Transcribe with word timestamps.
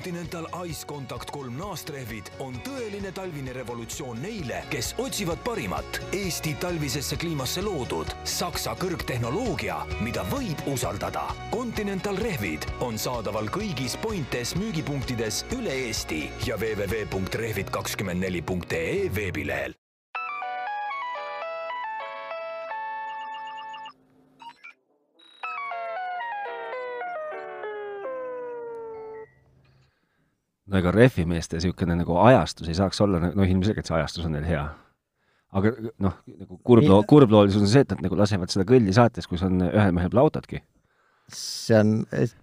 Continental 0.00 0.48
Ice 0.66 0.86
Contact 0.86 1.30
kolm 1.30 1.58
naastrehvid 1.60 2.30
on 2.40 2.54
tõeline 2.64 3.12
talvine 3.12 3.52
revolutsioon 3.52 4.22
neile, 4.24 4.62
kes 4.72 4.94
otsivad 5.02 5.42
parimat 5.44 6.00
Eesti 6.16 6.54
talvisesse 6.62 7.16
kliimasse 7.20 7.60
loodud 7.60 8.08
Saksa 8.24 8.72
kõrgtehnoloogia, 8.80 9.76
mida 10.00 10.24
võib 10.32 10.56
usaldada. 10.72 11.28
Continental 11.52 12.16
rehvid 12.16 12.64
on 12.80 12.96
saadaval 12.96 13.52
kõigis 13.52 14.00
Pointes 14.00 14.56
müügipunktides 14.56 15.44
üle 15.58 15.74
Eesti 15.84 16.32
ja 16.48 16.56
www.rehvid24.ee 16.56 19.12
veebilehel. 19.20 19.76
No 30.70 30.78
ega 30.78 30.92
rehvimeeste 30.94 31.58
niisugune 31.58 31.96
nagu 31.98 32.16
ajastus 32.22 32.70
ei 32.70 32.78
saaks 32.78 33.00
olla, 33.04 33.20
noh 33.26 33.54
ilmselgelt 33.54 33.88
see 33.88 33.96
ajastus 33.98 34.28
on 34.28 34.36
neil 34.36 34.46
hea. 34.46 34.62
aga 35.58 35.72
noh, 35.98 36.18
nagu 36.44 36.60
kurbloo-, 36.66 37.02
kurbloolisus 37.10 37.64
on 37.64 37.72
see, 37.72 37.82
et 37.82 37.94
nad 37.94 38.04
nagu 38.06 38.18
lasevad 38.18 38.52
seda 38.52 38.66
kõlli 38.68 38.94
saates, 38.94 39.26
kus 39.30 39.42
on 39.46 39.64
ühel 39.66 39.96
mehel 39.96 40.12
plautadki. 40.12 40.62
see 41.34 41.78
on, 41.78 41.96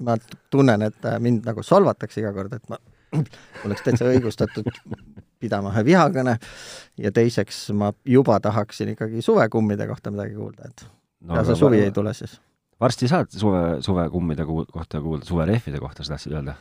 ma 0.03 0.17
tunnen, 0.51 0.87
et 0.89 1.09
mind 1.23 1.47
nagu 1.47 1.63
solvatakse 1.63 2.21
iga 2.23 2.33
kord, 2.35 2.57
et 2.57 2.69
ma 2.71 2.79
oleks 3.65 3.85
täitsa 3.85 4.09
õigustatud 4.11 4.67
pidama 5.39 5.71
ühe 5.71 5.85
vihakõne 5.93 6.35
ja 6.99 7.13
teiseks 7.15 7.69
ma 7.77 7.93
juba 8.05 8.39
tahaksin 8.43 8.91
ikkagi 8.95 9.23
suvekummide 9.23 9.87
kohta 9.87 10.11
midagi 10.11 10.35
kuulda, 10.35 10.71
et 10.71 10.87
no, 11.23 11.39
ja 11.39 11.45
see 11.47 11.59
suvi 11.59 11.85
ei 11.85 11.95
tule 11.95 12.11
siis. 12.17 12.39
varsti 12.79 13.07
saad 13.07 13.31
suve, 13.31 13.79
suvekummide 13.85 14.47
kohta 14.47 14.99
kuulda, 15.03 15.27
suverehvide 15.29 15.79
kohta 15.79 16.03
sa 16.03 16.17
tahtsid 16.17 16.35
öelda 16.35 16.57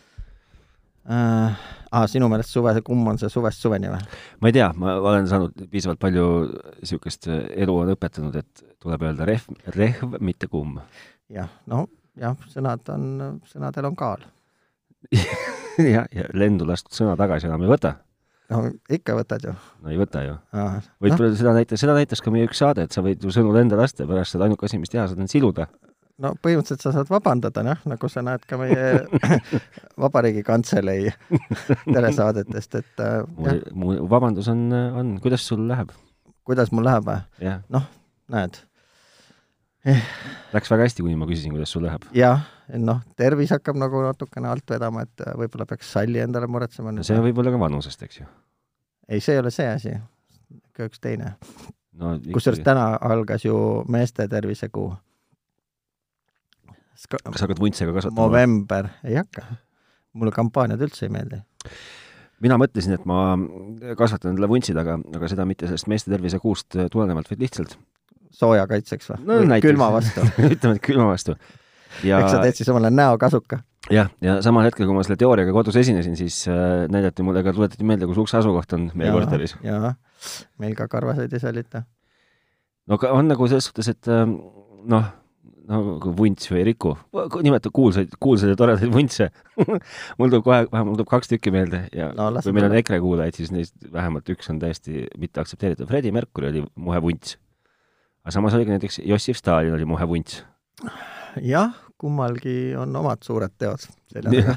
äh,. 1.10 1.65
Ah, 1.96 2.02
sinu 2.10 2.27
meelest 2.28 2.51
suve, 2.51 2.73
kumm 2.84 3.06
on 3.12 3.19
see 3.20 3.30
suvest 3.30 3.62
suveni 3.62 3.88
või? 3.88 4.01
ma 4.42 4.50
ei 4.50 4.56
tea, 4.56 4.67
ma 4.77 4.97
olen 4.98 5.28
saanud 5.31 5.69
piisavalt 5.70 6.00
palju 6.03 6.25
niisugust, 6.81 7.28
elu 7.31 7.77
on 7.78 7.92
õpetanud, 7.94 8.34
et 8.36 8.64
tuleb 8.83 9.05
öelda 9.06 9.28
rehv, 9.28 9.47
rehv, 9.77 10.16
mitte 10.19 10.50
kumm. 10.50 10.81
jah, 11.33 11.48
no 11.70 11.84
jah, 12.20 12.34
sõnad 12.53 12.91
on, 12.92 13.06
sõnadel 13.48 13.89
on 13.91 13.97
kaal 13.98 14.27
jah, 15.94 16.08
ja 16.11 16.27
lendu 16.34 16.66
lastud 16.69 16.94
sõna 16.97 17.16
tagasi 17.19 17.48
enam 17.48 17.64
ei 17.64 17.70
võta. 17.70 17.94
no 18.53 18.62
ikka 18.92 19.16
võtad 19.19 19.47
ju. 19.47 19.55
no 19.83 19.92
ei 19.92 20.00
võta 20.00 20.25
ju. 20.27 20.36
võib-olla 21.03 21.33
no. 21.33 21.38
seda 21.38 21.55
näitas, 21.56 21.83
seda 21.83 21.97
näitas 21.97 22.25
ka 22.25 22.33
meie 22.34 22.48
üks 22.48 22.62
saade, 22.62 22.86
et 22.86 22.97
sa 22.97 23.05
võid 23.05 23.22
ju 23.22 23.33
sõnu 23.34 23.55
lenda 23.56 23.78
lasta 23.78 24.05
ja 24.05 24.11
pärast 24.11 24.36
seda 24.36 24.48
ainuke 24.48 24.69
asi, 24.69 24.81
mis 24.83 24.92
teha 24.92 25.06
saad, 25.09 25.22
on 25.22 25.31
siluda 25.31 25.69
no 26.22 26.33
põhimõtteliselt 26.42 26.84
sa 26.84 26.92
saad 26.95 27.11
vabandada, 27.12 27.62
noh, 27.67 27.83
nagu 27.89 28.09
sa 28.12 28.22
näed 28.25 28.47
ka 28.48 28.59
meie 28.61 28.86
Vabariigi 30.03 30.45
Kantselei 30.47 31.11
telesaadetest, 31.97 32.78
et 32.81 33.05
äh, 33.05 33.20
mu, 33.36 33.59
mu 33.77 34.09
vabandus 34.11 34.48
on, 34.53 34.64
on, 34.72 35.14
kuidas 35.25 35.44
sul 35.48 35.67
läheb? 35.69 35.92
kuidas 36.47 36.72
mul 36.72 36.87
läheb 36.89 37.06
või? 37.09 37.53
noh, 37.72 37.87
näed 38.33 38.59
eh.. 39.87 40.03
Läks 40.55 40.72
väga 40.72 40.87
hästi, 40.87 41.05
kuni 41.05 41.19
ma 41.19 41.28
küsisin, 41.28 41.55
kuidas 41.55 41.75
sul 41.75 41.84
läheb. 41.87 42.09
jah, 42.17 42.47
noh, 42.81 43.03
tervis 43.20 43.53
hakkab 43.55 43.78
nagu 43.81 44.03
natukene 44.06 44.50
alt 44.53 44.77
vedama, 44.77 45.05
et 45.06 45.27
äh, 45.27 45.37
võib-olla 45.39 45.69
peaks 45.69 45.92
salli 45.98 46.22
endale 46.25 46.48
muretsema. 46.50 46.94
no 46.94 47.06
see 47.06 47.20
võib 47.28 47.42
olla 47.42 47.55
ka 47.55 47.64
vanusest, 47.67 48.06
eks 48.09 48.22
ju? 48.22 48.28
ei, 49.09 49.20
see 49.20 49.37
ei 49.37 49.44
ole 49.44 49.53
see 49.55 49.69
asi, 49.69 49.98
ikka 50.72 50.89
üks 50.89 51.03
teine 51.03 51.34
no,. 52.00 52.17
kusjuures 52.33 52.64
täna 52.64 52.94
algas 53.05 53.44
ju 53.44 53.59
meeste 53.92 54.28
tervisekuu 54.33 54.94
Ska... 56.97 57.20
kas 57.20 57.44
hakkad 57.44 57.61
vuntsega 57.61 57.92
kasvatama? 57.92 58.27
november, 58.27 58.89
ei 59.05 59.19
hakka. 59.19 59.44
mulle 60.16 60.33
kampaaniad 60.33 60.80
üldse 60.86 61.06
ei 61.06 61.12
meeldi. 61.12 61.42
mina 62.44 62.58
mõtlesin, 62.61 62.97
et 62.97 63.05
ma 63.08 63.36
kasvatan 63.98 64.33
endale 64.33 64.48
vuntsid, 64.50 64.78
aga, 64.80 64.97
aga 65.19 65.30
seda 65.33 65.47
mitte 65.48 65.69
sellest 65.69 65.91
meeste 65.92 66.12
tervise 66.12 66.41
kuust 66.42 66.77
tulenevalt, 66.92 67.30
vaid 67.33 67.44
lihtsalt 67.44 67.77
sooja 68.37 68.66
kaitseks 68.71 69.12
või 69.12 69.22
no,? 69.25 69.38
või 69.53 69.62
külma 69.65 69.91
vastu 69.94 70.25
ütleme, 70.54 70.76
et 70.76 70.84
külma 70.84 71.09
vastu. 71.12 71.37
ja 72.06 72.21
eks 72.22 72.37
sa 72.37 72.44
teed 72.44 72.60
siis 72.60 72.72
omale 72.72 72.91
näokasuka? 72.94 73.60
jah, 73.92 74.10
ja 74.25 74.38
samal 74.44 74.66
hetkel, 74.66 74.88
kui 74.88 74.97
ma 74.97 75.04
selle 75.06 75.19
teooriaga 75.21 75.53
kodus 75.56 75.76
esinesin, 75.81 76.16
siis 76.19 76.42
äh, 76.50 76.87
näidati 76.92 77.26
mulle 77.26 77.44
ka, 77.47 77.54
tuletati 77.56 77.87
meelde, 77.87 78.09
kus 78.10 78.25
ukse 78.25 78.41
asukoht 78.41 78.72
on 78.76 78.88
meie 78.94 79.12
ja, 79.12 79.15
korteris. 79.15 79.56
jaa, 79.65 79.94
meil 80.62 80.75
ka 80.78 80.88
karvaseid 80.91 81.32
ei 81.37 81.44
sallita. 81.44 81.84
no 82.88 82.98
aga 83.00 83.12
on 83.16 83.32
nagu 83.32 83.48
selles 83.53 83.69
suhtes, 83.69 83.92
et 83.92 84.12
äh, 84.12 84.26
noh 84.97 85.12
no 85.71 85.81
vunts 86.19 86.50
või 86.50 86.62
Riku, 86.66 86.93
nimeta 87.44 87.71
kuulsaid, 87.75 88.15
kuulsaid 88.22 88.53
ja 88.53 88.59
toredaid 88.59 88.93
vuntse 88.93 89.28
mul 90.19 90.31
tuleb 90.31 90.44
kohe, 90.47 90.60
mul 90.87 90.99
tuleb 90.99 91.10
kaks 91.10 91.32
tükki 91.32 91.53
meelde 91.54 91.82
ja 91.97 92.10
no, 92.16 92.28
kui 92.43 92.54
meil 92.56 92.69
on 92.69 92.77
EKRE 92.81 93.00
kuulajaid, 93.03 93.38
siis 93.38 93.53
neist 93.54 93.75
vähemalt 93.93 94.28
üks 94.32 94.50
on 94.53 94.60
täiesti 94.62 95.06
mitte 95.21 95.43
aktsepteeritav. 95.43 95.88
Freddie 95.91 96.15
Mercury 96.15 96.53
oli 96.53 96.62
muhe 96.75 97.00
vunts. 97.03 97.37
aga 98.25 98.37
samas 98.38 98.56
oli 98.59 98.69
ka 98.69 98.77
näiteks 98.77 99.00
Jossif 99.04 99.41
Stalin 99.41 99.75
oli 99.75 99.88
muhe 99.88 100.09
vunts. 100.09 100.44
jah, 101.43 101.75
kummalgi 101.98 102.77
on 102.78 102.97
omad 103.03 103.27
suured 103.27 103.54
teod 103.59 103.83
selja 104.12 104.31
taga 104.31 104.56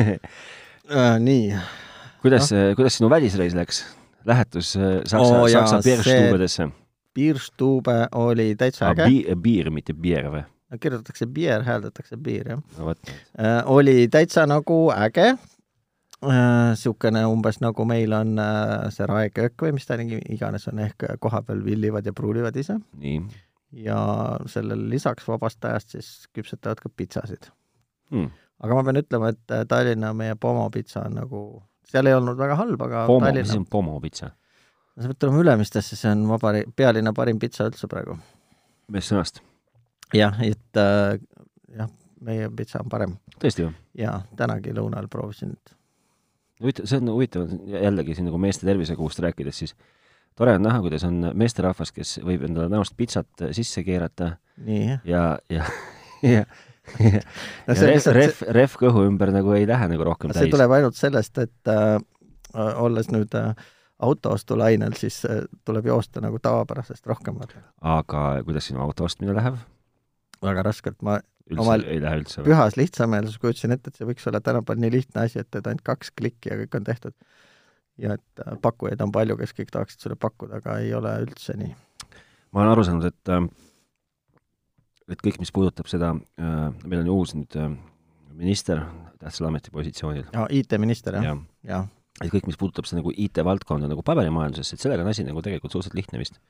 äh, 0.96 1.16
nii. 1.20 1.56
kuidas 2.22 2.52
no., 2.54 2.68
kuidas 2.78 3.00
sinu 3.00 3.10
välisreis 3.12 3.56
läks? 3.58 3.84
lähetus 4.24 4.76
äh, 4.76 5.00
Saksa 5.04 5.40
oh,, 5.40 5.48
Saksa 5.48 5.80
Bergstubedesse? 5.84 6.70
Bierstube 7.14 8.06
oli 8.14 8.54
täitsa 8.58 8.88
ah, 8.88 8.94
äge. 8.94 9.06
Bier, 9.10 9.36
bier, 9.36 9.70
mitte 9.74 9.94
bier 9.94 10.30
või? 10.30 10.44
kirjutatakse 10.78 11.26
bier, 11.26 11.62
hääldatakse 11.66 12.16
bier, 12.16 12.48
jah 12.48 12.60
no,. 12.78 12.94
Äh, 13.38 13.62
oli 13.66 14.08
täitsa 14.08 14.46
nagu 14.46 14.90
äge 14.94 15.32
niisugune 16.20 17.22
äh, 17.22 17.30
umbes 17.30 17.60
nagu 17.64 17.84
meil 17.88 18.12
on 18.12 18.38
äh, 18.38 18.90
see 18.94 19.08
raeköök 19.08 19.64
või 19.64 19.72
mis 19.78 19.88
ta 19.88 19.96
iganes 20.00 20.68
on, 20.70 20.82
ehk 20.84 21.06
kohapeal 21.20 21.64
villivad 21.64 22.06
ja 22.06 22.12
pruulivad 22.12 22.56
ise. 22.56 22.76
ja 23.72 24.00
sellele 24.46 24.88
lisaks 24.90 25.28
vabast 25.28 25.64
ajast 25.64 25.96
siis 25.96 26.28
küpsetavad 26.34 26.80
ka 26.82 26.90
pitsasid 26.96 27.50
hmm.. 28.10 28.30
aga 28.60 28.74
ma 28.74 28.84
pean 28.84 29.02
ütlema, 29.02 29.32
et 29.34 29.68
Tallinna 29.68 30.12
meie 30.14 30.36
pomopitsa 30.36 31.06
on 31.06 31.18
nagu, 31.22 31.42
seal 31.86 32.06
ei 32.06 32.14
olnud 32.14 32.38
väga 32.38 32.58
halb, 32.58 32.82
aga 32.82 33.06
Pomo, 33.06 33.26
Tallinna 33.26 33.48
mis 33.48 33.56
on 33.56 33.66
pomopitsa? 33.70 34.30
Sa 35.00 35.10
pead 35.10 35.20
tulema 35.20 35.44
Ülemistesse, 35.44 35.96
see 35.96 36.12
on 36.12 36.26
vabari-, 36.28 36.66
pealinna 36.76 37.12
parim 37.16 37.38
pitsa 37.40 37.68
üldse 37.70 37.88
praegu. 37.90 38.18
meest 38.92 39.12
sõnast? 39.12 39.42
jah, 40.16 40.36
et 40.44 40.80
äh, 40.80 41.18
jah, 41.76 41.90
meie 42.24 42.50
pitsa 42.56 42.82
on 42.84 42.90
parem. 42.92 43.16
tõesti 43.38 43.66
või? 43.66 43.74
jaa, 44.02 44.20
tänagi 44.36 44.74
lõunal 44.76 45.08
proovisin. 45.12 45.56
huvitav, 46.62 46.90
see 46.90 47.00
on 47.00 47.14
huvitav, 47.14 47.48
jällegi 47.76 48.18
siin 48.18 48.28
nagu 48.30 48.40
meeste 48.42 48.68
tervisekuust 48.68 49.22
rääkides, 49.24 49.62
siis 49.64 49.76
tore 50.38 50.56
on 50.58 50.66
näha, 50.66 50.82
kuidas 50.84 51.04
on 51.08 51.30
meesterahvas, 51.34 51.92
kes 51.96 52.18
võib 52.24 52.44
endale 52.48 52.70
näost 52.72 52.96
pitsat 52.96 53.48
sisse 53.56 53.84
keerata 53.86 54.34
Nii. 54.64 55.00
ja, 55.08 55.24
ja, 55.52 55.66
ja 56.26 56.44
no 57.66 57.74
ja 57.74 57.90
ref, 57.92 58.06
ref, 58.16 58.40
ref 58.56 58.78
kõhu 58.80 59.04
ümber 59.08 59.32
nagu 59.34 59.52
ei 59.56 59.66
lähe 59.68 59.90
nagu 59.92 60.06
rohkem 60.06 60.32
see 60.32 60.40
täis. 60.40 60.48
see 60.48 60.54
tuleb 60.56 60.72
ainult 60.76 60.98
sellest, 60.98 61.38
et 61.38 61.70
äh, 61.70 61.98
olles 62.82 63.10
nüüd 63.12 63.36
äh, 63.38 63.52
autoostulainel, 64.00 64.92
siis 64.96 65.24
äh, 65.28 65.42
tuleb 65.64 65.86
joosta 65.86 66.22
nagu 66.24 66.38
tavapärasest 66.42 67.06
rohkem. 67.06 67.40
aga 67.80 68.22
kuidas 68.44 68.66
sinu 68.70 68.80
auto 68.80 69.04
ostmine 69.04 69.34
läheb? 69.36 69.58
väga 70.42 70.62
raskelt, 70.64 71.02
ma 71.04 71.18
üldse 71.50 71.60
omal 71.60 71.84
ei 71.84 72.00
lähe 72.00 72.22
üldse 72.22 72.44
pühas 72.46 72.78
lihtsameelsus 72.80 73.38
kujutasin 73.42 73.76
ette, 73.76 73.92
et 73.92 74.00
see 74.00 74.08
võiks 74.08 74.24
olla 74.30 74.40
tänapäeval 74.40 74.80
nii 74.80 74.92
lihtne 74.96 75.26
asi, 75.26 75.42
et 75.42 75.50
teed 75.52 75.68
ainult 75.68 75.84
kaks 75.84 76.14
klikki 76.16 76.52
ja 76.52 76.56
kõik 76.62 76.78
on 76.80 76.88
tehtud. 76.88 77.16
ja 78.00 78.16
et 78.16 78.44
äh, 78.46 78.56
pakkujaid 78.62 79.04
on 79.04 79.12
palju, 79.12 79.36
kes 79.36 79.52
kõik 79.58 79.74
tahaksid 79.76 80.06
sulle 80.06 80.16
pakkuda, 80.16 80.62
aga 80.62 80.78
ei 80.80 80.94
ole 80.94 81.14
üldse 81.26 81.56
nii. 81.60 81.74
ma 82.52 82.64
olen 82.64 82.72
aru 82.72 82.88
saanud, 82.88 83.10
et 83.12 83.34
äh, 83.36 83.44
et 85.10 85.22
kõik, 85.26 85.40
mis 85.42 85.50
puudutab 85.52 85.88
seda, 85.90 86.12
meil 86.38 87.00
on 87.00 87.08
ju 87.08 87.14
uus 87.18 87.32
nüüd 87.34 87.56
minister 88.30 88.84
tähtsal 89.18 89.48
ametipositsioonil. 89.48 90.28
IT-minister 90.54 91.18
jah 91.18 91.24
ja., 91.26 91.34
jah 91.66 91.88
et 92.20 92.32
kõik, 92.32 92.48
mis 92.50 92.58
puudutab 92.60 92.88
seda 92.88 93.00
nagu 93.00 93.12
IT-valdkonda 93.16 93.88
nagu 93.90 94.04
paberimajandusesse, 94.06 94.76
et 94.76 94.84
sellega 94.84 95.04
on 95.04 95.12
asi 95.12 95.24
nagu 95.24 95.42
tegelikult 95.44 95.72
suhteliselt 95.72 95.98
lihtne 95.98 96.20
vist. 96.20 96.40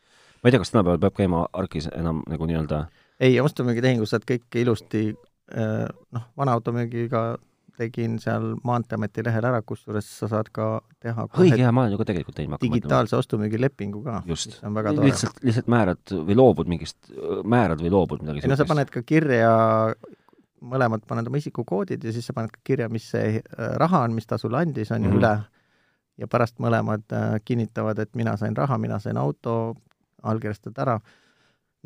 ma 0.43 0.49
ei 0.49 0.55
tea, 0.55 0.63
kas 0.63 0.73
tänapäeval 0.75 1.03
peab 1.05 1.19
käima 1.19 1.45
ARK-is 1.53 1.91
enam 1.95 2.25
nagu 2.29 2.49
nii-öelda 2.49 2.87
ei, 3.21 3.37
ostu-müügitehingu 3.41 4.09
saad 4.09 4.25
kõik 4.29 4.61
ilusti 4.63 5.11
eh, 5.13 5.87
noh, 6.17 6.27
vana 6.41 6.57
automüügiga 6.59 7.25
tegin 7.81 8.19
seal 8.21 8.55
Maanteeameti 8.67 9.25
lehel 9.25 9.47
ära, 9.51 9.63
kusjuures 9.65 10.09
sa 10.21 10.29
saad 10.29 10.51
ka 10.53 10.69
teha 11.01 11.27
õige 11.31 11.61
hea, 11.63 11.73
ma 11.73 11.87
olen 11.87 11.95
ju 11.95 12.01
ka 12.01 12.07
tegelikult 12.11 12.37
teinud. 12.37 12.61
digitaalse 12.63 13.17
ostu-müügilepingu 13.17 14.03
ka. 14.05 14.21
just. 14.29 14.59
lihtsalt, 15.01 15.41
lihtsalt 15.47 15.71
määrad 15.73 16.17
või 16.29 16.37
loobud 16.37 16.73
mingist, 16.73 16.99
määrad 17.45 17.81
või 17.85 17.93
loobud 17.95 18.25
midagi 18.25 18.45
ei 18.45 18.53
no 18.53 18.59
sa 18.61 18.69
paned 18.69 18.93
ka 18.93 19.05
kirja, 19.07 19.53
mõlemad 20.61 21.07
paned 21.09 21.31
oma 21.31 21.41
isikukoodid 21.41 22.05
ja 22.05 22.13
siis 22.13 22.29
sa 22.29 22.37
paned 22.37 22.53
ka 22.53 22.61
kirja, 22.73 22.91
mis 22.93 23.09
see 23.15 23.39
eh, 23.41 23.73
raha 23.81 24.05
on, 24.09 24.19
mis 24.19 24.29
ta 24.29 24.41
sulle 24.41 24.61
andis, 24.61 24.93
on 24.93 25.05
ju 25.05 25.09
mm 25.09 25.17
-hmm. 25.17 25.25
üle 25.25 25.60
ja 26.21 26.29
pärast 26.31 26.61
mõlemad 26.63 27.07
äh, 27.17 27.33
kinnitavad, 27.45 27.99
et 27.99 28.13
mina 28.15 28.37
sain 28.37 28.57
raha, 28.57 28.79
mina 28.79 29.01
sain 29.01 29.19
auto, 29.21 29.75
allkirjastad 30.23 30.79
ära 30.79 31.01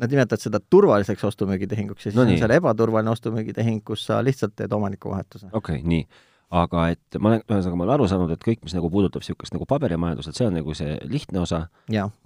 nad 0.01 0.11
nimetavad 0.11 0.43
seda 0.43 0.59
turvaliseks 0.59 1.23
ostu-müügitehinguks 1.29 2.03
ja 2.03 2.11
siis 2.11 2.17
no 2.17 2.25
on 2.25 2.31
nii. 2.33 2.39
seal 2.41 2.53
ebaturvaline 2.57 3.11
ostu-müügitehing, 3.13 3.83
kus 3.87 4.05
sa 4.09 4.21
lihtsalt 4.23 4.55
teed 4.55 4.73
omanikuvahetuse. 4.75 5.51
okei 5.51 5.79
okay,, 5.79 5.87
nii. 5.87 6.07
aga 6.55 6.87
et 6.93 7.19
ma 7.19 7.31
olen, 7.31 7.45
ühesõnaga 7.47 7.79
ma 7.79 7.85
olen 7.85 7.93
aru 7.95 8.09
saanud, 8.11 8.33
et 8.35 8.43
kõik, 8.43 8.61
mis 8.67 8.75
nagu 8.75 8.89
puudutab 8.91 9.23
niisugust 9.23 9.55
nagu 9.55 9.67
paberimajandust, 9.69 10.31
et 10.31 10.41
see 10.41 10.49
on 10.49 10.59
nagu 10.59 10.75
see 10.77 10.97
lihtne 11.11 11.41
osa, 11.41 11.61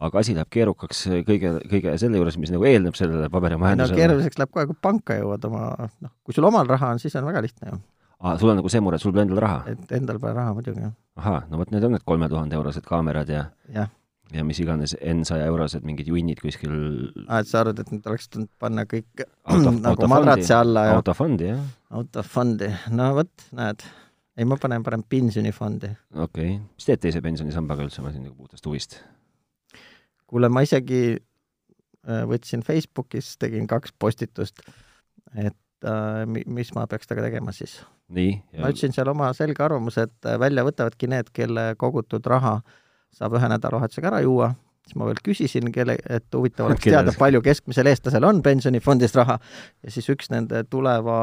aga 0.07 0.23
asi 0.23 0.35
läheb 0.37 0.49
keerukaks 0.57 1.05
kõige, 1.29 1.53
kõige 1.69 1.95
selle 2.01 2.21
juures, 2.21 2.39
mis 2.41 2.53
nagu 2.53 2.65
eelneb 2.69 2.97
sellele 2.97 3.29
paberimajandusele. 3.33 3.95
no 3.95 4.01
keeruliseks 4.01 4.41
läheb 4.41 4.53
kohe, 4.55 4.65
kui 4.71 4.81
panka 4.89 5.21
jõuad 5.21 5.47
oma, 5.51 5.69
noh, 6.01 6.15
kui 6.25 6.37
sul 6.37 6.49
omal 6.49 6.69
raha 6.69 6.95
on, 6.95 7.01
siis 7.01 7.15
on 7.21 7.29
väga 7.29 7.45
lihtne 7.45 7.73
ju. 7.73 7.81
Aa, 8.19 8.35
sul 8.39 8.51
on 8.51 8.59
nagu 8.59 8.71
see 8.71 8.81
mure, 8.83 8.99
et 8.99 9.03
sul 9.03 9.13
pole 9.15 9.27
endal 9.27 9.41
raha? 9.45 9.61
et 9.71 9.95
endal 9.99 10.19
pole 10.19 10.33
raha 10.35 10.55
muidugi, 10.57 10.83
jah. 10.87 10.95
ahaa, 11.21 11.45
no 11.49 11.61
vot, 11.61 11.71
need 11.71 11.87
on 11.87 11.95
need 11.97 12.05
kolme 12.07 12.29
tuhande 12.31 12.59
eurosed 12.59 12.85
kaamerad 12.87 13.31
ja 13.31 13.45
jah 13.75 13.89
ja 14.33 14.43
mis 14.45 14.59
iganes 14.61 14.93
N 15.01 15.23
saja 15.25 15.47
eurosed 15.49 15.85
mingid 15.87 16.09
junnid 16.11 16.41
kuskil 16.41 16.73
aa, 17.27 17.41
et 17.41 17.49
sa 17.49 17.63
arvad, 17.63 17.81
et 17.81 17.93
nüüd 17.93 18.09
oleks 18.09 18.29
tulnud 18.29 18.51
panna 18.61 18.85
kõik 18.89 19.23
auto, 19.49 19.73
nagu 19.79 20.09
madratsi 20.11 20.53
alla 20.55 20.85
ja 20.89 20.97
autofondi, 20.99 21.49
jah. 21.49 21.63
autofondi, 22.01 22.69
no 22.95 23.09
vot, 23.17 23.47
näed. 23.57 23.85
ei, 24.37 24.45
ma 24.49 24.59
panen 24.61 24.85
parem 24.85 25.05
pensionifondi. 25.15 25.93
okei 26.13 26.51
okay., 26.51 26.59
mis 26.59 26.89
teed 26.89 27.05
teise 27.07 27.23
pensionisambaga 27.25 27.87
üldse, 27.87 28.03
ma 28.05 28.13
siin 28.13 28.27
nagu 28.27 28.37
puhtast 28.37 28.69
huvist? 28.69 28.99
kuule, 30.29 30.51
ma 30.53 30.61
isegi 30.65 31.01
äh, 31.17 32.21
võtsin 32.29 32.61
Facebookis, 32.65 33.33
tegin 33.41 33.65
kaks 33.69 33.95
postitust, 33.97 34.61
et 35.33 35.57
äh, 35.87 36.23
mis 36.27 36.73
ma 36.75 36.85
peaks 36.89 37.09
temaga 37.09 37.27
tegema 37.27 37.53
siis. 37.55 37.79
ma 38.57 38.71
ütlesin 38.71 38.95
seal 38.95 39.11
oma 39.11 39.31
selge 39.37 39.63
arvamuse, 39.65 40.07
et 40.09 40.29
äh, 40.29 40.39
välja 40.41 40.65
võtavadki 40.67 41.09
need, 41.11 41.31
kelle 41.35 41.73
kogutud 41.79 42.25
raha 42.29 42.59
saab 43.15 43.37
ühe 43.39 43.49
nädalavahetusega 43.49 44.11
ära 44.11 44.21
juua, 44.25 44.51
siis 44.85 44.97
ma 44.99 45.09
veel 45.09 45.19
küsisin, 45.25 45.71
kelle, 45.73 45.97
et 46.09 46.25
huvitav 46.35 46.69
oleks 46.69 46.85
teada, 46.85 47.13
palju 47.17 47.41
keskmisel 47.45 47.89
eestlasel 47.91 48.25
on 48.27 48.41
pensionifondis 48.45 49.15
raha, 49.17 49.39
ja 49.83 49.93
siis 49.93 50.09
üks 50.13 50.31
nende 50.33 50.63
tuleva 50.69 51.19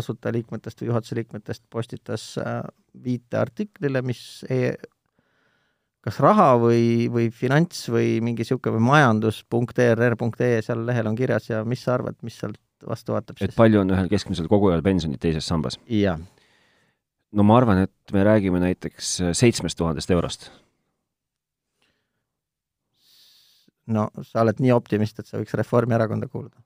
asutajaliikmetest 0.00 0.82
või 0.82 0.92
juhatuse 0.92 1.20
liikmetest 1.20 1.66
postitas 1.72 2.32
äh, 2.40 2.62
viite 3.04 3.40
artiklile, 3.40 4.02
mis 4.06 4.44
e 4.50 4.74
kas 6.00 6.16
raha 6.24 6.54
või, 6.60 7.10
või 7.12 7.28
finants 7.34 7.84
või 7.92 8.18
mingi 8.24 8.44
niisugune 8.44 8.78
või 8.78 8.86
majandus.err.ee 8.88 10.62
seal 10.64 10.86
lehel 10.88 11.10
on 11.10 11.18
kirjas 11.18 11.50
ja 11.50 11.60
mis 11.68 11.84
sa 11.84 11.98
arvad, 11.98 12.16
mis 12.24 12.38
sealt 12.40 12.60
vastu 12.88 13.16
vaatab 13.16 13.38
siis? 13.38 13.50
et 13.50 13.56
palju 13.56 13.82
on 13.82 13.94
ühel 13.96 14.08
keskmisel 14.12 14.48
kogujal 14.50 14.82
pensionit 14.82 15.20
teises 15.20 15.46
sambas? 15.46 15.78
jah. 15.90 16.20
no 17.32 17.46
ma 17.46 17.60
arvan, 17.60 17.84
et 17.86 18.16
me 18.16 18.24
räägime 18.26 18.62
näiteks 18.62 19.16
seitsmest 19.32 19.78
tuhandest 19.78 20.10
eurost 20.10 20.50
no 23.90 24.08
sa 24.22 24.44
oled 24.44 24.60
nii 24.62 24.72
optimist, 24.74 25.18
et 25.20 25.28
sa 25.28 25.38
võiks 25.40 25.56
Reformierakonda 25.58 26.28
kuuluda? 26.30 26.58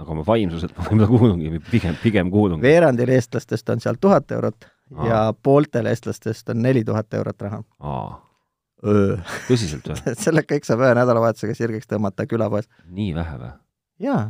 aga 0.00 0.14
oma 0.14 0.24
vaimsuselt 0.24 0.72
ma 0.76 0.86
võib-olla 0.86 1.08
kuulungi, 1.10 1.62
pigem, 1.70 1.96
pigem 2.02 2.30
kuulungi. 2.32 2.64
veerandil 2.64 3.12
eestlastest 3.16 3.72
on 3.74 3.82
seal 3.82 3.98
tuhat 4.00 4.32
eurot 4.36 4.66
Aa. 4.66 5.06
ja 5.06 5.20
pooltel 5.42 5.90
eestlastest 5.90 6.52
on 6.54 6.62
neli 6.62 6.84
tuhat 6.86 7.14
eurot 7.14 7.46
raha. 7.46 7.62
tõsiselt 9.48 9.90
või 9.90 10.14
selle 10.24 10.46
kõik 10.48 10.68
saab 10.68 10.86
ühe 10.86 10.94
nädalavahetusega 10.98 11.56
sirgeks 11.58 11.90
tõmmata 11.90 12.26
külapoes. 12.30 12.70
nii 12.86 13.14
vähe 13.18 13.40
või? 13.42 13.52
jaa. 14.08 14.22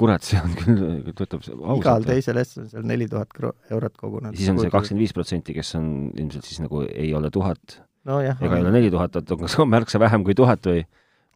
Kurat, 0.00 0.24
see 0.26 0.40
on 0.40 0.54
küll, 0.58 1.12
töötab 1.12 1.42
ausalt. 1.42 1.82
igal 1.82 2.06
teisel 2.08 2.40
eestlasel 2.40 2.64
on 2.64 2.72
seal 2.72 2.88
neli 2.88 3.08
tuhat 3.10 3.36
eurot 3.74 3.98
kogunenud. 4.00 4.38
siis 4.38 4.50
on 4.52 4.60
see 4.62 4.72
kakskümmend 4.72 5.04
viis 5.04 5.14
protsenti, 5.16 5.56
kes 5.56 5.74
on 5.78 5.86
ilmselt 6.14 6.48
siis 6.48 6.62
nagu 6.64 6.82
ei 6.88 7.12
ole 7.16 7.30
tuhat 7.34 7.80
nojah. 8.08 8.40
ega 8.40 8.58
ei 8.58 8.64
ole 8.66 8.74
neli 8.74 8.90
tuhat, 8.92 9.20
et 9.20 9.36
kas 9.44 9.58
on 9.60 9.70
märksa 9.76 10.00
vähem 10.02 10.24
kui 10.26 10.36
tuhat 10.38 10.66
või, 10.70 10.84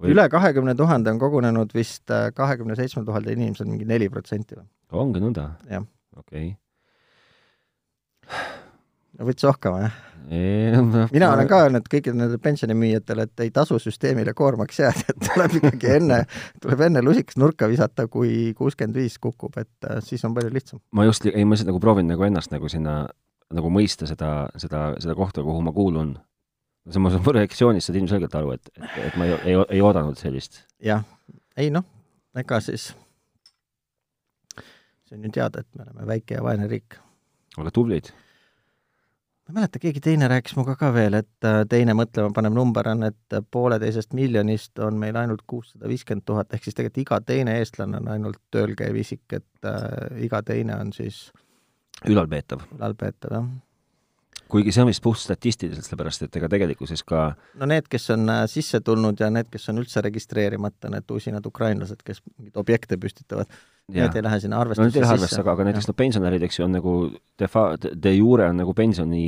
või...? 0.01 0.13
üle 0.15 0.27
kahekümne 0.33 0.77
tuhande 0.79 1.13
on 1.15 1.21
kogunenud 1.23 1.75
vist 1.77 2.11
äh, 2.15 2.31
kahekümne 2.37 2.77
seitsmel 2.79 3.07
tuhandel 3.09 3.37
inimesel 3.37 3.71
mingi 3.71 3.89
neli 3.89 4.11
protsenti 4.13 4.59
või? 4.59 4.67
ongi 5.05 5.25
nõnda? 5.25 5.51
jah. 5.71 5.87
okei 6.17 6.55
okay. 6.55 8.43
no 9.19 9.31
võts 9.31 9.51
ohkama, 9.51 9.87
jah? 9.89 10.03
Mina 10.29 11.31
olen 11.33 11.49
ka 11.49 11.61
öelnud 11.67 11.89
kõikidele 11.91 12.23
nendele 12.23 12.41
pensionimüüjatele, 12.45 13.27
et 13.29 13.45
ei 13.45 13.51
tasu 13.55 13.79
süsteemile 13.83 14.35
koormaks 14.37 14.81
jääda, 14.81 15.05
et 15.13 15.21
tuleb 15.29 15.55
ikkagi 15.61 15.91
enne, 15.99 16.21
tuleb 16.63 16.85
enne 16.89 17.03
lusikas 17.05 17.39
nurka 17.41 17.69
visata, 17.71 18.07
kui 18.09 18.53
kuuskümmend 18.57 18.97
viis 18.99 19.19
kukub, 19.23 19.59
et 19.61 19.91
äh, 19.91 20.01
siis 20.05 20.25
on 20.25 20.37
palju 20.37 20.53
lihtsam. 20.55 20.83
ma 20.93 21.07
just, 21.09 21.29
ei 21.29 21.45
ma 21.45 21.57
lihtsalt 21.57 21.73
nagu 21.73 21.83
proovin 21.83 22.09
nagu 22.11 22.27
ennast 22.27 22.55
nagu 22.55 22.71
sinna, 22.73 23.03
nagu 23.55 23.73
mõista 23.73 24.09
seda, 24.11 24.35
seda, 24.61 24.93
seda 25.03 25.17
kohta, 25.19 25.45
kuhu 25.45 25.65
ma 25.65 25.75
kuulun 25.77 26.17
see 26.89 27.01
on 27.01 27.07
mu 27.07 27.23
projektsioonist 27.31 27.89
saad 27.89 28.01
ilmselgelt 28.01 28.35
aru, 28.41 28.57
et, 28.59 28.69
et, 28.81 29.01
et 29.09 29.17
ma 29.21 29.29
ei, 29.29 29.39
ei, 29.53 29.63
ei 29.79 29.85
oodanud 29.85 30.21
sellist. 30.21 30.65
jah, 30.85 31.05
ei 31.57 31.73
noh, 31.75 31.87
ega 32.37 32.61
siis 32.65 32.93
see 35.09 35.19
on 35.19 35.25
ju 35.25 35.31
teada, 35.37 35.61
et 35.61 35.69
me 35.77 35.85
oleme 35.87 36.07
väike 36.15 36.39
ja 36.39 36.45
vaene 36.45 36.69
riik. 36.69 36.99
aga 37.57 37.71
tublid. 37.71 38.11
Ma 39.45 39.53
ei 39.53 39.55
mäleta, 39.61 39.81
keegi 39.83 40.01
teine 40.01 40.29
rääkis 40.29 40.57
minuga 40.57 40.77
ka 40.81 40.91
veel, 40.95 41.19
et 41.21 41.49
äh, 41.49 41.61
teine 41.69 41.97
mõtlema 41.97 42.33
panev 42.37 42.55
number 42.57 42.89
on, 42.95 43.05
et 43.11 43.39
pooleteisest 43.53 44.17
miljonist 44.17 44.81
on 44.81 44.97
meil 45.01 45.17
ainult 45.21 45.45
kuussada 45.47 45.91
viiskümmend 45.91 46.25
tuhat, 46.25 46.55
ehk 46.55 46.65
siis 46.65 46.79
tegelikult 46.79 47.03
iga 47.05 47.21
teine 47.33 47.59
eestlane 47.61 48.01
on 48.01 48.09
ainult 48.17 48.41
tööl 48.55 48.73
käiv 48.79 48.97
isik, 49.05 49.27
et 49.37 49.69
äh, 49.69 50.25
iga 50.25 50.43
teine 50.43 50.79
on 50.81 50.93
siis 50.97 51.27
ülalpeetav. 52.09 52.65
ülalpeetav, 52.79 53.39
jah 53.39 53.53
kuigi 54.55 54.75
see 54.75 54.85
on 54.85 54.91
vist 54.91 55.03
puht 55.05 55.21
statistiliselt, 55.21 55.87
sellepärast 55.87 56.27
et 56.27 56.41
ega 56.41 56.49
tegelikkuses 56.53 57.05
ka 57.07 57.27
no 57.61 57.69
need, 57.71 57.89
kes 57.91 58.09
on 58.15 58.29
äh, 58.31 58.43
sisse 58.51 58.81
tulnud 58.87 59.21
ja 59.21 59.31
need, 59.35 59.51
kes 59.53 59.69
on 59.73 59.83
üldse 59.83 60.03
registreerimata, 60.05 60.91
need 60.95 61.15
usinad 61.15 61.47
ukrainlased, 61.51 62.03
kes 62.07 62.23
mingeid 62.35 62.61
objekte 62.63 62.99
püstitavad, 63.01 63.51
need 63.95 64.17
ei 64.17 64.25
lähe 64.25 64.41
sinna 64.45 64.61
arvestusse 64.63 64.89
no, 64.89 64.95
sisse. 64.95 65.13
arvesse, 65.17 65.41
aga, 65.43 65.57
aga 65.57 65.69
näiteks 65.71 65.91
noh, 65.91 65.99
pensionärid, 65.99 66.47
eks 66.47 66.61
ju, 66.61 66.67
on 66.69 66.77
nagu 66.79 66.97
de 67.41 67.51
fa-, 67.51 67.71
de 67.79 68.15
jure 68.15 68.49
on 68.53 68.61
nagu 68.63 68.75
pensioni 68.77 69.25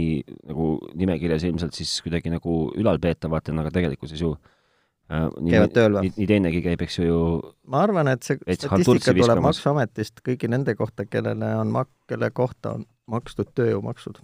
nagu 0.47 0.77
nimekirjas 0.95 1.49
ilmselt 1.51 1.77
siis 1.77 1.99
kuidagi 2.07 2.33
nagu 2.33 2.61
ülalpeetavatena, 2.77 3.67
aga 3.67 3.75
tegelikkuses 3.75 4.23
ju 4.23 4.35
äh, 4.37 4.56
käivad 5.07 5.73
tööl 5.75 5.97
või? 5.99 6.11
nii 6.17 6.29
teinegi 6.29 6.61
käib, 6.65 6.83
eks 6.87 6.99
ju, 6.99 7.23
ma 7.71 7.83
arvan, 7.87 8.11
et 8.11 8.27
see 8.27 8.39
statistika 8.59 9.15
tuleb 9.15 9.43
Maksuametist 9.45 10.23
kõigi 10.27 10.51
nende 10.51 10.75
kohta, 10.79 11.07
kellele 11.09 11.53
on 11.61 11.73
mak-, 11.75 11.93
kelle 12.11 12.31
kohta 12.35 12.77
on 12.79 12.87
makstud 13.11 13.53
tööjõumaksud. 13.55 14.19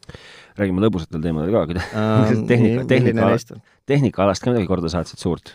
räägime 0.58 0.82
lõbusatel 0.82 1.22
teemadel 1.22 1.54
ka, 1.54 1.82
äh, 1.82 2.32
tehnika, 2.50 2.86
tehnika, 2.90 3.60
tehnikaalast 3.86 4.42
ka 4.42 4.54
midagi 4.54 4.70
korda 4.70 4.90
saatsid 4.90 5.22
suurt? 5.22 5.52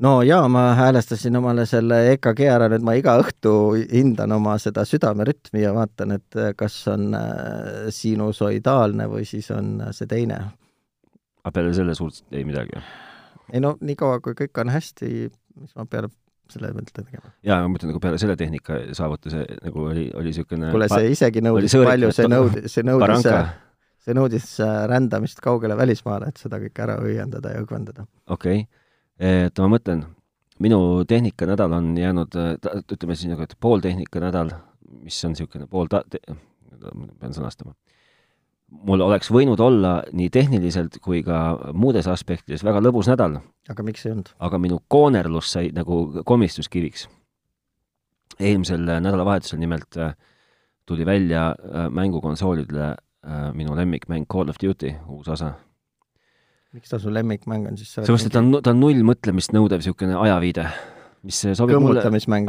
no 0.00 0.22
jaa, 0.24 0.46
ma 0.48 0.70
häälestasin 0.78 1.36
omale 1.36 1.66
selle 1.68 2.00
EKG 2.14 2.46
ära, 2.48 2.70
nüüd 2.72 2.86
ma 2.86 2.94
iga 2.96 3.18
õhtu 3.20 3.52
hindan 3.92 4.32
oma 4.38 4.56
seda 4.62 4.86
südamerütmi 4.88 5.66
ja 5.66 5.74
vaatan, 5.76 6.16
et 6.16 6.40
kas 6.56 6.80
on 6.88 7.12
äh, 7.18 7.90
sinusoidaalne 7.92 9.10
või 9.12 9.28
siis 9.28 9.50
on 9.52 9.76
see 9.92 10.08
teine. 10.08 10.40
aga 11.44 11.52
peale 11.52 11.76
selle 11.76 11.98
suurt 11.98 12.24
ei 12.32 12.48
midagi? 12.48 12.80
Ei 13.52 13.62
no 13.64 13.76
niikaua, 13.80 14.20
kui 14.24 14.36
kõik 14.38 14.62
on 14.62 14.72
hästi, 14.72 15.12
mis 15.58 15.76
ma 15.78 15.86
peale 15.90 16.10
selle 16.52 16.70
pealt 16.72 16.92
tegema. 16.96 17.30
jaa, 17.44 17.60
ma 17.64 17.70
mõtlen 17.72 17.92
nagu 17.92 18.02
peale 18.02 18.18
selle 18.20 18.36
tehnika 18.40 18.80
saavutuse 18.96 19.44
nagu 19.60 19.86
oli, 19.90 20.08
oli 20.16 20.32
niisugune 20.32 20.72
kuule, 20.72 20.88
see 20.92 21.10
isegi 21.14 21.42
nõudis 21.44 21.76
palju, 21.76 22.12
see 22.16 22.30
nõudis, 22.30 22.68
see 22.72 22.86
nõudis, 22.88 23.26
see 24.04 24.16
nõudis 24.16 24.52
äh, 24.64 24.76
rändamist 24.90 25.42
kaugele 25.44 25.76
välismaale, 25.78 26.30
et 26.32 26.40
seda 26.40 26.60
kõike 26.62 26.86
ära 26.86 26.96
õiendada 27.04 27.52
ja 27.54 27.64
õgvendada. 27.64 28.06
okei 28.26 28.62
okay., 28.64 28.86
et 29.18 29.60
ma 29.60 29.68
mõtlen, 29.74 30.04
minu 30.62 30.80
tehnikanädal 31.08 31.76
on 31.80 31.92
jäänud, 31.98 32.40
äh, 32.40 32.80
ütleme 32.86 33.18
siis 33.18 33.32
nagu, 33.32 33.44
et 33.44 33.56
pool 33.60 33.84
tehnikanädal, 33.84 34.54
mis 35.04 35.20
on 35.28 35.36
niisugune 35.36 35.68
pool 35.68 35.90
ta-, 35.92 36.04
pean 36.08 37.34
sõnastama 37.36 37.76
mul 38.68 39.02
oleks 39.04 39.30
võinud 39.32 39.60
olla 39.60 39.98
nii 40.12 40.28
tehniliselt 40.32 40.98
kui 41.04 41.22
ka 41.26 41.72
muudes 41.72 42.08
aspektides 42.10 42.64
väga 42.66 42.82
lõbus 42.84 43.08
nädal. 43.10 43.38
aga 43.68 43.84
miks 43.84 44.06
ei 44.06 44.12
olnud? 44.12 44.32
aga 44.38 44.58
minu 44.58 44.80
koonerlus 44.88 45.52
sai 45.52 45.70
nagu 45.74 46.22
komistuskiviks. 46.24 47.08
eelmisel 48.38 48.84
nädalavahetusel 48.84 49.58
nimelt 49.58 49.96
äh, 49.96 50.14
tuli 50.86 51.06
välja 51.06 51.48
äh, 51.50 51.88
mängukonsoolidele 51.90 52.90
äh, 52.90 53.54
minu 53.54 53.76
lemmikmäng 53.76 54.26
Call 54.32 54.48
of 54.48 54.60
Duty, 54.62 54.94
uus 55.08 55.28
osa. 55.28 55.52
miks 56.72 56.88
ta 56.88 56.98
su 56.98 57.14
lemmikmäng 57.14 57.68
on 57.68 57.76
siis? 57.76 57.94
sellepärast, 57.94 58.26
et 58.26 58.32
ta 58.32 58.44
on, 58.44 58.62
ta 58.62 58.76
on 58.76 58.80
null 58.80 59.02
mõtlemist 59.02 59.56
nõudev 59.56 59.80
niisugune 59.80 60.16
ajaviide 60.16 60.68
mis 61.26 61.40
sobib 61.58 61.80
mulle, 61.82 62.02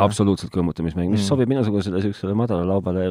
absoluutselt 0.03 0.51
kõmmutamismäng, 0.53 1.09
mis 1.11 1.23
mm. 1.23 1.29
sobib 1.29 1.49
minusugusele 1.51 1.99
niisugusele 1.99 2.35
madalalaubale, 2.37 3.09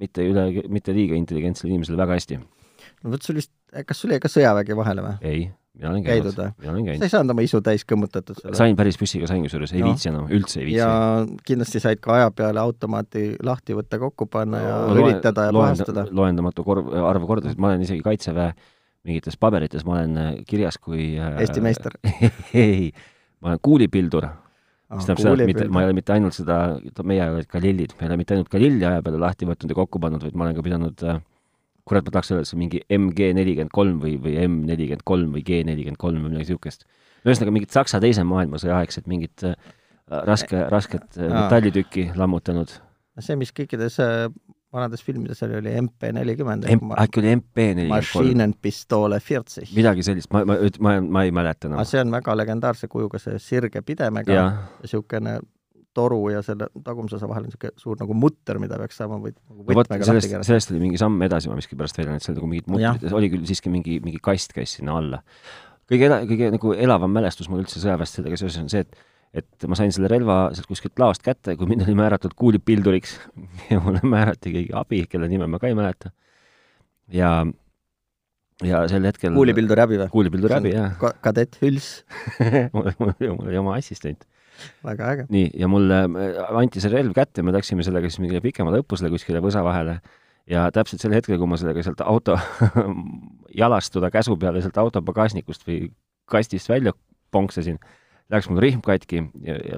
mitte 0.00 0.24
üle, 0.26 0.46
mitte 0.72 0.94
liiga 0.96 1.18
intelligentsele 1.18 1.72
inimesele 1.72 1.98
väga 2.00 2.16
hästi. 2.18 2.38
no 2.38 3.12
vot, 3.12 3.24
sul 3.24 3.40
vist, 3.40 3.52
kas 3.84 4.00
sul 4.00 4.14
jäi 4.14 4.22
ka 4.22 4.30
sõjavägi 4.32 4.76
vahele 4.78 5.04
või? 5.04 5.14
ei, 5.20 5.42
mina 5.76 5.90
olen 5.90 6.04
käinud, 6.06 6.38
mina 6.60 6.72
olen 6.72 6.86
käinud. 6.88 7.02
sa 7.02 7.08
ei 7.08 7.14
saanud 7.14 7.34
oma 7.34 7.44
isu 7.44 7.60
täis 7.64 7.84
kõmmutatud 7.88 8.38
selle? 8.40 8.56
sain, 8.58 8.76
päris 8.78 8.98
püssiga 9.00 9.28
sain 9.30 9.44
kusjuures, 9.44 9.74
ei 9.76 9.82
no. 9.84 9.90
viitsi 9.92 10.10
enam, 10.10 10.28
üldse 10.32 10.62
ei 10.62 10.68
viitsi. 10.70 10.78
ja 10.80 10.92
kindlasti 11.48 11.82
said 11.84 12.00
ka 12.04 12.14
aja 12.18 12.30
peale 12.36 12.62
automaati 12.62 13.26
lahti 13.44 13.76
võtta, 13.76 14.00
kokku 14.02 14.28
panna 14.32 14.62
ja 14.62 14.78
no, 14.88 14.94
õlitada 15.02 15.50
ja 15.50 15.56
puhastada. 15.56 16.06
loendamatu 16.10 16.64
kor-, 16.64 16.86
arv 17.10 17.28
kordasid, 17.28 17.60
ma 17.60 17.72
olen 17.72 17.84
isegi 17.84 18.04
Kaitseväe 18.06 18.54
mingites 19.04 19.36
paberites, 19.36 19.84
ma 19.84 19.98
olen 19.98 20.16
äh, 20.16 20.30
kirjas 20.48 20.80
kui 20.80 21.12
äh, 21.20 21.36
Eesti 21.44 21.60
meister 21.64 21.98
ei, 22.64 22.88
ma 23.44 23.52
olen 23.52 23.60
kuulipildur 23.62 24.30
mis 24.96 25.06
tähendab 25.08 25.22
seda, 25.22 25.36
et 25.42 25.50
mitte, 25.52 25.68
ma 25.68 25.82
ei 25.82 25.90
ole 25.90 25.98
mitte 25.98 26.14
ainult 26.14 26.36
seda, 26.36 26.58
meie 27.04 27.28
olid 27.30 27.50
Galillid, 27.50 27.94
me 27.98 28.06
ei 28.06 28.12
ole 28.12 28.18
mitte 28.20 28.36
ainult 28.36 28.50
Galilli 28.52 28.86
aja 28.88 29.04
peale 29.04 29.20
lahti 29.22 29.48
võtnud 29.48 29.72
ja 29.72 29.78
kokku 29.78 30.02
pannud, 30.02 30.24
vaid 30.24 30.36
ma 30.38 30.46
olen 30.48 30.58
ka 30.58 30.64
pidanud 30.66 31.06
äh, 31.08 31.22
kurat, 31.88 32.04
ma 32.06 32.14
tahaks 32.14 32.32
öelda, 32.32 32.44
et 32.44 32.50
see 32.50 32.60
mingi 32.60 32.80
MG 32.92 33.30
nelikümmend 33.36 33.72
kolm 33.74 34.00
või, 34.02 34.16
või 34.22 34.36
M 34.44 34.62
nelikümmend 34.68 35.04
kolm 35.08 35.34
või 35.36 35.44
G 35.44 35.60
nelikümmend 35.68 36.00
kolm 36.00 36.22
või 36.22 36.32
midagi 36.32 36.48
niisugust. 36.48 36.86
ühesõnaga 37.24 37.54
mingit 37.56 37.76
Saksa 37.76 38.00
teise 38.04 38.24
maailmasõja 38.28 38.78
aegset 38.80 39.08
mingit 39.10 39.44
äh, 39.44 39.56
raske, 40.08 40.64
rasket 40.72 41.18
äh, 41.18 41.28
metallitükki 41.28 42.10
lammutanud. 42.16 42.72
see, 43.20 43.36
mis 43.40 43.52
kõikides 43.56 44.00
äh, 44.02 44.28
vanades 44.74 45.04
filmides 45.06 45.42
oli, 45.46 45.58
oli 45.60 45.74
MP 45.82 46.10
nelikümmend. 46.16 46.68
äkki 46.68 47.22
oli 47.22 47.34
MP 47.38 47.66
nelikümmend 47.70 48.12
kolm? 48.12 48.26
Maschinen 48.26 48.54
Pistole 48.62 49.20
Vierzig. 49.28 49.72
midagi 49.76 50.06
sellist, 50.06 50.30
ma, 50.34 50.44
ma, 50.48 50.58
ma, 50.80 50.94
ma 51.00 51.24
ei 51.26 51.34
mäleta 51.34 51.70
enam 51.70 51.84
see 51.88 52.02
on 52.02 52.14
väga 52.14 52.36
legendaarse 52.38 52.90
kujuga, 52.92 53.20
see 53.22 53.38
sirge 53.42 53.84
pidemega 53.86 54.38
ja 54.38 54.46
niisugune 54.82 55.38
toru 55.94 56.20
ja 56.32 56.42
selle 56.42 56.68
tagumise 56.84 57.18
osa 57.18 57.28
vahel 57.30 57.46
on 57.46 57.50
niisugune 57.52 57.78
suur 57.80 57.98
nagu 58.00 58.16
mutter, 58.18 58.58
mida 58.62 58.78
peaks 58.80 58.98
saama 59.00 59.20
või 59.22 59.34
nagu 59.36 59.66
no 59.68 59.78
vot, 59.78 59.92
sellest, 60.08 60.34
sellest 60.48 60.74
oli 60.74 60.82
mingi 60.82 61.00
samm 61.00 61.22
edasi, 61.26 61.50
ma 61.50 61.58
miskipärast 61.60 62.00
välja, 62.00 62.18
et 62.18 62.26
seal 62.26 62.38
nagu 62.38 62.50
mingid 62.50 62.70
mutrid, 62.74 63.14
oli 63.14 63.30
küll 63.32 63.46
siiski 63.48 63.72
mingi, 63.72 64.00
mingi 64.04 64.22
kast 64.22 64.56
käis 64.56 64.76
sinna 64.78 64.98
alla. 65.00 65.22
kõige 65.90 66.08
ela-, 66.10 66.22
kõige 66.28 66.50
nagu 66.56 66.74
elavam 66.74 67.14
mälestus 67.14 67.50
mul 67.50 67.62
üldse 67.62 67.82
sõjaväest 67.82 68.18
sellega 68.18 68.40
seoses 68.40 68.62
on 68.64 68.72
see, 68.72 68.82
et 68.86 68.98
et 69.34 69.66
ma 69.68 69.78
sain 69.78 69.92
selle 69.94 70.08
relva 70.10 70.38
sealt 70.54 70.68
kuskilt 70.70 71.00
laost 71.02 71.24
kätte, 71.24 71.56
kui 71.58 71.68
mind 71.70 71.84
oli 71.86 71.96
määratud 71.98 72.36
kuulipilduriks 72.38 73.16
ja 73.72 73.80
mulle 73.82 74.02
määrati 74.06 74.54
keegi 74.54 74.74
abi, 74.76 75.04
kelle 75.10 75.28
nime 75.30 75.48
ma 75.50 75.60
ka 75.62 75.70
ei 75.70 75.78
mäleta. 75.78 76.12
ja, 77.12 77.32
ja 78.62 78.84
sel 78.90 79.06
hetkel 79.10 79.34
kuulipilduri 79.34 79.84
abi 79.86 79.98
või? 80.02 80.12
kuulipilduri 80.12 80.58
abi, 80.60 80.76
jah 80.76 80.94
ka. 81.00 81.14
kadett 81.24 81.58
Hüls 81.62 82.04
mul, 82.74 82.92
mul, 83.00 83.16
mul 83.18 83.48
oli 83.48 83.60
oma 83.60 83.78
assistent 83.80 84.26
väga 84.86 85.10
äge. 85.12 85.26
nii, 85.34 85.48
ja 85.58 85.68
mulle 85.70 86.04
anti 86.54 86.82
see 86.82 86.92
relv 86.92 87.14
kätte, 87.16 87.42
me 87.42 87.54
läksime 87.54 87.86
sellega 87.86 88.10
siis 88.10 88.22
mingile 88.22 88.42
pikemale 88.44 88.84
õppusele 88.84 89.10
kuskile 89.12 89.42
võsa 89.44 89.64
vahele 89.66 89.98
ja 90.50 90.68
täpselt 90.74 91.02
sel 91.02 91.14
hetkel, 91.16 91.38
kui 91.40 91.48
ma 91.48 91.58
sellega 91.60 91.82
sealt 91.84 92.02
auto 92.04 92.36
jalastuda 93.62 94.10
käsu 94.14 94.36
peale 94.40 94.62
sealt 94.64 94.78
auto 94.80 95.02
pagasnikust 95.04 95.66
või 95.68 95.88
kastist 96.30 96.70
välja 96.70 96.94
ponksasin, 97.34 97.80
läks 98.32 98.48
mul 98.48 98.62
rihm 98.62 98.80
katki 98.84 99.22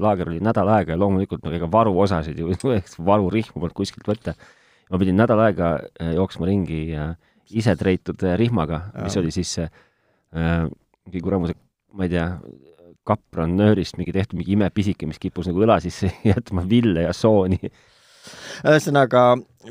laager 0.02 0.30
oli 0.30 0.40
nädal 0.44 0.68
aega 0.76 0.94
ja 0.94 1.00
loomulikult 1.00 1.44
no 1.44 1.52
ega 1.54 1.68
varuosasid 1.70 2.38
ju, 2.38 2.52
varurihmu 3.10 3.58
polnud 3.60 3.76
kuskilt 3.76 4.06
võtta. 4.08 4.36
ma 4.90 5.00
pidin 5.02 5.18
nädal 5.18 5.42
aega 5.48 5.72
äh, 6.00 6.14
jooksma 6.14 6.46
ringi 6.46 6.84
ise 7.50 7.74
treitud 7.76 8.22
äh, 8.22 8.36
rihmaga, 8.38 8.86
mis 9.02 9.16
oli 9.18 9.32
siis 9.34 9.56
äh, 9.58 9.70
mingi 11.06 11.22
kuramuse, 11.22 11.56
ma 11.94 12.06
ei 12.06 12.14
tea, 12.14 12.28
kapronöörist 13.06 13.98
mingi 14.00 14.14
tehtud 14.14 14.38
mingi 14.38 14.56
imepisike, 14.56 15.06
mis 15.06 15.20
kippus 15.22 15.50
nagu 15.50 15.62
õla 15.62 15.78
sisse 15.82 16.10
jätma 16.30 16.64
ville 16.68 17.06
ja 17.06 17.12
sooni. 17.14 17.58
ühesõnaga, 18.66 19.28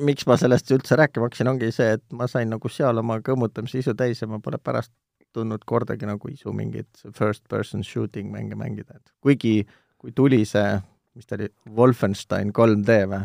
miks 0.08 0.28
ma 0.28 0.38
sellest 0.40 0.72
üldse 0.72 0.96
rääkima 1.00 1.28
hakkasin, 1.28 1.52
ongi 1.52 1.72
see, 1.76 1.96
et 1.98 2.06
ma 2.16 2.28
sain 2.32 2.52
nagu 2.52 2.72
seal 2.72 3.04
oma 3.04 3.20
kõmmutamise 3.24 3.82
isu 3.82 3.96
täis 3.98 4.24
ja 4.24 4.30
ma 4.32 4.40
pole 4.44 4.60
pärast 4.64 4.94
tundnud 5.36 5.66
kordagi 5.68 6.08
nagu 6.10 6.32
isu 6.32 6.54
mingit 6.56 7.06
first 7.18 7.46
person 7.52 7.84
shooting 7.84 8.32
mänge 8.34 8.58
mängida, 8.60 9.00
et 9.00 9.14
kuigi 9.24 9.58
kui 10.02 10.14
tuli 10.16 10.44
see, 10.48 10.76
mis 11.18 11.28
ta 11.28 11.38
oli, 11.40 11.50
Wolfenstein 11.78 12.54
3D 12.56 13.00
või, 13.12 13.24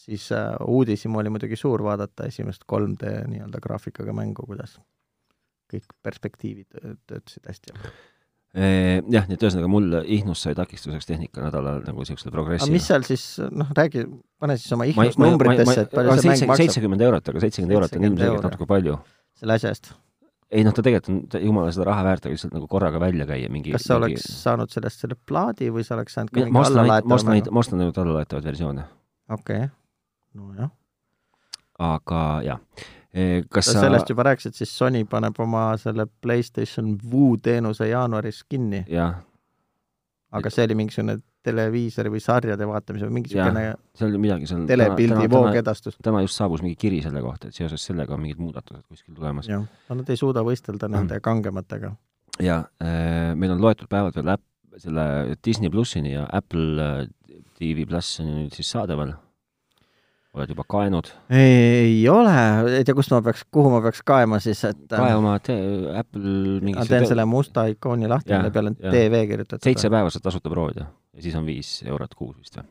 siis 0.00 0.28
äh, 0.36 0.52
uudishimu 0.66 1.20
oli 1.20 1.32
muidugi 1.32 1.58
suur 1.58 1.82
vaadata 1.84 2.28
esimest 2.30 2.64
3D 2.70 3.16
nii-öelda 3.32 3.60
graafikaga 3.62 4.14
mängu, 4.16 4.46
kuidas 4.46 4.78
kõik 5.70 5.92
perspektiivid 6.02 6.80
töötasid 7.06 7.46
hästi 7.46 7.76
jah, 8.50 9.26
nii 9.28 9.36
et 9.36 9.44
ühesõnaga 9.44 9.68
mul 9.70 9.92
Ihnus 10.10 10.40
sai 10.42 10.56
takistuseks 10.58 11.06
tehnikanädalal 11.06 11.84
nagu 11.86 12.02
niisugusele 12.02 12.32
progressile. 12.34 12.74
mis 12.74 12.88
seal 12.90 13.06
siis, 13.06 13.24
noh, 13.38 13.70
räägi, 13.76 14.02
pane 14.42 14.56
siis 14.58 14.74
oma 14.74 14.88
Ihnus 14.90 15.18
numbritesse, 15.22 15.86
et 15.86 15.94
palju 15.94 16.16
see 16.18 16.32
mäng 16.32 16.46
maksab. 16.50 16.62
seitsekümmend 16.64 17.04
eurot, 17.06 17.30
aga 17.30 17.42
seitsekümmend 17.44 17.76
eurot 17.78 17.94
on 17.94 18.08
ilmselgelt 18.08 18.48
natuke 18.48 18.66
palju. 18.72 18.96
selle 19.38 19.54
asja 19.54 19.70
eest? 19.70 19.92
Ei 20.50 20.64
noh, 20.66 20.74
ta 20.74 20.82
tegelikult 20.82 21.36
on 21.38 21.44
jumala 21.44 21.72
seda 21.74 21.86
raha 21.90 22.04
väärt, 22.06 22.26
aga 22.26 22.34
lihtsalt 22.34 22.54
nagu 22.56 22.68
korraga 22.70 23.00
välja 23.02 23.26
käia 23.28 23.50
mingi 23.52 23.74
kas 23.74 23.86
sa 23.86 23.98
mingi... 23.98 24.16
oleks 24.16 24.42
saanud 24.42 24.72
sellest 24.74 25.04
selle 25.04 25.18
plaadi 25.28 25.70
või 25.74 25.86
sa 25.86 25.96
oleks 25.98 26.16
saanud 26.18 26.34
ka 26.34 26.42
mingi 26.42 26.62
allalaetava 26.64 27.12
ma 27.12 27.18
ostan 27.18 27.36
neid, 27.36 27.50
ma 27.50 27.64
ostan 27.64 27.84
ainult 27.84 28.00
allalaetavaid 28.02 28.48
versioone. 28.50 28.86
okei 29.30 29.64
okay., 29.64 29.70
nojah. 30.34 30.72
aga 31.90 32.24
jah, 32.46 32.60
kas 33.50 33.70
sa 33.70 33.84
sellest 33.86 34.10
juba 34.10 34.26
rääkisid, 34.30 34.58
siis 34.58 34.74
Sony 34.76 35.04
paneb 35.10 35.38
oma 35.42 35.70
selle 35.80 36.06
PlayStation 36.22 36.96
Vue 37.10 37.38
teenuse 37.42 37.88
jaanuaris 37.90 38.44
kinni. 38.48 38.84
jah. 38.88 39.22
Aga 40.38 40.50
see 40.52 40.66
oli 40.68 40.76
mingisugune 40.78 41.16
televiisori 41.46 42.12
või 42.12 42.20
sarjade 42.22 42.66
vaatamise 42.68 43.08
või 43.08 43.16
mingi 43.18 43.32
niisugune 43.32 43.64
seal 43.98 44.10
oli 44.10 44.20
midagi, 44.22 44.48
seal 44.50 44.66
telepildi 44.68 45.30
voogedastus. 45.32 45.96
täna 46.02 46.22
just 46.24 46.38
saabus 46.38 46.62
mingi 46.64 46.78
kiri 46.80 47.00
selle 47.04 47.22
kohta, 47.24 47.50
et 47.50 47.56
seoses 47.56 47.84
sellega 47.90 48.14
on 48.14 48.22
mingid 48.24 48.42
muudatused 48.42 48.84
kuskil 48.86 49.16
tulemas. 49.16 49.48
jah, 49.50 49.64
no 49.88 49.98
nad 50.00 50.12
ei 50.12 50.20
suuda 50.20 50.44
võistelda 50.46 50.90
nende 50.92 51.20
kangematega. 51.24 51.94
jaa 52.38 52.60
äh,, 52.82 53.32
meil 53.34 53.56
on 53.56 53.64
loetud 53.64 53.90
päevad 53.90 54.16
veel 54.18 54.34
äpp, 54.36 54.46
selle 54.80 55.06
Disney 55.44 55.72
plussini 55.72 56.14
ja 56.14 56.28
Apple 56.32 56.86
äh, 56.86 57.42
TV 57.58 57.88
pluss 57.88 58.20
on 58.22 58.30
nüüd 58.30 58.54
siis 58.56 58.70
saadaval 58.70 59.16
oled 60.36 60.52
juba 60.52 60.64
kaenud? 60.70 61.10
ei 61.34 62.08
ole, 62.08 62.34
ei 62.78 62.86
tea, 62.86 62.96
kust 62.98 63.12
ma 63.14 63.20
peaks, 63.26 63.44
kuhu 63.52 63.72
ma 63.72 63.80
peaks 63.84 64.02
kaema 64.06 64.40
siis, 64.42 64.62
et 64.68 64.82
kae 64.92 65.14
oma 65.18 65.36
Apple 65.38 66.60
mingi 66.62 66.78
ma 66.78 66.86
teen 66.88 67.08
selle 67.10 67.26
musta 67.28 67.66
ikooni 67.72 68.10
lahti, 68.10 68.34
mille 68.36 68.52
peal 68.54 68.72
on. 68.72 68.78
TV 68.80 69.24
kirjutatud. 69.32 69.66
seitse 69.66 69.90
päeva 69.92 70.12
saad 70.12 70.28
tasuta 70.28 70.52
proovida 70.52 70.86
ja 71.14 71.24
siis 71.24 71.38
on 71.38 71.48
viis 71.48 71.80
eurot 71.86 72.14
kuus 72.18 72.38
vist 72.38 72.60
või? 72.60 72.68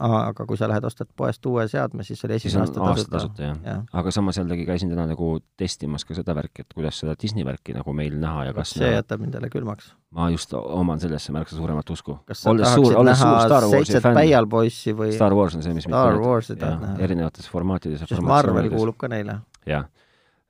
Aga 0.00 0.46
kui 0.46 0.58
sa 0.58 0.68
lähed 0.70 0.84
ostad 0.86 1.08
poest 1.16 1.46
uue 1.46 1.66
seadme, 1.68 2.04
siis 2.06 2.22
oli 2.26 2.36
esimene 2.36 2.64
aasta 2.64 2.80
tasuta, 2.80 3.10
tasuta. 3.16 3.42
jah 3.42 3.56
ja. 3.64 3.76
aga 4.00 4.12
samas 4.14 4.38
jällegi 4.40 4.66
käisin 4.68 4.90
täna 4.92 5.06
nagu 5.10 5.30
testimas 5.60 6.04
ka 6.08 6.16
seda 6.16 6.34
värki, 6.36 6.64
et 6.64 6.76
kuidas 6.76 7.00
seda 7.02 7.16
Disney 7.22 7.46
värki 7.46 7.74
nagu 7.76 7.94
meil 7.96 8.16
näha 8.20 8.48
ja 8.50 8.54
kas 8.56 8.74
see 8.76 8.92
jätab 8.92 9.22
mind 9.24 9.38
jälle 9.38 9.50
külmaks. 9.52 9.92
ma 10.16 10.30
just 10.30 10.54
oman 10.54 11.00
sellesse 11.00 11.32
märksa 11.32 11.56
suuremat 11.56 11.90
usku. 11.90 12.18
kas 12.28 12.42
sa 12.42 12.50
olles 12.50 12.68
tahaksid 12.68 12.92
suur, 12.92 13.04
näha 13.10 13.60
seitset 13.74 14.08
päialpoissi 14.20 14.96
või 15.02 15.12
Star 15.16 15.34
Wars 15.34 15.58
on 15.58 15.66
see, 15.66 15.74
mis 15.74 15.88
Star 15.88 16.20
Warsi 16.20 16.56
tahad 16.56 16.86
näha? 16.86 17.00
erinevates 17.08 17.50
formaatides 17.50 18.06
ja 18.10 18.22
Marvel 18.22 18.70
kuulub 18.70 18.98
ka 19.00 19.08
neile. 19.08 19.40
jah. 19.66 19.88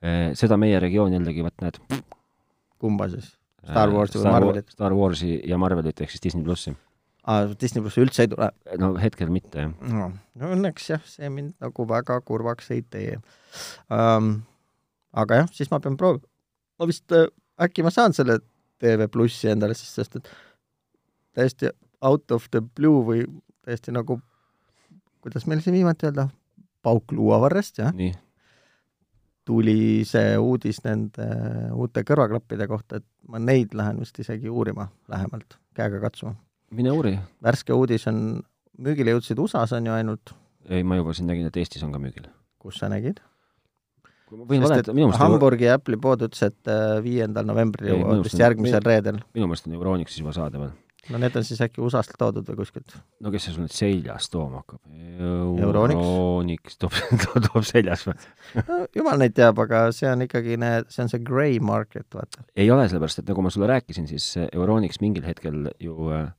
Eh, 0.01 0.31
seda 0.33 0.57
meie 0.57 0.79
regioon 0.81 1.13
jällegi, 1.13 1.43
vot 1.45 1.61
näed. 1.61 1.77
kumba 2.81 3.09
siis? 3.09 3.35
Star 3.61 3.89
eh, 3.89 3.95
Warsi 3.95 4.17
või 4.17 4.31
Marvelit? 4.31 4.71
Star 4.73 4.93
Warsi 4.97 5.35
ja 5.47 5.57
Marvelit 5.61 6.01
ehk 6.01 6.09
siis 6.09 6.23
Disney 6.23 6.43
plussi 6.43 6.73
Disney 7.61 7.83
plussi 7.83 8.01
üldse 8.01 8.25
ei 8.25 8.31
tule? 8.31 8.49
no 8.81 8.95
hetkel 8.97 9.29
mitte, 9.29 9.67
jah 9.67 9.91
no,. 9.93 10.07
no 10.41 10.53
õnneks 10.55 10.89
jah, 10.89 11.03
see 11.05 11.29
mind 11.29 11.53
nagu 11.61 11.85
väga 11.89 12.17
kurvaks 12.25 12.71
ei 12.73 12.81
tee 12.81 13.19
um,. 13.93 14.39
aga 15.13 15.43
jah, 15.43 15.51
siis 15.53 15.69
ma 15.71 15.79
pean 15.83 15.99
proovima. 16.01 16.25
ma 16.79 16.89
vist 16.89 17.13
äh,, 17.13 17.29
äkki 17.61 17.85
ma 17.85 17.93
saan 17.93 18.17
selle 18.17 18.39
TV 18.81 19.05
plussi 19.11 19.51
endale 19.53 19.77
siis, 19.77 19.93
sest 19.93 20.17
et 20.17 20.33
täiesti 21.37 21.69
out 22.01 22.33
of 22.33 22.49
the 22.49 22.61
blue 22.61 23.05
või 23.05 23.23
täiesti 23.61 23.93
nagu, 23.93 24.17
kuidas 25.21 25.45
meil 25.45 25.61
siin 25.61 25.77
viimati 25.77 26.09
öelda, 26.09 26.25
pauk 26.81 27.13
luuavarrest, 27.13 27.83
jah? 27.85 27.93
tuli 29.45 30.01
see 30.09 30.37
uudis 30.41 30.81
nende 30.85 31.27
uute 31.77 32.01
kõrvaklappide 32.07 32.65
kohta, 32.69 32.97
et 32.97 33.05
ma 33.29 33.37
neid 33.37 33.77
lähen 33.77 34.01
vist 34.01 34.17
isegi 34.21 34.49
uurima 34.49 34.89
lähemalt, 35.11 35.59
käega 35.77 36.01
katsuma 36.01 36.33
mine 36.75 36.93
uuri. 36.95 37.17
värske 37.43 37.75
uudis 37.75 38.07
on, 38.11 38.21
müügile 38.81 39.15
jõudsid 39.15 39.41
USA-s 39.43 39.75
on 39.77 39.89
ju 39.89 39.95
ainult. 39.95 40.35
ei, 40.69 40.83
ma 40.83 40.99
juba 40.99 41.15
siin 41.17 41.29
nägin, 41.31 41.49
et 41.49 41.57
Eestis 41.57 41.83
on 41.83 41.93
ka 41.95 42.01
müügil. 42.01 42.29
kus 42.61 42.79
sa 42.81 42.89
nägid? 42.91 43.21
võin 44.31 44.63
valeta, 44.63 44.93
minu 44.95 45.09
meelest 45.09 45.21
Hamburgi 45.21 45.67
ja 45.67 45.75
Apple'i 45.79 45.99
pood 46.01 46.23
ütles, 46.27 46.45
et 46.47 46.71
äh, 46.71 46.99
viiendal 47.03 47.47
novembril 47.47 47.91
jõuavad 47.91 48.23
vist 48.27 48.39
järgmisel 48.39 48.85
reedel. 48.85 49.19
minu 49.35 49.49
meelest 49.49 49.67
on 49.67 49.75
Euronixis 49.75 50.21
juba 50.21 50.31
saadaval. 50.35 50.71
no 51.11 51.19
need 51.19 51.35
on 51.35 51.43
siis 51.43 51.59
äkki 51.65 51.81
USA-st 51.83 52.15
toodud 52.21 52.47
või 52.47 52.61
kuskilt? 52.61 52.95
no 53.19 53.33
kes 53.33 53.47
see 53.47 53.55
sul 53.55 53.65
nüüd 53.65 53.75
seljas 53.75 54.29
tooma 54.31 54.61
hakkab? 54.61 54.79
Euronix 55.67 56.77
toob, 56.81 56.95
toob 57.49 57.67
seljas 57.67 58.07
või 58.07 58.15
no 58.61 58.81
jumal 58.95 59.19
neid 59.19 59.35
teab, 59.35 59.59
aga 59.65 59.89
see 59.95 60.07
on 60.11 60.23
ikkagi 60.27 60.59
need, 60.61 60.87
see 60.93 61.03
on 61.03 61.11
see 61.11 61.23
grey 61.27 61.59
market, 61.59 62.07
vaata. 62.15 62.45
ei 62.55 62.71
ole, 62.71 62.87
sellepärast 62.87 63.23
et 63.23 63.33
nagu 63.33 63.43
ma 63.43 63.51
sulle 63.51 63.67
rääkisin, 63.73 64.07
siis 64.07 64.31
Euronix 64.47 65.03
mingil 65.03 65.27
hetkel 65.27 65.67
ju 65.81 66.13
äh, 66.15 66.29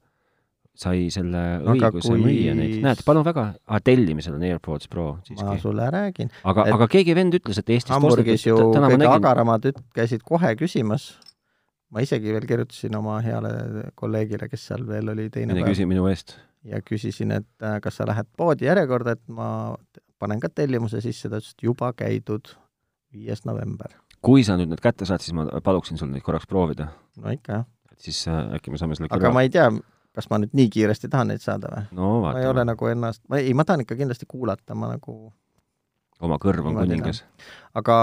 sai 0.72 1.08
selle 1.12 1.40
õiguse 1.68 2.14
kui... 2.14 2.20
müüa 2.22 2.54
neid, 2.56 2.78
näed, 2.84 3.02
palun 3.04 3.26
väga 3.26 3.44
ah,, 3.52 3.80
tellimisel 3.84 4.38
on 4.38 4.44
AirPods 4.48 4.88
Pro 4.92 5.06
siiski. 5.26 5.44
ma 5.44 5.58
sulle 5.60 5.88
räägin. 5.92 6.32
aga, 6.48 6.64
aga 6.76 6.88
keegi 6.92 7.16
vend 7.16 7.36
ütles, 7.36 7.60
et 7.60 7.74
Eestist 7.74 7.92
Hamburgis 7.92 8.46
ju 8.46 8.56
kõige 8.56 8.80
nägin... 8.86 9.04
agaramad 9.10 9.68
käisid 9.96 10.24
kohe 10.24 10.54
küsimas, 10.60 11.10
ma 11.92 12.04
isegi 12.04 12.32
veel 12.32 12.48
kirjutasin 12.48 12.96
oma 12.96 13.18
heale 13.24 13.90
kolleegile, 14.00 14.48
kes 14.48 14.66
seal 14.70 14.86
veel 14.88 15.12
oli 15.12 15.28
teine 15.34 15.52
mine 15.52 15.68
küsi 15.68 15.86
minu 15.88 16.08
eest. 16.10 16.38
ja 16.64 16.80
küsisin, 16.80 17.36
et 17.36 17.50
äh, 17.64 17.76
kas 17.84 18.00
sa 18.00 18.08
lähed 18.08 18.32
poodi 18.38 18.70
järjekorda, 18.70 19.18
et 19.18 19.24
ma 19.28 19.50
panen 20.22 20.40
ka 20.40 20.48
tellimuse 20.48 21.02
sisse, 21.04 21.28
ta 21.28 21.42
ütles, 21.42 21.52
et 21.52 21.68
juba 21.68 21.92
käidud, 21.98 22.54
viies 23.12 23.44
november. 23.44 23.92
kui 24.24 24.44
sa 24.46 24.56
nüüd 24.56 24.72
need 24.72 24.80
kätte 24.80 25.04
saad, 25.04 25.20
siis 25.20 25.36
ma 25.36 25.50
paluksin 25.60 26.00
sul 26.00 26.08
neid 26.14 26.24
korraks 26.24 26.48
proovida. 26.48 26.94
no 27.20 27.36
ikka, 27.36 27.60
jah. 27.60 27.98
siis 28.00 28.24
äh, 28.30 28.54
äkki 28.56 28.72
me 28.72 28.80
saame 28.80 28.96
selle 28.96 29.12
aga 29.12 29.20
kõrval... 29.20 29.36
ma 29.36 29.44
ei 29.44 29.52
tea, 29.52 29.68
kas 30.16 30.28
ma 30.30 30.40
nüüd 30.42 30.52
nii 30.56 30.68
kiiresti 30.72 31.10
tahan 31.12 31.32
neid 31.32 31.44
saada 31.44 31.70
või 31.72 31.84
no,? 31.98 32.10
ma 32.26 32.34
ei 32.40 32.48
ole 32.48 32.66
nagu 32.68 32.90
ennast, 32.90 33.22
ma 33.32 33.40
ei, 33.40 33.54
ma 33.56 33.66
tahan 33.68 33.84
ikka 33.86 33.98
kindlasti 33.98 34.28
kuulata, 34.28 34.76
ma 34.78 34.92
nagu 34.94 35.32
oma 36.22 36.38
kõrv 36.42 36.70
on 36.70 36.78
kuningas. 36.78 37.24
aga 37.78 37.96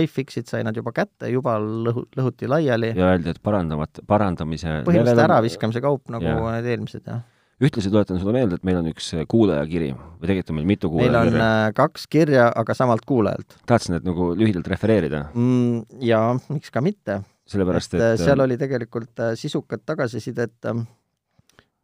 iFixit 0.00 0.48
sai 0.50 0.64
nad 0.66 0.76
juba 0.76 0.94
kätte, 0.96 1.28
juba 1.32 1.58
lõhu, 1.60 2.06
lõhuti 2.16 2.48
laiali. 2.50 2.94
ja 2.96 3.12
öeldi, 3.12 3.34
et 3.34 3.42
parandamata, 3.44 4.04
parandamise 4.08 4.80
põhimõtteliselt 4.86 5.26
äraviskamise 5.26 5.84
kaup, 5.84 6.06
nagu 6.14 6.26
ja. 6.26 6.56
need 6.56 6.74
eelmised, 6.74 7.06
jah 7.10 7.22
ühtlasi 7.62 7.90
tuletan 7.92 8.18
sulle 8.18 8.34
meelde, 8.34 8.58
et 8.58 8.64
meil 8.66 8.80
on 8.80 8.88
üks 8.90 9.12
kuulajakiri 9.30 9.92
või 9.94 10.26
tegelikult 10.26 10.50
on 10.50 10.58
meil 10.58 10.66
mitu 10.72 10.90
kuulajakirja. 10.90 11.30
meil 11.30 11.36
on 11.38 11.44
äh, 11.46 11.68
kaks 11.76 12.08
kirja, 12.10 12.48
aga 12.50 12.74
samalt 12.74 13.04
kuulajalt. 13.06 13.56
tahtsid 13.70 13.94
need 13.94 14.08
nagu 14.08 14.32
lühidalt 14.38 14.68
refereerida 14.72 15.28
mm,? 15.30 16.00
jaa, 16.04 16.34
miks 16.50 16.74
ka 16.74 16.82
mitte. 16.84 17.20
sellepärast, 17.50 17.94
et, 17.94 18.00
et 18.00 18.08
äh, 18.08 18.26
seal 18.26 18.42
oli 18.42 18.58
tegelikult 18.60 19.22
äh, 19.22 19.36
sisukat 19.38 19.84
tagasisidet, 19.86 20.58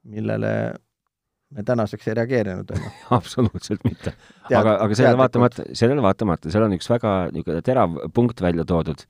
millele 0.09 0.53
me 1.51 1.65
tänaseks 1.67 2.07
ei 2.09 2.15
reageerinud, 2.21 2.71
on 2.71 2.85
ju. 2.85 2.93
absoluutselt 3.19 3.83
mitte. 3.85 4.15
aga, 4.49 4.77
aga 4.77 4.95
sellele 4.95 5.19
vaatamata, 5.19 5.67
sellele 5.73 6.05
vaatamata, 6.05 6.53
seal 6.53 6.69
on 6.69 6.77
üks 6.79 6.89
väga 6.91 7.17
niisugune 7.35 7.65
terav 7.67 7.99
punkt 8.15 8.41
välja 8.41 8.65
toodud, 8.65 9.03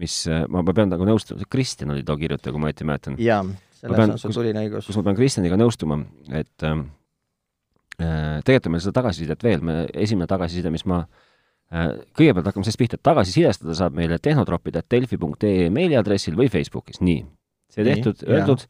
mis 0.00 0.24
ma, 0.48 0.64
ma 0.64 0.74
pean 0.74 0.90
nagu 0.90 1.06
nõustuma, 1.06 1.44
Kristjan 1.50 1.92
oli 1.94 2.02
too 2.06 2.16
kirjutaja, 2.18 2.54
kui 2.54 2.62
ma 2.62 2.72
õieti 2.72 2.88
mäletan. 2.88 3.20
jaa 3.22 3.44
selles 3.84 4.14
on 4.14 4.18
sul 4.20 4.34
tuline 4.38 4.64
õigus. 4.64 4.88
kus 4.88 4.98
ma 4.98 5.04
pean 5.08 5.18
Kristjaniga 5.18 5.58
nõustuma, 5.60 5.98
et 6.32 6.66
ähm, 6.66 6.86
äh, 7.98 8.40
tegelikult 8.46 8.70
on 8.70 8.74
meil 8.76 8.84
seda 8.84 8.96
tagasisidet 9.00 9.44
veel, 9.44 9.64
me, 9.64 9.76
esimene 9.92 10.28
tagasiside, 10.30 10.72
mis 10.74 10.86
ma 10.88 11.02
äh, 11.04 11.92
kõigepealt 12.16 12.50
hakkame 12.50 12.66
sellest 12.66 12.80
pihta, 12.80 12.98
et 13.00 13.06
tagasisidestada 13.06 13.76
saab 13.78 13.96
meile 13.98 14.18
tehnotropid, 14.22 14.78
et 14.80 14.90
delfi.ee 14.94 15.70
meiliaadressil 15.74 16.38
või 16.38 16.50
Facebookis, 16.52 17.02
nii. 17.04 17.24
see 17.74 17.86
tehtud, 17.86 18.24
öeldud 18.28 18.66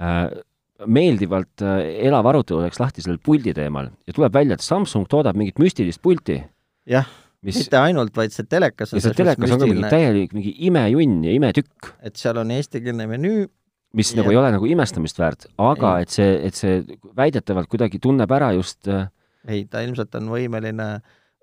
äh,, 0.00 0.24
meeldivalt 0.86 1.64
äh, 1.64 1.80
elav 2.08 2.28
arutelu 2.30 2.64
läks 2.64 2.80
lahti 2.80 3.04
sellel 3.04 3.20
puldi 3.24 3.54
teemal 3.56 3.90
ja 4.06 4.16
tuleb 4.16 4.34
välja, 4.34 4.56
et 4.56 4.64
Samsung 4.64 5.08
toodab 5.10 5.38
mingit 5.38 5.60
müstilist 5.60 6.02
pulti. 6.02 6.40
jah 6.88 7.08
mis 7.46 7.56
mitte 7.56 7.78
ainult, 7.80 8.12
vaid 8.16 8.34
see 8.34 8.48
telekas 8.48 8.92
on 8.94 9.02
see 9.02 9.16
telekas 9.16 9.54
on 9.54 9.62
ka 9.62 9.68
mingi 9.68 9.92
täielik 9.92 10.34
mingi 10.36 10.52
imejunn 10.68 11.22
ja 11.24 11.36
imetükk. 11.36 11.94
et 12.04 12.20
seal 12.20 12.40
on 12.42 12.52
eestikeelne 12.56 13.06
menüü, 13.10 13.46
mis 13.96 14.12
ja. 14.12 14.20
nagu 14.20 14.32
ei 14.32 14.40
ole 14.40 14.50
nagu 14.56 14.68
imestamist 14.68 15.20
väärt, 15.20 15.48
aga 15.60 15.96
ei. 15.98 16.08
et 16.08 16.16
see, 16.16 16.34
et 16.48 16.58
see 16.58 16.82
väidetavalt 17.16 17.70
kuidagi 17.70 18.02
tunneb 18.02 18.30
ära 18.36 18.52
just 18.56 18.88
äh, 18.88 19.08
ei, 19.48 19.64
ta 19.70 19.84
ilmselt 19.84 20.14
on 20.20 20.28
võimeline 20.32 20.90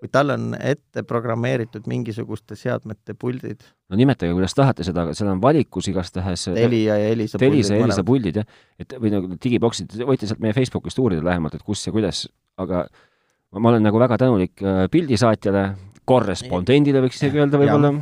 või 0.01 0.11
tal 0.13 0.29
on 0.33 0.51
ette 0.59 1.01
programmeeritud 1.07 1.87
mingisuguste 1.89 2.55
seadmete 2.59 3.15
puldid. 3.17 3.65
no 3.89 3.97
nimetage, 3.97 4.33
kuidas 4.35 4.53
tahate 4.57 4.85
seda, 4.85 5.07
aga 5.07 5.15
seal 5.17 5.31
on 5.31 5.41
valikus 5.41 5.89
igastahes 5.89 6.47
Telia 6.53 6.99
ja 7.01 7.09
Elisa 7.13 7.39
puldid. 7.39 7.49
Telisa 7.49 7.77
ja 7.77 7.87
Elisa 7.87 8.05
puldid, 8.05 8.39
jah. 8.41 8.47
et 8.79 8.97
või 9.01 9.13
nagu 9.13 9.39
digiboksid, 9.43 9.97
võite 10.05 10.29
sealt 10.29 10.43
meie 10.43 10.55
Facebookist 10.57 11.01
uurida 11.01 11.25
lähemalt, 11.25 11.57
et 11.57 11.65
kus 11.65 11.87
ja 11.87 11.95
kuidas, 11.95 12.27
aga 12.61 12.85
ma, 12.85 13.59
ma 13.59 13.73
olen 13.73 13.87
nagu 13.89 14.01
väga 14.01 14.19
tänulik 14.21 14.61
äh, 14.61 14.85
pildisaatjale, 14.93 15.65
korrespondendile 16.07 17.01
võiks 17.03 17.17
isegi 17.19 17.41
öelda 17.41 17.59
võib-olla. 17.59 17.93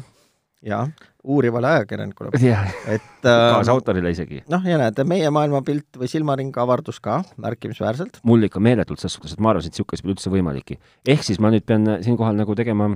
jah, 0.66 0.92
uurivale 1.26 1.68
ajakirjanikule. 1.68 2.30
et 2.36 3.26
äh, 3.26 3.40
kaasautorile 3.54 4.12
isegi. 4.14 4.44
noh, 4.52 4.64
ja 4.68 4.78
näed, 4.82 5.02
meie 5.08 5.32
maailmapilt 5.34 6.00
või 6.00 6.10
silmaring 6.12 6.56
avardus 6.62 7.02
ka 7.04 7.22
märkimisväärselt. 7.42 8.22
mul 8.24 8.48
ikka 8.48 8.62
meeletult 8.64 9.02
selles 9.02 9.18
suhtes, 9.18 9.36
et 9.36 9.44
ma 9.44 9.54
arvasin, 9.54 9.74
et 9.74 9.78
niisugust 9.78 10.06
pole 10.06 10.16
üldse 10.16 10.32
võimalikki. 10.34 10.80
ehk 11.16 11.26
siis 11.26 11.42
ma 11.42 11.52
nüüd 11.54 11.66
pean 11.68 11.98
siinkohal 12.06 12.38
nagu 12.38 12.56
tegema 12.56 12.92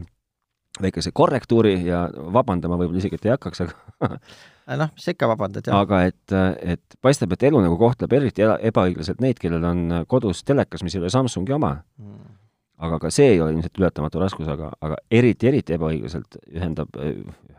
väikese 0.80 1.12
korrektuuri 1.16 1.76
ja 1.88 2.06
vabandama 2.34 2.78
võib-olla 2.80 3.02
isegi, 3.02 3.20
et 3.20 3.28
ei 3.28 3.34
hakkaks, 3.34 3.64
aga 3.66 4.10
äh, 4.14 4.76
noh, 4.80 4.92
sa 4.96 5.16
ikka 5.16 5.30
vabandad, 5.32 5.68
jah. 5.68 5.82
aga 5.84 6.04
et, 6.12 6.36
et 6.76 7.00
paistab, 7.02 7.34
et 7.36 7.48
elu 7.50 7.64
nagu 7.66 7.80
kohtleb 7.80 8.14
eriti 8.20 8.46
ebaõiglaselt 8.46 9.24
neid, 9.26 9.42
kellel 9.42 9.66
on 9.66 10.04
kodus 10.08 10.44
telekas, 10.48 10.86
mis 10.86 10.96
ei 10.96 11.04
ole 11.04 11.12
Samsungi 11.14 11.56
oma 11.58 11.80
mm. 11.98 12.36
aga 12.86 13.02
ka 13.02 13.12
see 13.14 13.34
ei 13.34 13.42
ole 13.42 13.58
ilmselt 13.58 13.82
ületamatu 13.82 14.22
raskus, 14.22 14.48
aga, 14.52 14.72
aga 14.86 15.02
eriti, 15.12 15.50
eriti 15.50 15.76
ebaõiglaselt 15.76 16.40
ühendab, 16.54 16.94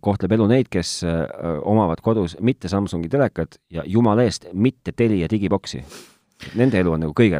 kohtleb 0.00 0.32
elu 0.34 0.46
neid, 0.50 0.66
kes 0.70 0.96
äh, 1.06 1.20
omavad 1.68 2.00
kodus 2.02 2.36
mitte 2.42 2.68
Samsungi 2.68 3.08
telekat 3.08 3.60
ja 3.70 3.84
jumala 3.86 4.24
eest 4.26 4.48
mitte 4.52 4.92
Telia 4.96 5.28
digiboksi. 5.30 5.84
Nende 6.58 6.80
elu 6.80 6.94
on 6.96 7.02
nagu 7.04 7.14
kõige, 7.14 7.38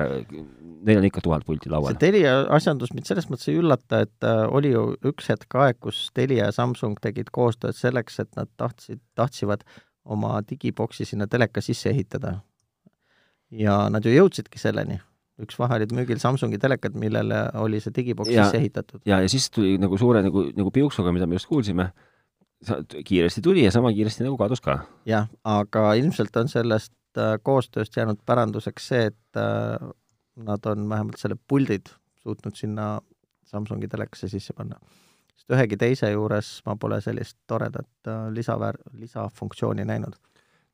neil 0.85 1.01
on 1.01 1.07
ikka 1.09 1.23
tuhat 1.25 1.47
pulti 1.47 1.73
laual. 1.73 1.91
see 1.91 2.03
Telia 2.05 2.37
asjandus 2.55 2.93
mind 2.95 3.09
selles 3.09 3.27
mõttes 3.31 3.51
ei 3.51 3.59
üllata, 3.59 4.05
et 4.07 4.27
äh, 4.27 4.45
oli 4.47 4.71
ju 4.75 4.85
üks 5.11 5.33
hetk 5.33 5.59
aeg, 5.59 5.81
kus 5.83 6.09
Telia 6.15 6.47
ja 6.49 6.55
Samsung 6.55 7.01
tegid 7.03 7.33
koostööd 7.35 7.75
selleks, 7.79 8.21
et 8.23 8.31
nad 8.39 8.51
tahtsid, 8.61 9.03
tahtsvad 9.19 9.67
oma 10.05 10.39
digiboksi 10.47 11.09
sinna 11.09 11.27
teleka 11.27 11.63
sisse 11.65 11.91
ehitada. 11.91 12.41
ja 13.51 13.89
nad 13.91 14.05
ju 14.07 14.13
jõudsidki 14.15 14.59
selleni 14.63 15.01
üks 15.41 15.59
vahe 15.59 15.81
olid 15.81 15.93
müügil 15.97 16.21
Samsungi 16.21 16.59
telekad, 16.61 16.95
millele 16.95 17.43
oli 17.59 17.81
see 17.83 17.95
digiboks 17.97 18.31
sisse 18.31 18.61
ehitatud. 18.61 19.03
ja, 19.09 19.21
ja 19.25 19.29
siis 19.29 19.49
tuli 19.51 19.79
nagu 19.81 19.99
suure 19.99 20.23
nagu, 20.23 20.45
nagu 20.57 20.71
piuksuga, 20.71 21.13
mida 21.17 21.27
me 21.27 21.39
just 21.39 21.49
kuulsime, 21.51 21.91
kiiresti 23.05 23.41
tuli 23.41 23.65
ja 23.65 23.73
sama 23.73 23.93
kiiresti 23.93 24.25
nagu 24.25 24.37
kadus 24.37 24.61
ka. 24.61 24.79
jah, 25.09 25.29
aga 25.45 25.95
ilmselt 25.97 26.37
on 26.37 26.49
sellest 26.49 27.19
äh, 27.19 27.39
koostööst 27.43 27.97
jäänud 27.97 28.21
päranduseks 28.27 28.89
see, 28.93 29.07
et 29.13 29.41
äh, 29.41 29.91
nad 30.37 30.67
on 30.67 30.89
vähemalt 30.89 31.21
selle 31.21 31.39
puldid 31.49 31.93
suutnud 32.23 32.57
sinna 32.57 32.99
Samsungi 33.51 33.89
telekasse 33.89 34.29
sisse 34.29 34.53
panna. 34.55 34.77
sest 35.35 35.57
ühegi 35.57 35.77
teise 35.81 36.11
juures 36.13 36.61
ma 36.67 36.77
pole 36.77 37.01
sellist 37.01 37.39
toredat 37.49 37.89
äh, 38.07 38.29
lisaväär-, 38.37 38.83
lisafunktsiooni 38.93 39.85
näinud. 39.85 40.21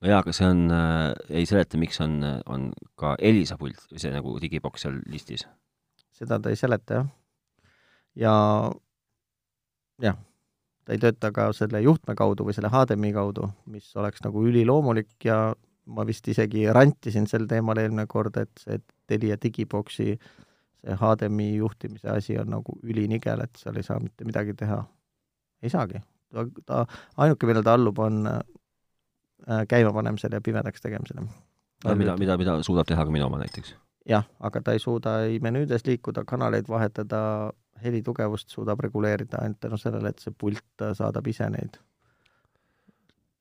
no 0.01 0.11
jaa, 0.11 0.19
aga 0.19 0.35
see 0.35 0.51
on 0.51 0.67
äh,, 0.71 1.13
ei 1.31 1.47
seleta, 1.47 1.79
miks 1.79 2.01
on, 2.01 2.19
on 2.47 2.73
ka 2.99 3.15
Elisa 3.19 3.57
pult, 3.57 3.79
see 3.95 4.11
nagu 4.11 4.39
digiboks 4.43 4.83
seal 4.87 4.99
listis? 5.07 5.47
seda 6.11 6.41
ta 6.43 6.51
ei 6.51 6.59
seleta, 6.59 7.03
jah. 7.03 7.13
ja 8.17 8.35
jah 10.03 10.19
ta 10.87 10.95
ei 10.95 11.03
tööta 11.03 11.33
ka 11.35 11.51
selle 11.57 11.83
juhtme 11.83 12.15
kaudu 12.19 12.47
või 12.47 12.55
selle 12.55 12.71
HDMI 12.71 13.13
kaudu, 13.17 13.51
mis 13.73 13.89
oleks 13.99 14.23
nagu 14.25 14.45
üliloomulik 14.47 15.27
ja 15.27 15.41
ma 15.87 16.07
vist 16.07 16.27
isegi 16.31 16.67
rantisin 16.73 17.27
sel 17.31 17.47
teemal 17.51 17.79
eelmine 17.83 18.07
kord, 18.11 18.39
et 18.41 18.63
see 18.63 18.81
Telia 19.07 19.37
digiboksi 19.39 20.17
see 20.87 20.97
HDMI 20.99 21.57
juhtimise 21.57 22.11
asi 22.11 22.39
on 22.39 22.51
nagu 22.51 22.79
ülinigel, 22.83 23.43
et 23.45 23.59
seal 23.59 23.79
ei 23.79 23.87
saa 23.87 23.99
mitte 24.03 24.27
midagi 24.27 24.55
teha. 24.55 24.85
ei 25.63 25.71
saagi. 25.71 26.03
ta, 26.33 26.47
ta, 26.67 26.85
ainuke, 27.17 27.47
millele 27.47 27.65
ta 27.65 27.75
allub, 27.75 27.99
on 27.99 28.27
äh, 28.27 29.63
käimapanemisele 29.69 30.37
ja 30.37 30.41
pimedaks 30.41 30.81
tegemisele. 30.81 31.27
mida, 31.95 32.17
mida, 32.17 32.37
mida 32.37 32.63
suudab 32.63 32.87
teha 32.87 33.05
ka 33.05 33.11
minu 33.11 33.27
oma 33.27 33.39
näiteks? 33.43 33.75
jah, 34.09 34.27
aga 34.41 34.63
ta 34.63 34.73
ei 34.73 34.79
suuda 34.79 35.21
ei 35.27 35.39
menüüdes 35.43 35.87
liikuda, 35.87 36.25
kanaleid 36.25 36.69
vahetada, 36.69 37.53
helitugevust 37.85 38.55
suudab 38.55 38.81
reguleerida 38.81 39.43
ainult 39.43 39.61
tänu 39.61 39.79
sellele, 39.81 40.15
et 40.15 40.23
see 40.23 40.35
pult 40.37 40.87
saadab 40.97 41.27
ise 41.27 41.51
neid 41.51 41.81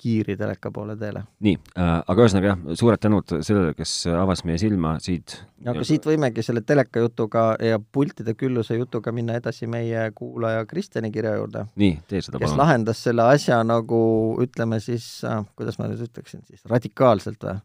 kiiri 0.01 0.35
teleka 0.37 0.71
poole 0.71 0.95
teele. 0.99 1.23
nii 1.45 1.55
äh,, 1.55 1.91
aga 2.03 2.25
ühesõnaga 2.25 2.49
jah, 2.51 2.63
suured 2.79 3.01
tänud 3.01 3.35
sellele, 3.47 3.73
kes 3.77 3.93
avas 4.11 4.43
meie 4.47 4.59
silma 4.61 4.95
siit. 5.03 5.37
aga 5.65 5.85
siit 5.87 6.07
võimegi 6.07 6.43
selle 6.45 6.61
teleka 6.67 7.03
jutuga 7.05 7.45
ja 7.63 7.79
pultide 7.79 8.35
külluse 8.37 8.77
jutuga 8.79 9.13
minna 9.15 9.37
edasi 9.39 9.69
meie 9.71 10.09
kuulaja 10.15 10.65
Kristjani 10.69 11.11
kirja 11.15 11.37
juurde. 11.39 11.65
nii, 11.79 11.93
tee 12.09 12.21
seda 12.21 12.37
palun. 12.37 12.49
kes 12.49 12.59
lahendas 12.59 13.05
selle 13.07 13.29
asja 13.35 13.61
nagu 13.67 14.01
ütleme 14.43 14.81
siis 14.83 15.07
äh,, 15.27 15.45
kuidas 15.55 15.79
ma 15.79 15.89
nüüd 15.91 16.03
ütleksin 16.09 16.43
siis, 16.43 16.65
radikaalselt 16.69 17.47
või? 17.47 17.61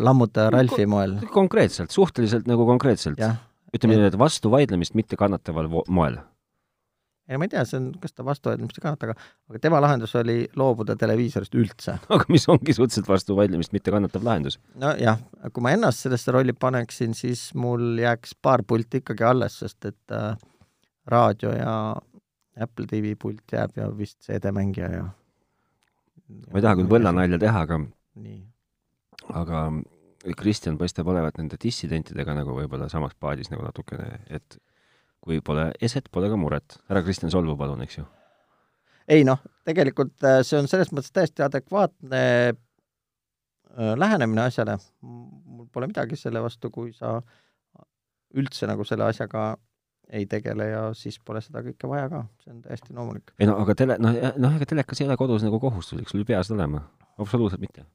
lammutaja 0.00 0.50
Ralfi 0.54 0.88
moel. 0.88 1.18
konkreetselt, 1.32 1.92
suhteliselt 1.92 2.48
nagu 2.48 2.64
konkreetselt. 2.68 3.20
jah 3.20 3.36
ütleme 3.74 3.94
niimoodi, 3.94 4.14
et 4.14 4.18
vastuvaidlemist 4.18 4.96
mitte 4.98 5.16
kannataval 5.20 5.68
moel. 5.88 6.18
ei, 7.28 7.36
ma 7.36 7.44
ei 7.44 7.52
tea, 7.52 7.64
see 7.68 7.76
on, 7.76 7.88
kas 8.00 8.14
ta 8.16 8.24
vastuvaidlemist 8.24 8.78
ei 8.80 8.84
kannata, 8.86 9.10
aga, 9.10 9.30
aga 9.52 9.60
tema 9.60 9.80
lahendus 9.84 10.14
oli 10.16 10.38
loobuda 10.56 10.96
televiisorist 10.96 11.56
üldse. 11.60 11.98
aga 12.14 12.28
mis 12.32 12.48
ongi 12.48 12.76
suhteliselt 12.76 13.10
vastuvaidlemist 13.10 13.74
mitte 13.76 13.94
kannatav 13.94 14.24
lahendus? 14.26 14.58
nojah, 14.80 15.20
kui 15.52 15.64
ma 15.64 15.74
ennast 15.76 16.06
sellesse 16.06 16.34
rolli 16.34 16.56
paneksin, 16.56 17.16
siis 17.18 17.48
mul 17.54 18.00
jääks 18.00 18.36
paar 18.42 18.64
pulti 18.66 19.02
ikkagi 19.02 19.26
alles, 19.28 19.60
sest 19.64 19.92
et 19.92 20.16
äh, 20.16 20.32
raadio 21.08 21.52
ja 21.56 21.74
Apple 22.58 22.88
TV 22.90 23.14
pult 23.20 23.52
jääb 23.52 23.76
ja 23.78 23.86
vist 23.94 24.18
CD-mängija 24.26 24.90
ja 24.92 25.06
ma 26.28 26.58
ei 26.58 26.64
taha 26.64 26.76
küll 26.80 26.90
võllanalja 26.90 27.38
teha, 27.40 27.62
aga 27.66 27.78
nii. 27.84 28.40
aga 29.40 29.62
Kristjan 30.36 30.78
paistab 30.78 31.08
olevat 31.08 31.38
nende 31.38 31.56
dissidentidega 31.62 32.34
nagu 32.34 32.56
võib-olla 32.56 32.88
samas 32.90 33.14
paadis 33.20 33.52
nagu 33.52 33.62
natukene, 33.62 34.18
et 34.34 34.58
kui 35.22 35.40
pole 35.44 35.68
eset, 35.80 36.08
pole 36.10 36.30
ka 36.30 36.38
muret. 36.38 36.78
härra 36.88 37.04
Kristjan 37.06 37.30
solvu 37.30 37.56
palun, 37.58 37.82
eks 37.86 38.00
ju? 38.00 38.06
ei 39.08 39.24
noh, 39.24 39.40
tegelikult 39.64 40.24
äh, 40.26 40.40
see 40.44 40.58
on 40.58 40.66
selles 40.68 40.90
mõttes 40.92 41.14
täiesti 41.14 41.44
adekvaatne 41.46 42.22
äh, 42.50 43.94
lähenemine 43.96 44.42
asjale. 44.48 44.76
mul 45.02 45.68
pole 45.72 45.88
midagi 45.88 46.18
selle 46.18 46.42
vastu, 46.42 46.70
kui 46.70 46.92
sa 46.92 47.20
üldse 48.34 48.68
nagu 48.68 48.84
selle 48.84 49.06
asjaga 49.08 49.54
ei 50.12 50.26
tegele 50.26 50.66
ja 50.68 50.82
siis 50.96 51.18
pole 51.20 51.40
seda 51.44 51.62
kõike 51.64 51.88
vaja 51.88 52.08
ka, 52.10 52.24
see 52.42 52.52
on 52.52 52.60
täiesti 52.64 52.96
loomulik. 52.96 53.32
ei 53.38 53.48
no 53.48 53.56
aga 53.62 53.78
tele, 53.78 53.96
noh, 54.02 54.18
noh 54.36 54.58
ega 54.58 54.68
telekas 54.68 55.00
ei 55.00 55.08
ole 55.08 55.16
kodus 55.20 55.46
nagu 55.46 55.60
kohustuslik, 55.62 56.10
sul 56.10 56.24
ei 56.24 56.28
pea 56.32 56.42
seda 56.42 56.58
olema, 56.58 56.82
absoluutselt 57.22 57.62
mitte 57.62 57.86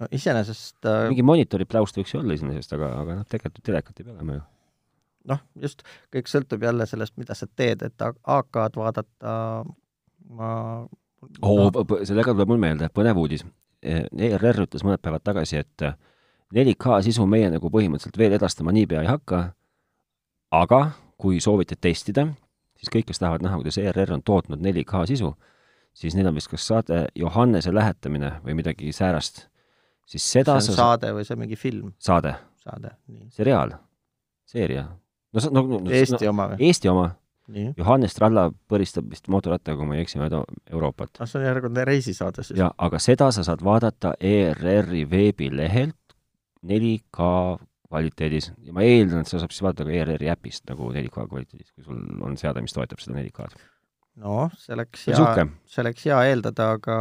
no 0.00 0.08
iseenesest 0.12 0.88
äh... 0.88 1.06
mingi 1.12 1.24
monitori 1.26 1.66
pläust 1.68 1.96
võiks 1.98 2.14
ju 2.14 2.20
olla 2.22 2.36
iseenesest, 2.36 2.74
aga, 2.76 2.90
aga 3.02 3.20
noh, 3.20 3.28
tegelikult 3.30 3.66
telekat 3.66 4.00
ei 4.00 4.08
pea 4.08 4.16
olema 4.16 4.38
ju. 4.38 4.44
noh, 5.32 5.44
just, 5.62 5.84
kõik 6.14 6.30
sõltub 6.30 6.66
jälle 6.66 6.86
sellest, 6.90 7.16
mida 7.20 7.36
sa 7.38 7.48
teed, 7.50 7.84
et 7.86 8.06
AK-d 8.06 8.80
vaadata 8.80 9.36
ma 10.34 10.50
oh, 11.40 11.68
no. 11.70 11.84
sellega 12.04 12.32
tuleb 12.32 12.50
mul 12.50 12.60
meelde, 12.60 12.90
põnev 12.94 13.20
uudis. 13.20 13.44
ERR 13.84 14.62
ütles 14.64 14.84
mõned 14.86 15.02
päevad 15.04 15.24
tagasi, 15.24 15.60
et 15.60 15.82
4K 16.54 17.00
sisu 17.04 17.26
meie 17.28 17.50
nagu 17.52 17.68
põhimõtteliselt 17.72 18.16
veel 18.16 18.36
edastama 18.36 18.72
niipea 18.72 19.02
ei 19.04 19.10
hakka, 19.10 19.40
aga 20.54 20.80
kui 21.20 21.40
soovite 21.42 21.76
testida, 21.76 22.28
siis 22.78 22.92
kõik, 22.92 23.10
kes 23.10 23.20
tahavad 23.20 23.44
näha, 23.44 23.58
kuidas 23.60 23.78
ERR 23.80 24.14
on 24.16 24.22
tootnud 24.24 24.62
4K 24.64 25.04
sisu, 25.12 25.34
siis 25.96 26.16
neil 26.16 26.30
on 26.30 26.38
vist 26.38 26.50
kas 26.52 26.66
saade 26.70 27.04
Johannese 27.18 27.74
lähetamine 27.74 28.38
või 28.44 28.56
midagi 28.60 28.92
säärast, 28.96 29.48
siis 30.08 30.26
seda 30.36 30.58
see 30.58 30.72
on 30.72 30.76
sa... 30.76 30.78
saade 30.80 31.12
või 31.16 31.26
see 31.26 31.36
on 31.36 31.42
mingi 31.42 31.58
film? 31.58 31.90
saade. 32.02 32.34
saade, 32.64 32.94
nii. 33.10 33.28
seriaal, 33.34 33.74
seeria. 34.48 34.86
no 35.32 35.44
see 35.44 35.54
no, 35.54 35.66
no, 35.74 35.82
Eesti 35.90 36.24
no, 36.24 36.32
oma 36.34 36.48
või? 36.52 36.62
Eesti 36.68 36.92
oma. 36.92 37.10
Johannes 37.76 38.14
Tralla 38.16 38.46
põristab 38.72 39.10
vist 39.12 39.26
mootorrattaga, 39.28 39.76
kui 39.76 39.88
ma 39.90 39.98
ei 39.98 40.06
eksi, 40.06 40.16
mööda 40.16 40.38
Euroopat. 40.72 41.18
ah, 41.20 41.28
see 41.28 41.42
on 41.42 41.44
järjekordne 41.50 41.84
reisisaade 41.84 42.44
siis? 42.46 42.56
jaa, 42.60 42.70
aga 42.86 43.00
seda 43.02 43.28
sa 43.36 43.44
saad 43.44 43.64
vaadata 43.64 44.14
ERR-i 44.16 45.04
veebilehelt 45.10 46.16
4K 46.64 47.28
kvaliteedis 47.84 48.48
ja 48.64 48.72
ma 48.72 48.86
eeldan, 48.88 49.22
et 49.22 49.28
seda 49.28 49.44
saab 49.44 49.52
siis 49.52 49.66
vaadata 49.66 49.84
ka 49.84 49.92
ERR-i 49.92 50.32
äpist 50.32 50.64
nagu 50.72 50.88
4K 50.94 51.28
kvaliteedis, 51.28 51.68
kui 51.76 51.84
sul 51.84 52.00
on 52.24 52.40
seade, 52.40 52.64
mis 52.64 52.72
toetab 52.72 53.04
seda 53.04 53.20
4K-d 53.20 53.60
noh, 54.22 54.50
see 54.58 54.74
oleks 54.76 55.06
hea, 55.10 55.46
see 55.68 55.82
oleks 55.82 56.06
hea 56.08 56.18
eeldada, 56.30 56.74
aga 56.78 56.98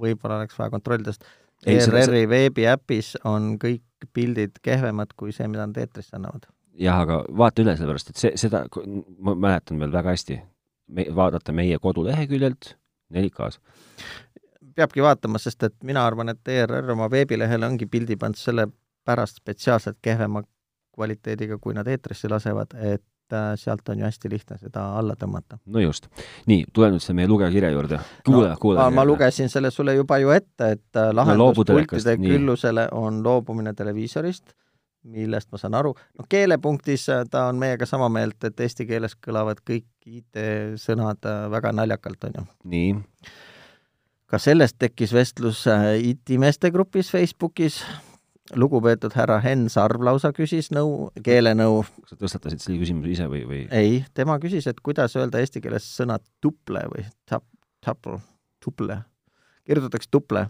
võib-olla 0.00 0.40
oleks 0.42 0.56
vaja 0.58 0.72
kontrollida, 0.72 1.14
sest 1.14 1.26
ERR-i 1.66 2.26
veebiäpis 2.28 3.14
on 3.24 3.54
kõik 3.62 3.82
pildid 4.12 4.60
kehvemad 4.62 5.14
kui 5.16 5.32
see, 5.32 5.48
mida 5.48 5.66
nad 5.66 5.78
eetrisse 5.80 6.16
annavad. 6.18 6.48
jah, 6.76 7.00
aga 7.00 7.22
vaata 7.38 7.64
üle, 7.64 7.76
sellepärast 7.78 8.12
et 8.12 8.20
see, 8.20 8.32
seda, 8.36 8.66
ma 9.18 9.34
mäletan 9.34 9.80
veel 9.80 9.92
väga 9.94 10.12
hästi, 10.12 10.40
me, 10.92 11.06
vaadata 11.16 11.54
meie 11.56 11.78
koduleheküljelt 11.82 12.74
4K-s. 13.14 13.60
peabki 14.76 15.02
vaatama, 15.02 15.40
sest 15.40 15.62
et 15.62 15.76
mina 15.84 16.04
arvan, 16.06 16.28
et 16.34 16.48
ERR 16.52 16.92
oma 16.92 17.08
veebilehele 17.10 17.66
ongi 17.66 17.88
pildi 17.88 18.18
pannud 18.20 18.40
selle 18.40 18.68
pärast 19.06 19.40
spetsiaalselt 19.40 19.98
kehvema 20.02 20.42
kvaliteediga, 20.96 21.58
kui 21.62 21.74
nad 21.76 21.88
eetrisse 21.88 22.28
lasevad, 22.28 22.74
et 22.76 23.04
sealt 23.56 23.88
on 23.88 23.98
ju 23.98 24.04
hästi 24.06 24.30
lihtne 24.30 24.58
seda 24.58 24.84
alla 24.98 25.16
tõmmata. 25.18 25.58
no 25.66 25.80
just. 25.80 26.08
nii, 26.46 26.64
tule 26.72 26.90
nüüd 26.92 27.04
selle 27.04 27.20
meie 27.20 27.30
lugejakirja 27.30 27.70
juurde. 27.74 28.00
kuule 28.26 28.50
no,, 28.50 28.60
kuule. 28.60 28.90
ma 28.90 29.04
lugesin 29.04 29.50
selle 29.52 29.70
sulle 29.70 29.94
juba 29.96 30.18
ju 30.22 30.30
ette, 30.34 30.70
et 30.76 31.00
äh, 31.00 31.10
lahendus 31.14 31.58
no, 31.58 31.64
pultide 31.64 32.16
küllusele 32.20 32.88
on 32.92 33.22
loobumine 33.24 33.74
televiisorist, 33.74 34.54
millest 35.06 35.50
ma 35.52 35.60
saan 35.62 35.74
aru, 35.78 35.94
noh, 36.18 36.28
keelepunktis 36.28 37.08
äh, 37.14 37.24
ta 37.30 37.46
on 37.50 37.60
meiega 37.62 37.86
sama 37.86 38.08
meelt, 38.12 38.38
et 38.44 38.60
eesti 38.60 38.86
keeles 38.86 39.16
kõlavad 39.16 39.62
kõik 39.66 39.88
IT-sõnad 40.06 41.26
väga 41.50 41.72
naljakalt, 41.74 42.30
on 42.30 42.40
ju. 42.40 42.48
nii 42.64 42.96
ka 44.26 44.38
sellest 44.42 44.74
tekkis 44.82 45.12
vestlus 45.14 45.64
IT-meeste 46.02 46.72
grupis 46.74 47.12
Facebookis, 47.14 47.78
lugupeetud 48.54 49.14
härra 49.16 49.38
Henn 49.42 49.70
Sarv 49.72 50.02
lausa 50.06 50.30
küsis 50.36 50.70
nõu, 50.74 51.10
keelenõu. 51.24 51.82
kas 52.02 52.14
sa 52.14 52.20
tõstatasid 52.20 52.62
selle 52.62 52.78
küsimuse 52.82 53.12
ise 53.16 53.26
või, 53.30 53.42
või? 53.48 53.64
ei, 53.74 53.98
tema 54.14 54.38
küsis, 54.42 54.68
et 54.70 54.80
kuidas 54.84 55.16
öelda 55.18 55.42
eesti 55.42 55.62
keeles 55.64 55.88
sõna 55.96 56.18
tuple 56.42 56.84
või 56.92 57.06
tap-, 57.28 57.48
tapl, 57.84 58.20
tuple, 58.62 59.00
kirjutatakse 59.66 60.10
tuple. 60.10 60.46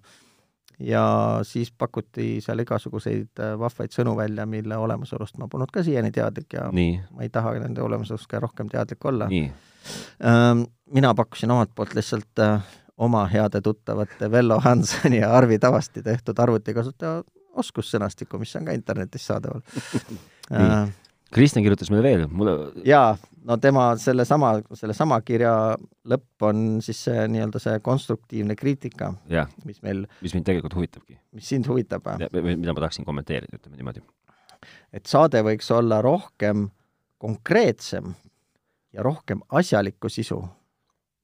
ja 0.78 1.04
siis 1.48 1.72
pakuti 1.72 2.42
seal 2.44 2.61
igasuguseid 2.61 3.40
äh, 3.40 3.54
vahvaid 3.59 3.94
sõnu 3.96 4.16
välja, 4.16 4.46
mille 4.46 4.76
olemasolust 4.76 5.38
ma 5.40 5.48
polnud 5.48 5.72
ka 5.72 5.85
siiani 5.87 6.12
teadlik 6.12 6.52
ja 6.52 6.68
Nii. 6.72 6.98
ma 7.16 7.24
ei 7.24 7.32
taha 7.32 7.54
nende 7.62 7.82
olemasolust 7.82 8.28
ka 8.28 8.42
rohkem 8.44 8.68
teadlik 8.68 9.04
olla. 9.04 9.30
Ähm, 9.30 10.66
mina 10.92 11.14
pakkusin 11.14 11.50
omalt 11.50 11.72
poolt 11.74 11.94
lihtsalt 11.96 12.44
äh, 12.44 12.61
oma 12.98 13.24
heade 13.26 13.61
tuttavate 13.61 14.30
Vello 14.30 14.61
Hansoni 14.61 15.20
ja 15.20 15.32
Arvi 15.37 15.59
Tavasti 15.59 16.02
tehtud 16.02 16.38
arvutikasutaja 16.38 17.22
oskussõnastikku, 17.62 18.38
mis 18.42 18.54
on 18.58 18.68
ka 18.68 18.76
internetis 18.76 19.26
saadaval 19.28 19.64
äh, 20.52 20.94
Kristjan 21.34 21.64
kirjutas 21.64 21.90
meile 21.90 22.02
veel, 22.06 22.28
mulle 22.30 22.52
jaa, 22.86 23.16
no 23.48 23.56
tema 23.62 23.88
sellesama, 23.98 24.52
sellesama 24.78 25.18
kirja 25.26 25.52
lõpp 26.06 26.46
on 26.46 26.60
siis 26.84 27.00
see 27.08 27.24
nii-öelda 27.32 27.60
see 27.62 27.80
konstruktiivne 27.84 28.54
kriitika, 28.58 29.10
mis 29.66 29.82
meil 29.82 30.04
mis 30.22 30.36
mind 30.36 30.46
tegelikult 30.46 30.76
huvitabki. 30.78 31.18
mis 31.34 31.48
sind 31.50 31.66
huvitab? 31.70 32.06
mida 32.30 32.74
ma 32.74 32.78
tahaksin 32.78 33.08
kommenteerida, 33.08 33.58
ütleme 33.58 33.80
niimoodi. 33.80 34.04
et 34.94 35.10
saade 35.10 35.42
võiks 35.46 35.70
olla 35.74 35.98
rohkem 36.04 36.68
konkreetsem 37.18 38.14
ja 38.94 39.02
rohkem 39.02 39.42
asjalikku 39.50 40.08
sisu. 40.08 40.44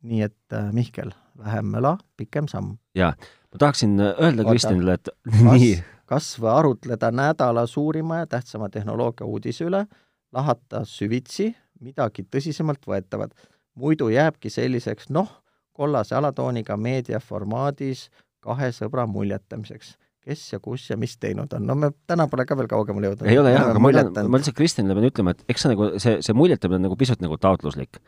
nii 0.02 0.22
et 0.26 0.58
äh, 0.58 0.72
Mihkel, 0.74 1.14
vähem 1.38 1.70
möla, 1.76 1.96
pikem 2.16 2.50
samm. 2.50 2.74
jaa, 2.98 3.14
ma 3.54 3.58
tahaksin 3.58 4.00
öelda 4.02 4.50
Kristjanile, 4.50 4.98
et 4.98 5.14
nii 5.46 5.76
kas 6.12 6.34
või 6.40 6.52
arutleda 6.52 7.08
nädala 7.14 7.64
suurima 7.66 8.22
ja 8.22 8.26
tähtsama 8.26 8.68
tehnoloogia 8.68 9.26
uudise 9.26 9.64
üle, 9.64 9.86
lahata 10.32 10.84
süvitsi 10.88 11.52
midagi 11.80 12.26
tõsisemalt 12.28 12.84
võetavat. 12.86 13.32
muidu 13.74 14.10
jääbki 14.12 14.50
selliseks 14.50 15.08
noh, 15.10 15.30
kollase 15.72 16.14
alatooniga 16.14 16.76
meediaformaadis 16.76 18.10
kahe 18.44 18.68
sõbra 18.76 19.06
muljetamiseks 19.06 19.96
kes 20.22 20.42
ja 20.52 20.58
kus 20.62 20.90
ja 20.90 20.96
mis 20.96 21.16
teinud 21.18 21.52
on. 21.56 21.64
no 21.66 21.74
me 21.74 21.90
täna 22.06 22.28
pole 22.28 22.44
ka 22.46 22.56
veel 22.56 22.68
kaugemale 22.68 23.08
jõudnud. 23.08 23.30
ei 23.30 23.38
ole 23.38 23.54
jah, 23.54 23.70
aga 23.70 23.80
ma 23.80 23.88
olen, 23.88 24.12
ma 24.28 24.38
lihtsalt 24.38 24.58
Kristjanile 24.58 24.94
pean 24.98 25.08
ütlema, 25.08 25.34
et 25.34 25.42
eks 25.48 25.64
see 25.64 25.72
nagu, 25.72 25.88
see, 26.04 26.20
see 26.22 26.36
muljetamine 26.36 26.78
on 26.78 26.86
nagu 26.90 26.98
pisut 27.00 27.24
nagu 27.24 27.40
taotluslik 27.40 27.98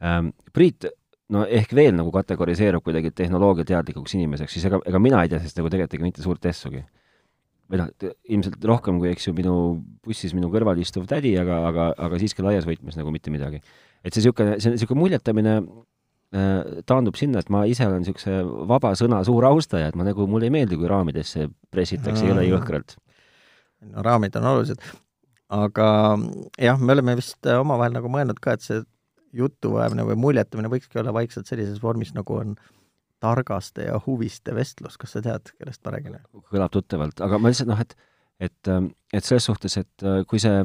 ähm,. 0.00 0.30
Priit, 0.56 0.86
no 1.34 1.44
ehk 1.44 1.74
veel 1.76 1.92
nagu 1.98 2.14
kategoriseerub 2.14 2.86
kuidagi 2.86 3.10
tehnoloogiateadlikuks 3.10 4.16
inimeseks, 4.16 4.56
siis 4.56 4.70
ega, 4.70 4.80
ega 4.86 5.02
mina 5.02 5.20
ei 5.24 5.32
tea 5.32 5.42
sellest 5.42 5.60
nagu 5.60 5.74
tegelikult 5.74 5.98
ikka 5.98 6.08
mitte 6.08 6.24
suurt 6.24 6.48
essugi 6.54 6.86
või 7.70 7.78
noh, 7.78 7.90
ilmselt 8.34 8.64
rohkem 8.66 8.98
kui, 9.00 9.12
eks 9.12 9.28
ju, 9.28 9.34
minu 9.36 9.54
bussis 10.04 10.34
minu 10.34 10.50
kõrval 10.52 10.80
istuv 10.82 11.06
tädi, 11.10 11.36
aga, 11.38 11.60
aga, 11.68 11.86
aga 12.08 12.18
siiski 12.20 12.44
laias 12.44 12.66
võtmes 12.68 12.98
nagu 12.98 13.12
mitte 13.14 13.32
midagi. 13.32 13.62
et 14.02 14.14
see 14.14 14.24
niisugune, 14.24 14.56
see 14.62 14.74
niisugune 14.74 15.00
muljetamine 15.02 15.54
äh, 15.60 16.80
taandub 16.88 17.18
sinna, 17.20 17.42
et 17.44 17.52
ma 17.52 17.62
ise 17.70 17.86
olen 17.86 18.02
niisuguse 18.02 18.40
vaba 18.70 18.94
sõna 18.98 19.20
suur 19.26 19.46
austaja, 19.46 19.90
et 19.90 19.98
ma 19.98 20.06
nagu, 20.08 20.26
mulle 20.30 20.50
ei 20.50 20.54
meeldi, 20.54 20.78
kui 20.80 20.90
raamidesse 20.90 21.46
pressitakse 21.70 22.26
jõle 22.26 22.46
jõhkralt. 22.48 22.96
no 23.92 24.02
raamid 24.06 24.34
on 24.40 24.50
olulised, 24.54 24.82
aga 25.54 25.86
jah, 26.58 26.80
me 26.80 26.96
oleme 26.96 27.16
vist 27.20 27.46
omavahel 27.54 27.94
nagu 27.94 28.10
mõelnud 28.10 28.42
ka, 28.42 28.58
et 28.58 28.66
see 28.66 28.82
jutuajamine 29.36 30.02
või 30.08 30.18
muljetamine 30.18 30.72
võikski 30.72 30.98
olla 30.98 31.14
vaikselt 31.14 31.46
sellises 31.46 31.78
vormis, 31.82 32.10
nagu 32.16 32.34
on 32.34 32.56
äh, 32.56 32.79
targaste 33.20 33.88
ja 33.88 33.98
huviste 34.06 34.54
vestlus, 34.56 34.96
kas 35.00 35.16
sa 35.16 35.22
tead, 35.24 35.52
kellest 35.58 35.84
ma 35.84 35.94
räägin? 35.96 36.16
kõlab 36.52 36.72
tuttavalt, 36.74 37.20
aga 37.24 37.38
ma 37.38 37.52
lihtsalt 37.52 37.70
noh, 37.70 37.80
et 37.82 37.96
et, 38.40 38.68
ähm, 38.68 38.90
et 39.12 39.24
selles 39.24 39.44
suhtes, 39.44 39.76
et 39.76 40.04
äh, 40.06 40.24
kui 40.28 40.40
see 40.42 40.56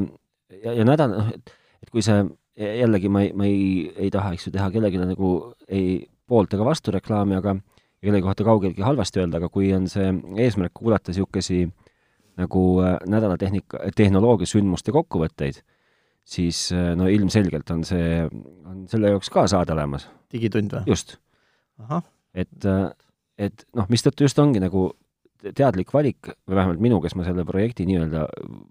ja, 0.64 0.74
ja 0.74 0.88
nädal, 0.88 1.12
noh, 1.12 1.32
et, 1.36 1.54
et 1.84 1.92
kui 1.92 2.04
see 2.06 2.24
jällegi 2.56 3.12
ma 3.12 3.26
ei, 3.26 3.32
ma 3.36 3.48
ei, 3.50 3.90
ei 4.06 4.12
taha, 4.14 4.32
eks 4.36 4.48
ju, 4.48 4.54
teha 4.56 4.70
kellelegi 4.72 5.02
nagu 5.02 5.32
ei 5.68 5.98
poolt 6.26 6.56
ega 6.56 6.68
vastu 6.68 6.94
reklaami, 6.96 7.36
aga 7.42 7.58
kellegi 8.06 8.24
kohta 8.24 8.46
kaugeltki 8.48 8.86
halvasti 8.86 9.22
öelda, 9.22 9.42
aga 9.42 9.50
kui 9.52 9.74
on 9.76 9.90
see 9.92 10.08
eesmärk 10.46 10.76
kuulata 10.78 11.12
niisugusi 11.12 11.66
nagu 12.40 12.64
äh, 12.84 12.98
nädalatehnika, 13.12 13.84
tehnoloogiasündmuste 13.96 14.96
kokkuvõtteid, 14.96 15.62
siis 16.28 16.68
äh, 16.76 16.94
no 16.96 17.12
ilmselgelt 17.12 17.72
on 17.76 17.84
see, 17.88 18.24
on 18.66 18.84
selle 18.92 19.14
jaoks 19.14 19.32
ka 19.34 19.48
saade 19.52 19.76
olemas. 19.76 20.08
digitund 20.32 20.80
või? 20.80 20.96
just. 20.96 21.18
ahah 21.84 22.04
et, 22.36 22.68
et 23.40 23.66
noh, 23.76 23.88
mistõttu 23.92 24.28
just 24.28 24.40
ongi 24.42 24.62
nagu 24.64 24.90
teadlik 25.56 25.92
valik 25.94 26.32
või 26.48 26.58
vähemalt 26.58 26.82
minu, 26.82 27.00
kes 27.04 27.16
ma 27.18 27.26
selle 27.28 27.46
projekti 27.48 27.86
nii-öelda 27.88 28.26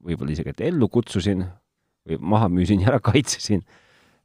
võib-olla 0.06 0.34
isegi, 0.34 0.54
et 0.54 0.62
ellu 0.68 0.88
kutsusin 0.92 1.44
või 2.08 2.18
maha 2.34 2.48
müüsin 2.52 2.82
ja 2.82 2.92
ära 2.92 3.00
kaitsesin, 3.04 3.62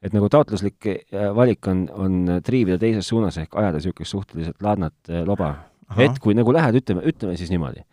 et 0.04 0.16
nagu 0.16 0.30
taotluslik 0.32 0.88
äh, 0.90 1.30
valik 1.36 1.68
on, 1.70 1.86
on 1.94 2.40
triivida 2.46 2.80
teises 2.82 3.08
suunas 3.12 3.38
ehk 3.42 3.56
ajada 3.60 3.80
niisugust 3.80 4.16
suhteliselt 4.16 4.66
laadnat 4.66 5.12
äh, 5.12 5.24
loba. 5.28 5.54
et 5.98 6.20
kui 6.22 6.36
nagu 6.38 6.54
lähed, 6.54 6.76
ütleme, 6.82 7.04
ütleme 7.10 7.38
siis 7.38 7.50
niimoodi, 7.50 7.84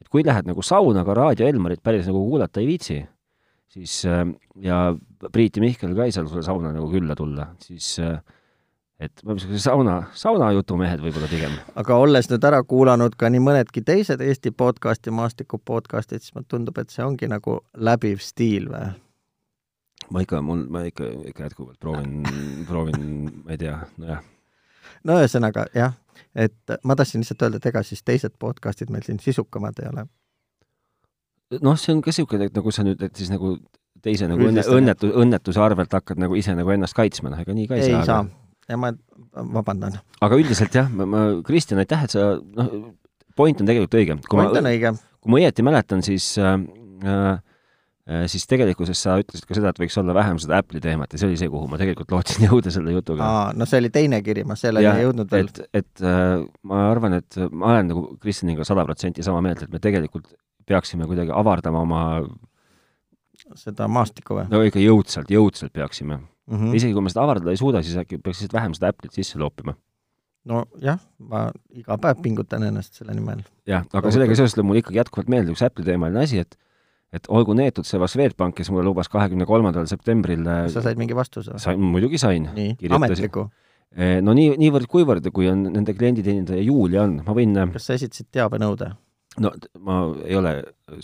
et 0.00 0.08
kui 0.12 0.24
lähed 0.26 0.48
nagu 0.48 0.62
sauna, 0.62 1.02
aga 1.02 1.14
Raadio 1.16 1.46
Elmarit 1.48 1.82
päris 1.82 2.08
nagu 2.08 2.20
kuulata 2.28 2.60
ei 2.60 2.68
viitsi, 2.68 2.98
siis 3.72 4.00
äh, 4.08 4.24
ja 4.62 4.94
Priit 5.32 5.56
ja 5.58 5.64
Mihkel 5.64 5.94
ka 5.96 6.06
ei 6.06 6.14
saa 6.14 6.26
sulle 6.28 6.44
sauna 6.46 6.72
nagu 6.74 6.90
külla 6.92 7.16
tulla, 7.18 7.50
siis 7.62 7.96
äh, 8.04 8.20
et 9.00 9.22
oleme 9.24 9.38
niisugused 9.38 9.62
sauna, 9.62 9.96
saunajutumehed 10.18 11.02
võib-olla 11.02 11.28
pigem. 11.30 11.52
aga 11.78 11.98
olles 12.02 12.30
nüüd 12.30 12.46
ära 12.48 12.62
kuulanud 12.66 13.14
ka 13.18 13.30
nii 13.30 13.42
mõnedki 13.42 13.82
teised 13.86 14.22
Eesti 14.24 14.50
podcasti, 14.50 15.14
maastiku 15.14 15.60
podcastid, 15.62 16.24
siis 16.24 16.34
mulle 16.34 16.48
tundub, 16.50 16.78
et 16.82 16.90
see 16.90 17.04
ongi 17.06 17.30
nagu 17.30 17.60
läbiv 17.74 18.22
stiil 18.24 18.66
või? 18.72 18.90
ma 20.10 20.24
ikka, 20.24 20.42
mul, 20.42 20.66
ma 20.72 20.82
ikka, 20.88 21.12
ikka 21.30 21.46
jätkuvalt 21.46 21.78
proovin, 21.80 22.22
proovin, 22.68 23.06
ma 23.44 23.54
ei 23.54 23.60
tea, 23.60 23.78
nojah. 24.02 24.22
no 25.06 25.18
ühesõnaga 25.22 25.68
jah, 25.76 25.94
et 26.34 26.78
ma 26.82 26.98
tahtsin 26.98 27.22
lihtsalt 27.22 27.46
öelda, 27.46 27.62
et 27.62 27.70
ega 27.70 27.84
siis 27.86 28.02
teised 28.02 28.34
podcast'id 28.38 28.90
meil 28.90 29.06
siin 29.06 29.22
sisukamad 29.22 29.78
ei 29.82 29.92
ole. 29.92 30.08
noh, 31.60 31.78
see 31.78 31.94
on 31.94 32.02
ka 32.02 32.10
niisugune, 32.10 32.50
et 32.50 32.58
nagu 32.58 32.74
sa 32.74 32.86
nüüd, 32.86 33.02
et 33.04 33.14
siis 33.14 33.30
nagu 33.30 33.54
teise 34.02 34.26
nagu 34.30 34.42
õnne, 34.50 34.66
õnnetu, 34.74 35.14
õnnetuse 35.22 35.62
arvelt 35.62 35.94
hakkad 35.94 36.18
nagu 36.18 36.34
ise 36.38 36.54
nagu 36.58 36.74
ennast 36.74 36.98
kaitsma, 36.98 37.30
noh 37.30 37.46
ega 37.46 37.54
nii 37.54 37.70
ka 37.70 37.78
ei, 37.78 37.88
ei 37.88 37.94
saa, 37.94 38.04
saa.. 38.10 38.47
Ja 38.68 38.78
ma 38.80 38.92
vabandan. 39.32 39.98
aga 40.24 40.38
üldiselt 40.38 40.74
jah, 40.74 40.88
ma, 40.92 41.06
ma, 41.08 41.26
Kristjan, 41.46 41.80
aitäh, 41.82 42.06
et 42.06 42.14
sa, 42.14 42.30
noh, 42.38 42.72
point 43.38 43.60
on 43.60 43.68
tegelikult 43.68 43.98
õige. 43.98 44.16
point 44.30 44.56
on 44.60 44.70
õige. 44.70 44.94
kui 45.18 45.34
ma 45.34 45.42
õieti 45.42 45.64
mäletan, 45.66 46.02
siis 46.06 46.30
äh, 46.40 46.56
äh, 47.06 48.24
siis 48.30 48.46
tegelikkuses 48.50 49.00
sa 49.04 49.18
ütlesid 49.20 49.48
ka 49.48 49.56
seda, 49.58 49.72
et 49.72 49.80
võiks 49.82 49.96
olla 50.00 50.16
vähem 50.16 50.40
seda 50.42 50.60
Apple'i 50.62 50.82
teemat 50.84 51.12
ja 51.12 51.20
see 51.20 51.30
oli 51.30 51.40
see, 51.40 51.50
kuhu 51.52 51.68
ma 51.70 51.80
tegelikult 51.80 52.12
lootsin 52.14 52.44
jõuda 52.48 52.72
selle 52.74 52.94
jutuga. 52.96 53.28
aa, 53.28 53.46
no 53.56 53.68
see 53.68 53.82
oli 53.82 53.92
teine 53.94 54.20
kiri, 54.26 54.44
ma 54.48 54.58
selleni 54.58 54.90
ei 54.90 55.06
jõudnud 55.06 55.32
veel. 55.32 55.52
et, 55.52 55.82
et 55.82 56.04
äh, 56.04 56.34
ma 56.68 56.84
arvan, 56.90 57.18
et 57.20 57.40
ma 57.50 57.74
olen 57.74 57.92
nagu 57.94 58.04
Kristjaniga 58.22 58.66
sada 58.68 58.86
protsenti 58.88 59.26
sama 59.26 59.42
meelt, 59.44 59.64
et 59.64 59.72
me 59.72 59.82
tegelikult 59.82 60.32
peaksime 60.68 61.08
kuidagi 61.08 61.32
avardama 61.32 61.80
oma 61.86 62.02
seda 63.56 63.88
maastikku 63.88 64.36
või? 64.36 64.50
no 64.52 64.60
ikka 64.66 64.82
jõudsalt, 64.82 65.30
jõudsalt 65.32 65.72
peaksime 65.72 66.20
mm. 66.48 66.56
-hmm. 66.56 66.76
isegi 66.76 66.96
kui 66.96 67.04
me 67.04 67.12
seda 67.12 67.24
avardada 67.26 67.54
ei 67.54 67.60
suuda, 67.60 67.82
siis 67.82 67.98
äkki 68.00 68.18
peaks 68.18 68.40
lihtsalt 68.40 68.56
vähem 68.60 68.74
seda 68.76 68.92
Apple'it 68.92 69.14
sisse 69.14 69.38
loopima. 69.38 69.76
nojah, 70.48 71.00
ma 71.18 71.48
iga 71.76 71.98
päev 72.00 72.22
pingutan 72.24 72.62
ennast 72.64 72.94
selle 72.94 73.14
nimel. 73.14 73.44
jah, 73.66 73.84
aga 73.92 74.10
sellega 74.10 74.34
seoses 74.38 74.56
tuleb 74.56 74.70
mul 74.70 74.80
ikkagi 74.80 75.00
jätkuvalt 75.02 75.28
meelde 75.28 75.52
üks 75.52 75.64
Apple'i 75.66 75.84
teemaline 75.84 76.24
asi, 76.24 76.38
et 76.44 76.58
et 77.12 77.28
olgu 77.32 77.54
neetud 77.56 77.86
see 77.88 78.08
Swedbank, 78.12 78.54
kes 78.56 78.70
mulle 78.70 78.84
lubas 78.84 79.08
kahekümne 79.08 79.46
kolmandal 79.48 79.86
septembril 79.88 80.44
sa 80.44 80.82
said 80.84 81.00
mingi 81.00 81.16
vastuse 81.16 81.54
või? 81.54 81.62
sain, 81.64 81.80
muidugi 81.80 82.20
sain. 82.20 82.50
nii, 82.54 82.76
ametliku? 82.90 83.48
Eh, 83.96 84.18
no 84.20 84.34
nii, 84.36 84.58
niivõrd-kuivõrd, 84.60 85.30
kui 85.32 85.48
on 85.48 85.62
nende 85.72 85.94
klienditeenindaja 85.96 86.60
Julia 86.60 87.06
on, 87.06 87.22
ma 87.24 87.32
võin 87.36 87.56
kas 87.72 87.88
sa 87.88 87.96
esitasid 87.96 88.28
teabenõude? 88.36 88.90
no 89.40 89.52
ma 89.84 90.00
ei 90.26 90.36
ole 90.36 90.52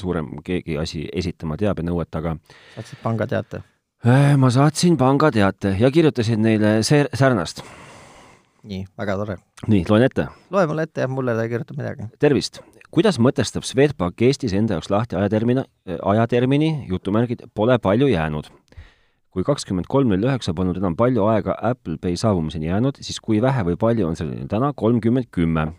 suurem 0.00 0.34
keegi 0.44 0.76
asi 0.80 1.06
esitama 1.12 1.56
teabenõuet, 1.60 2.10
aga 2.20 2.36
saatsid 2.74 3.00
pangateate? 3.02 3.62
Äh, 4.04 4.34
ma 4.36 4.50
saatsin 4.52 4.98
pangateate 5.00 5.70
ja 5.80 5.88
kirjutasin 5.90 6.42
neile 6.44 6.82
see, 6.84 7.06
särnast. 7.16 7.62
nii, 8.68 8.82
väga 9.00 9.14
tore. 9.16 9.36
nii, 9.64 9.86
loen 9.88 10.02
ette? 10.04 10.26
loe 10.52 10.66
mulle 10.68 10.84
ette, 10.84 11.00
jah, 11.00 11.08
mulle 11.08 11.32
ta 11.32 11.46
ei 11.46 11.48
kirjuta 11.48 11.76
midagi. 11.78 12.08
tervist! 12.20 12.60
kuidas 12.92 13.16
mõtestab 13.16 13.64
Swedbank 13.64 14.20
Eestis 14.28 14.52
enda 14.52 14.76
jaoks 14.76 14.90
lahti 14.92 15.16
ajatermina, 15.16 15.64
ajatermini, 16.12 16.68
jutumärgid, 16.90 17.46
pole 17.56 17.78
palju 17.80 18.10
jäänud? 18.12 18.50
kui 19.32 19.46
kakskümmend 19.48 19.88
kolm 19.88 20.12
null 20.12 20.28
üheksa 20.28 20.52
polnud 20.52 20.76
enam 20.82 20.98
palju 21.00 21.24
aega 21.32 21.56
Apple 21.72 21.96
Pay 21.96 22.20
saabumiseni 22.20 22.68
jäänud, 22.68 23.00
siis 23.00 23.16
kui 23.24 23.40
vähe 23.40 23.64
või 23.70 23.80
palju 23.80 24.10
on 24.10 24.20
selleni 24.20 24.44
täna 24.52 24.74
kolmkümmend 24.76 25.32
kümme 25.32 25.70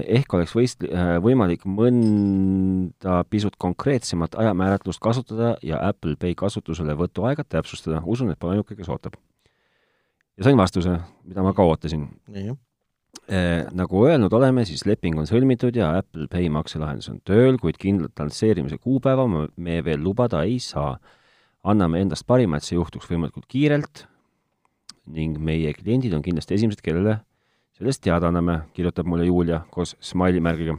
ehk 0.00 0.34
oleks 0.36 0.54
võist-, 0.56 0.86
võimalik 1.24 1.64
mõnda 1.68 3.22
pisut 3.30 3.56
konkreetsemat 3.60 4.36
ajamääratlust 4.38 5.02
kasutada 5.02 5.54
ja 5.62 5.80
Apple 5.88 6.16
Pay 6.20 6.36
kasutuselevõtu 6.38 7.26
aega 7.28 7.44
täpsustada, 7.44 8.02
usun, 8.06 8.32
et 8.32 8.40
pole 8.40 8.56
ainuke, 8.56 8.76
kes 8.78 8.90
ootab. 8.92 9.16
ja 10.36 10.44
sain 10.44 10.56
vastuse, 10.56 10.98
mida 11.28 11.42
ma 11.44 11.54
ka 11.56 11.64
ootasin. 11.66 12.08
Eh, 13.28 13.64
nagu 13.76 14.06
öelnud 14.08 14.32
oleme, 14.32 14.64
siis 14.66 14.86
leping 14.88 15.18
on 15.20 15.28
sõlmitud 15.28 15.76
ja 15.76 15.92
Apple 16.00 16.26
Pay 16.32 16.48
makselahendus 16.52 17.10
on 17.12 17.20
tööl, 17.28 17.58
kuid 17.60 17.76
kindlat 17.80 18.18
lansseerimise 18.18 18.80
kuupäeva 18.82 19.26
me 19.28 19.82
veel 19.84 20.00
lubada 20.02 20.42
ei 20.46 20.58
saa. 20.58 20.98
anname 21.62 22.00
endast 22.02 22.26
parima, 22.26 22.56
et 22.58 22.66
see 22.66 22.74
juhtuks 22.74 23.06
võimalikult 23.06 23.44
kiirelt 23.46 24.08
ning 25.06 25.36
meie 25.38 25.70
kliendid 25.76 26.14
on 26.16 26.22
kindlasti 26.22 26.56
esimesed, 26.56 26.80
kellele 26.82 27.20
sellest 27.82 28.02
teada 28.06 28.30
anname, 28.30 28.62
kirjutab 28.76 29.10
mulle 29.10 29.26
Julia 29.28 29.62
koos 29.70 29.96
smiley-märgiga. 30.00 30.78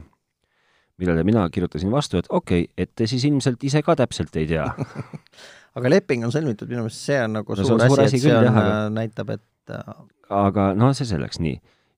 millele 0.98 1.24
mina 1.24 1.48
kirjutasin 1.50 1.90
vastu, 1.90 2.18
et 2.18 2.26
okei 2.30 2.64
okay,, 2.64 2.72
et 2.78 2.90
te 2.94 3.06
siis 3.10 3.24
ilmselt 3.26 3.64
ise 3.64 3.82
ka 3.82 3.96
täpselt 3.98 4.36
ei 4.36 4.46
tea 4.46 4.66
aga 5.78 5.90
leping 5.90 6.26
on 6.26 6.32
sõlmitud, 6.34 6.70
minu 6.70 6.84
meelest 6.84 7.08
see 7.08 7.20
on 7.22 7.38
nagu 7.40 7.56
no, 7.56 7.66
suur, 7.66 7.82
suur 7.82 8.02
asi, 8.04 8.18
et 8.20 8.26
see 8.26 8.34
on, 8.34 8.48
aga... 8.50 8.66
näitab, 8.94 9.32
et 9.34 9.74
äh, 9.74 9.94
aga 10.42 10.68
noh, 10.78 10.92
see 10.96 11.08
selleks, 11.08 11.40
nii. 11.42 11.56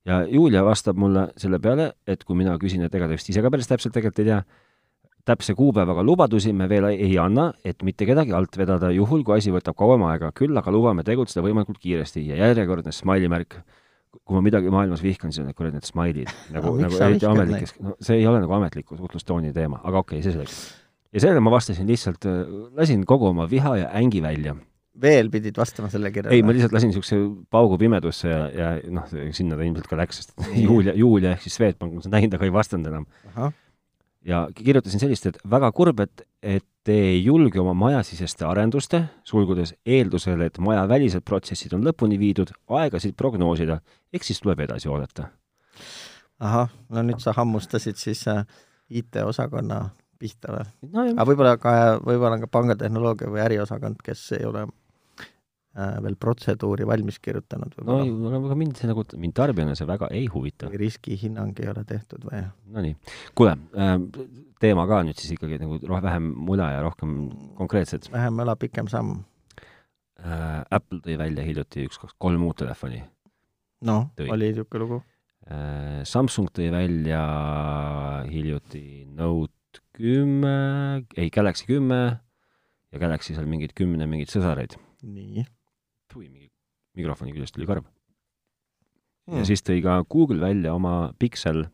ja 0.09 0.21
Julia 0.31 0.63
vastab 0.65 0.97
mulle 0.99 1.27
selle 1.39 1.61
peale, 1.63 1.91
et 2.07 2.23
kui 2.25 2.39
mina 2.39 2.57
küsin, 2.61 2.85
et 2.87 2.95
ega 2.97 3.09
te 3.09 3.19
vist 3.19 3.29
ise 3.29 3.43
ka 3.45 3.53
päris 3.53 3.69
täpselt 3.69 3.95
tegelikult 3.95 4.23
ei 4.23 4.31
tea, 4.31 4.41
täpse 5.27 5.53
kuupäevaga 5.59 6.03
lubadusi 6.07 6.53
me 6.55 6.69
veel 6.71 6.87
ei 6.93 7.17
anna, 7.19 7.49
et 7.65 7.83
mitte 7.83 8.07
kedagi 8.07 8.33
alt 8.33 8.57
vedada, 8.57 8.93
juhul 8.95 9.25
kui 9.27 9.35
asi 9.37 9.51
võtab 9.51 9.75
kauem 9.77 10.05
aega, 10.07 10.31
küll 10.35 10.55
aga 10.57 10.71
lubame 10.71 11.03
tegutseda 11.07 11.43
võimalikult 11.45 11.81
kiiresti 11.83 12.23
ja 12.29 12.39
järjekordne 12.47 12.95
smiley-märk 12.95 13.59
kui 14.23 14.37
ma 14.37 14.43
midagi 14.45 14.71
maailmas 14.73 15.03
vihkan, 15.03 15.31
siis 15.31 15.43
on 15.43 15.49
need 15.49 15.57
kuradi 15.57 15.77
need 15.77 15.87
smile'id 15.87 16.31
nagu 16.55 16.73
no,, 16.73 16.85
nagu 16.85 17.01
eriti 17.09 17.27
ametlikes, 17.29 17.75
no 17.83 17.95
see 18.03 18.21
ei 18.21 18.27
ole 18.29 18.41
nagu 18.43 18.57
ametliku 18.57 18.97
suhtlustooni 18.99 19.53
teema, 19.55 19.81
aga 19.83 20.03
okei 20.03 20.19
okay,, 20.19 20.25
see 20.25 20.35
selleks. 20.35 20.57
ja 21.15 21.23
sellele 21.23 21.43
ma 21.43 21.53
vastasin 21.53 21.89
lihtsalt, 21.89 22.27
äh, 22.29 22.41
lasin 22.77 23.05
kogu 23.09 23.29
oma 23.31 23.47
viha 23.51 23.75
ja 23.83 23.91
ängi 23.99 24.23
välja. 24.23 24.55
veel 25.01 25.29
pidid 25.33 25.59
vastama 25.59 25.91
selle 25.93 26.11
kirjale? 26.11 26.35
ei, 26.35 26.43
ma 26.45 26.55
lihtsalt 26.55 26.75
lasin 26.75 26.91
niisuguse 26.93 27.19
paugu 27.53 27.77
pimedusse 27.81 28.31
ja, 28.31 28.41
ja 28.51 28.73
noh, 28.93 29.07
sinna 29.31 29.59
ta 29.59 29.67
ilmselt 29.67 29.91
ka 29.91 29.99
läks, 29.99 30.23
sest 30.23 30.35
Julia, 30.65 30.95
Julia 30.97 31.35
ehk 31.35 31.45
siis 31.45 31.59
Swedbank, 31.59 31.95
ma 31.97 32.05
saan 32.05 32.17
näinud, 32.17 32.37
aga 32.39 32.49
ei 32.49 32.55
vastanud 32.55 32.91
enam. 32.91 33.07
ja 34.27 34.47
kirjutasin 34.55 35.03
sellist, 35.03 35.29
et 35.29 35.39
väga 35.47 35.71
kurb, 35.75 36.03
et, 36.03 36.26
et 36.43 36.65
te 36.87 36.95
ei 37.09 37.19
julge 37.23 37.59
oma 37.59 37.73
majasiseste 37.75 38.45
arenduste, 38.47 39.01
sulgudes 39.27 39.73
eeldusel, 39.85 40.41
et 40.45 40.59
majavälised 40.63 41.25
protsessid 41.27 41.75
on 41.75 41.83
lõpuni 41.83 42.19
viidud, 42.21 42.53
aegasid 42.79 43.17
prognoosida, 43.19 43.81
ehk 44.13 44.23
siis 44.23 44.39
tuleb 44.43 44.63
edasi 44.67 44.89
oodata. 44.91 45.27
ahah, 46.39 46.71
no 46.93 47.03
nüüd 47.03 47.19
sa 47.19 47.33
hammustasid 47.33 47.97
siis 47.97 48.21
äh, 48.29 48.43
IT-osakonna 48.89 49.87
pihta 50.21 50.53
või 50.53 50.91
no,? 50.93 51.05
aga 51.11 51.25
võib-olla 51.29 51.55
ka, 51.61 51.71
võib-olla 52.05 52.37
on 52.37 52.43
ka 52.45 52.51
pangatehnoloogia 52.51 53.31
või 53.33 53.41
äriosakond, 53.43 53.99
kes 54.05 54.23
ei 54.37 54.45
ole 54.47 54.63
äh, 54.63 55.97
veel 56.05 56.15
protseduuri 56.19 56.87
valmis 56.87 57.19
kirjutanud 57.19 57.75
no 57.83 57.99
aga 58.39 58.57
mind 58.59 58.79
see 58.79 58.89
nagu, 58.89 59.03
mind 59.17 59.35
tarbijana 59.37 59.75
see 59.77 59.89
väga 59.89 60.11
ei 60.13 60.27
huvita. 60.31 60.71
riskihinnang 60.73 61.57
ei 61.63 61.71
ole 61.73 61.83
tehtud 61.89 62.29
või? 62.29 62.45
Nonii, 62.77 62.95
kuule 63.35 63.57
äh,, 63.75 63.97
teema 64.61 64.87
ka 64.89 65.01
nüüd 65.05 65.19
siis 65.19 65.35
ikkagi 65.35 65.59
nagu 65.61 65.79
vähem 65.89 66.31
mula 66.47 66.71
ja 66.75 66.85
rohkem 66.85 67.17
konkreetsed. 67.57 68.09
vähem 68.13 68.39
möla, 68.39 68.55
pikem 68.55 68.89
samm 68.91 69.23
äh,. 70.19 70.63
Apple 70.71 71.01
tõi 71.05 71.17
välja 71.19 71.45
hiljuti 71.45 71.87
üks, 71.87 71.99
kaks, 72.01 72.15
kolm 72.17 72.43
uut 72.47 72.57
telefoni. 72.63 73.03
noh, 73.87 74.09
oli 74.27 74.51
niisugune 74.51 74.83
lugu 74.85 75.01
äh,. 75.49 76.01
Samsung 76.05 76.49
tõi 76.53 76.71
välja 76.73 77.21
hiljuti 78.29 79.05
Note 79.09 79.83
kümme, 79.97 81.03
ei, 81.17 81.29
Galaxy 81.33 81.65
kümme 81.69 82.01
ja 82.91 82.99
Galaxy 83.01 83.35
seal 83.35 83.49
mingeid 83.49 83.73
kümne 83.77 84.05
mingeid 84.09 84.33
sõsareid. 84.33 84.77
nii 85.03 85.45
hui, 86.17 86.27
mingi 86.33 86.49
mikrofoni 86.97 87.33
küljest 87.35 87.57
oli 87.59 87.69
karv 87.69 87.85
mm.. 87.85 89.39
ja 89.39 89.47
siis 89.47 89.63
tõi 89.65 89.81
ka 89.85 89.99
Google 90.09 90.41
välja 90.41 90.73
oma 90.73 91.13
Pixel. 91.21 91.67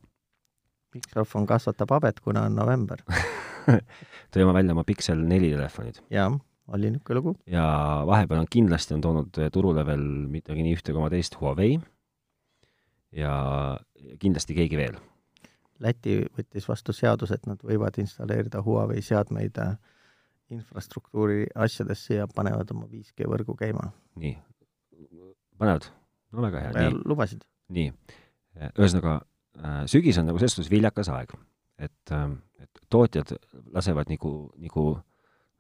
Mikrofon 0.94 1.48
kasvatab 1.50 1.92
habet, 1.98 2.20
kuna 2.24 2.48
on 2.50 2.56
november 2.56 3.04
tõi 4.34 4.44
oma 4.44 4.56
välja 4.56 4.76
oma 4.76 4.84
Pixel 4.88 5.24
neli 5.28 5.52
telefonid. 5.54 6.02
jah, 6.14 6.36
oli 6.74 6.92
niisugune 6.92 7.20
lugu. 7.20 7.36
ja 7.48 7.66
vahepeal 8.10 8.44
on 8.44 8.52
kindlasti 8.52 8.98
on 8.98 9.02
toonud 9.02 9.42
turule 9.54 9.86
veel 9.88 10.06
midagi 10.32 10.66
nii 10.66 10.78
ühte 10.78 10.96
koma 10.96 11.10
teist 11.14 11.40
Huawei 11.42 11.80
ja 13.14 13.34
kindlasti 14.20 14.56
keegi 14.58 14.78
veel. 14.78 14.96
Läti 15.84 16.22
võttis 16.38 16.66
vastu 16.70 16.94
seaduse, 16.96 17.38
et 17.38 17.48
nad 17.50 17.62
võivad 17.66 17.98
installeerida 18.02 18.62
Huawei 18.64 19.02
seadmeid 19.04 19.58
äh, 19.62 19.76
infrastruktuuri 20.54 21.46
asjadesse 21.56 22.22
ja 22.22 22.28
panevad 22.30 22.72
oma 22.76 22.88
5G 22.92 23.28
võrgu 23.30 23.56
käima. 23.60 23.90
nii, 24.20 24.36
panevad? 25.58 25.90
no 26.32 26.46
väga 26.46 26.64
hea, 26.66 26.74
nii. 26.78 27.02
lubasid. 27.06 27.46
nii, 27.74 27.94
ühesõnaga 28.74 29.20
sügis 29.90 30.18
on 30.18 30.30
nagu 30.30 30.40
selles 30.42 30.56
suhtes 30.58 30.72
viljakas 30.72 31.10
aeg, 31.14 31.34
et, 31.78 32.12
äh, 32.12 32.30
et 32.64 32.84
tootjad 32.90 33.36
lasevad 33.74 34.10
nagu, 34.12 34.34
nagu 34.58 34.86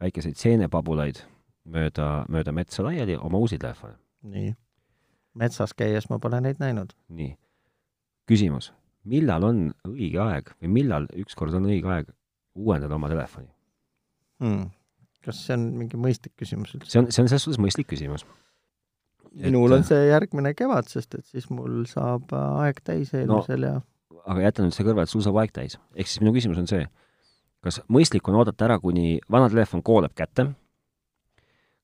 väikeseid 0.01 0.39
seenepabulaid 0.39 1.23
mööda, 1.65 2.25
mööda 2.31 2.53
metsa 2.55 2.83
laiali 2.85 3.17
oma 3.17 3.41
uusi 3.41 3.59
telefone. 3.61 3.97
nii. 4.23 4.53
metsas 5.33 5.73
käies 5.73 6.09
ma 6.09 6.19
pole 6.19 6.41
neid 6.41 6.59
näinud. 6.59 6.93
nii. 7.09 7.35
küsimus, 8.29 8.71
millal 9.03 9.43
on 9.43 9.65
õige 9.87 10.21
aeg 10.23 10.53
või 10.61 10.73
millal 10.79 11.07
ükskord 11.25 11.53
on 11.53 11.67
õige 11.69 11.89
aeg 11.89 12.13
uuendada 12.55 12.95
oma 12.95 13.09
telefoni 13.11 13.49
hmm.? 14.39 14.71
kas 15.23 15.45
see 15.47 15.57
on 15.57 15.69
mingi 15.79 15.99
mõistlik 15.99 16.35
küsimus 16.39 16.75
üldse? 16.75 16.91
see 16.91 17.01
on, 17.01 17.11
see 17.11 17.23
on 17.23 17.31
selles 17.31 17.45
suhtes 17.47 17.61
mõistlik 17.61 17.89
küsimus. 17.93 18.25
Minul 19.33 19.71
et... 19.71 19.79
on 19.79 19.87
see 19.87 20.05
järgmine 20.09 20.53
kevad, 20.57 20.89
sest 20.91 21.15
et 21.17 21.25
siis 21.25 21.49
mul 21.49 21.83
saab 21.89 22.31
aeg 22.37 22.83
täis 22.85 23.13
eelmisel 23.13 23.65
no, 23.65 23.71
ja 23.71 23.81
aga 24.23 24.45
jäta 24.45 24.63
nüüd 24.63 24.75
see 24.75 24.85
kõrvale, 24.85 25.07
et 25.07 25.13
sul 25.13 25.23
saab 25.25 25.39
aeg 25.41 25.53
täis. 25.55 25.77
ehk 25.95 26.09
siis 26.09 26.21
minu 26.23 26.33
küsimus 26.35 26.59
on 26.61 26.67
see, 26.69 26.85
kas 27.63 27.79
mõistlik 27.91 28.27
on 28.29 28.39
oodata 28.39 28.67
ära, 28.67 28.79
kuni 28.79 29.19
vana 29.31 29.49
telefon 29.51 29.83
kooleb 29.85 30.15
kätte, 30.17 30.49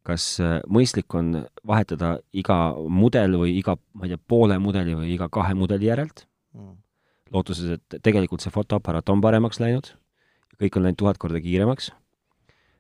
kas 0.08 0.26
äh, 0.44 0.60
mõistlik 0.72 1.14
on 1.18 1.44
vahetada 1.68 2.18
iga 2.32 2.60
mudel 2.90 3.38
või 3.42 3.58
iga, 3.60 3.76
ma 3.94 4.08
ei 4.08 4.16
tea, 4.16 4.22
poole 4.32 4.60
mudeli 4.62 4.96
või 4.98 5.14
iga 5.16 5.30
kahe 5.32 5.56
mudeli 5.58 5.90
järelt 5.90 6.26
mm., 6.56 6.76
lootuses, 7.34 7.78
et 7.78 8.02
tegelikult 8.02 8.42
see 8.42 8.54
fotoaparaat 8.54 9.10
on 9.14 9.22
paremaks 9.22 9.60
läinud, 9.62 9.92
kõik 10.60 10.80
on 10.80 10.88
läinud 10.88 11.02
tuhat 11.02 11.20
korda 11.22 11.42
kiiremaks, 11.44 11.92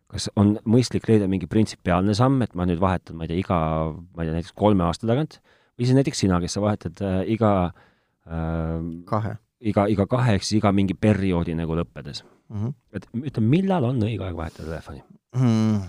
kas 0.09 0.29
on 0.39 0.55
mõistlik 0.65 1.05
leida 1.09 1.27
mingi 1.29 1.47
printsipiaalne 1.49 2.15
samm, 2.17 2.41
et 2.45 2.55
ma 2.57 2.65
nüüd 2.65 2.81
vahetan, 2.81 3.17
ma 3.17 3.25
ei 3.25 3.33
tea, 3.33 3.43
iga, 3.43 3.59
ma 3.93 4.23
ei 4.23 4.29
tea, 4.29 4.39
näiteks 4.39 4.55
kolme 4.57 4.87
aasta 4.87 5.09
tagant, 5.09 5.37
või 5.77 5.85
siis 5.85 5.97
näiteks 5.97 6.25
sina, 6.25 6.39
kes 6.41 6.57
sa 6.57 6.63
vahetad 6.63 7.03
äh, 7.05 7.21
iga 7.35 7.53
äh, 7.69 8.81
kahe 9.09 9.37
iga, 9.59 9.85
iga 9.91 10.05
kahe 10.09 10.35
ehk 10.37 10.45
siis 10.45 10.59
iga 10.59 10.71
mingi 10.75 10.95
perioodi 10.95 11.55
nagu 11.57 11.75
lõppedes 11.77 12.23
mm. 12.23 12.59
-hmm. 12.59 12.75
et 12.95 13.07
ütle, 13.31 13.43
millal 13.43 13.89
on 13.91 14.03
õige 14.07 14.25
aeg 14.27 14.37
vahetada 14.37 14.69
telefoni 14.71 15.01
mm.? 15.35 15.81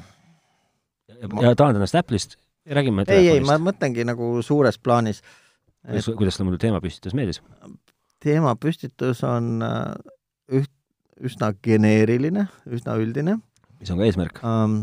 ja, 1.15 1.31
ma... 1.33 1.45
ja 1.47 1.55
taand 1.59 1.79
ennast 1.79 1.99
Apple'ist 1.99 2.37
räägime 2.67 3.07
ei, 3.09 3.29
ei, 3.37 3.45
ma 3.47 3.59
mõtlengi 3.63 4.05
nagu 4.07 4.33
suures 4.47 4.79
plaanis 4.79 5.23
et.... 5.87 6.05
kuidas 6.17 6.37
sulle 6.37 6.51
muidu 6.51 6.61
teemapüstitus 6.67 7.15
meeldis? 7.15 7.43
teemapüstitus 8.21 9.23
on 9.25 9.63
äh, 9.65 9.95
üht, 10.61 10.73
üsna 11.21 11.53
geneeriline, 11.65 12.47
üsna 12.73 12.95
üldine. 12.97 13.39
Mis 13.81 13.93
on 13.93 14.01
ka 14.01 14.09
eesmärk 14.09 14.43
um,? 14.45 14.81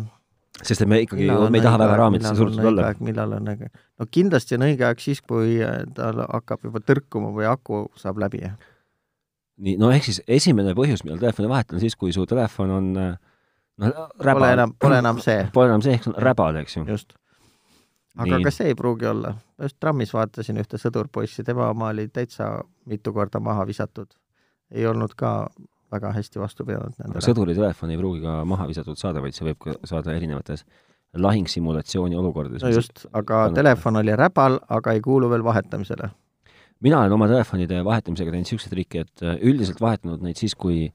sest 0.57 0.81
et 0.81 0.89
me 0.89 1.03
ikkagi, 1.03 1.27
me 1.29 1.59
ei 1.59 1.65
taha 1.65 1.77
väga 1.83 1.99
raamidesse 1.99 2.33
surutud 2.39 2.65
olla. 2.71 2.89
millal 2.99 3.37
on 3.37 3.51
õige? 3.53 3.69
no 3.99 4.07
kindlasti 4.09 4.57
on 4.57 4.65
õige 4.71 4.87
aeg 4.87 5.03
siis, 5.03 5.21
kui 5.21 5.59
äh, 5.61 5.83
tal 5.97 6.23
hakkab 6.25 6.65
juba 6.65 6.81
tõrkuma 6.81 7.29
või 7.35 7.45
aku 7.49 7.85
saab 7.99 8.23
läbi 8.25 8.41
nii, 8.47 9.77
no 9.81 9.91
ehk 9.93 10.07
siis 10.07 10.19
esimene 10.27 10.73
põhjus, 10.77 11.03
millal 11.05 11.21
telefoni 11.21 11.49
vahetada, 11.51 11.77
on 11.77 11.83
siis, 11.83 11.95
kui 11.97 12.13
su 12.15 12.25
telefon 12.29 12.73
on 12.73 12.89
noh, 12.97 14.03
räbal. 14.19 14.41
Pole 14.41 14.51
enam, 14.57 14.75
pole 14.81 14.99
enam 15.01 15.21
see. 15.23 15.45
Pole 15.55 15.71
enam 15.71 15.85
see, 15.85 15.95
ehk 15.97 16.05
see 16.05 16.13
on 16.13 16.19
räbal, 16.23 16.59
eks 16.63 16.77
ju. 16.77 16.85
just. 16.89 17.17
aga 18.17 18.33
nii. 18.33 18.45
ka 18.47 18.53
see 18.53 18.71
ei 18.71 18.77
pruugi 18.77 19.09
olla. 19.09 19.35
just 19.61 19.77
trammis 19.81 20.13
vaatasin 20.13 20.57
ühte 20.61 20.79
sõdurpoissi, 20.81 21.45
tema 21.45 21.69
oma 21.73 21.91
oli 21.93 22.07
täitsa 22.09 22.49
mitu 22.89 23.13
korda 23.13 23.41
maha 23.43 23.65
visatud. 23.69 24.09
ei 24.71 24.85
olnud 24.89 25.13
ka 25.15 25.49
väga 25.91 26.11
hästi 26.15 26.39
vastu 26.41 26.65
pidanud 26.67 26.93
nendele. 26.99 27.23
sõduri 27.23 27.55
telefon 27.55 27.93
ei 27.93 27.97
pruugi 27.99 28.21
ka 28.25 28.41
maha 28.45 28.67
visatud 28.67 28.99
saada, 28.99 29.23
vaid 29.23 29.35
see 29.37 29.47
võib 29.47 29.59
ka 29.63 29.75
saada 29.87 30.15
erinevates 30.15 30.65
lahingsimulatsiooni 31.15 32.17
olukordades. 32.19 32.63
no 32.63 32.71
just, 32.73 33.05
aga 33.13 33.47
telefon 33.55 34.01
oli 34.03 34.15
räbal, 34.15 34.59
aga 34.69 34.95
ei 34.97 35.01
kuulu 35.01 35.29
veel 35.31 35.45
vahetamisele 35.47 36.11
mina 36.79 36.99
olen 37.01 37.11
oma 37.11 37.27
telefonide 37.29 37.81
vahetamisega 37.85 38.31
teinud 38.31 38.45
niisuguseid 38.45 38.73
trikke, 38.73 39.05
et 39.05 39.25
äh, 39.25 39.39
üldiselt 39.49 39.81
vahetanud 39.81 40.23
neid 40.25 40.37
siis, 40.39 40.55
kui, 40.55 40.87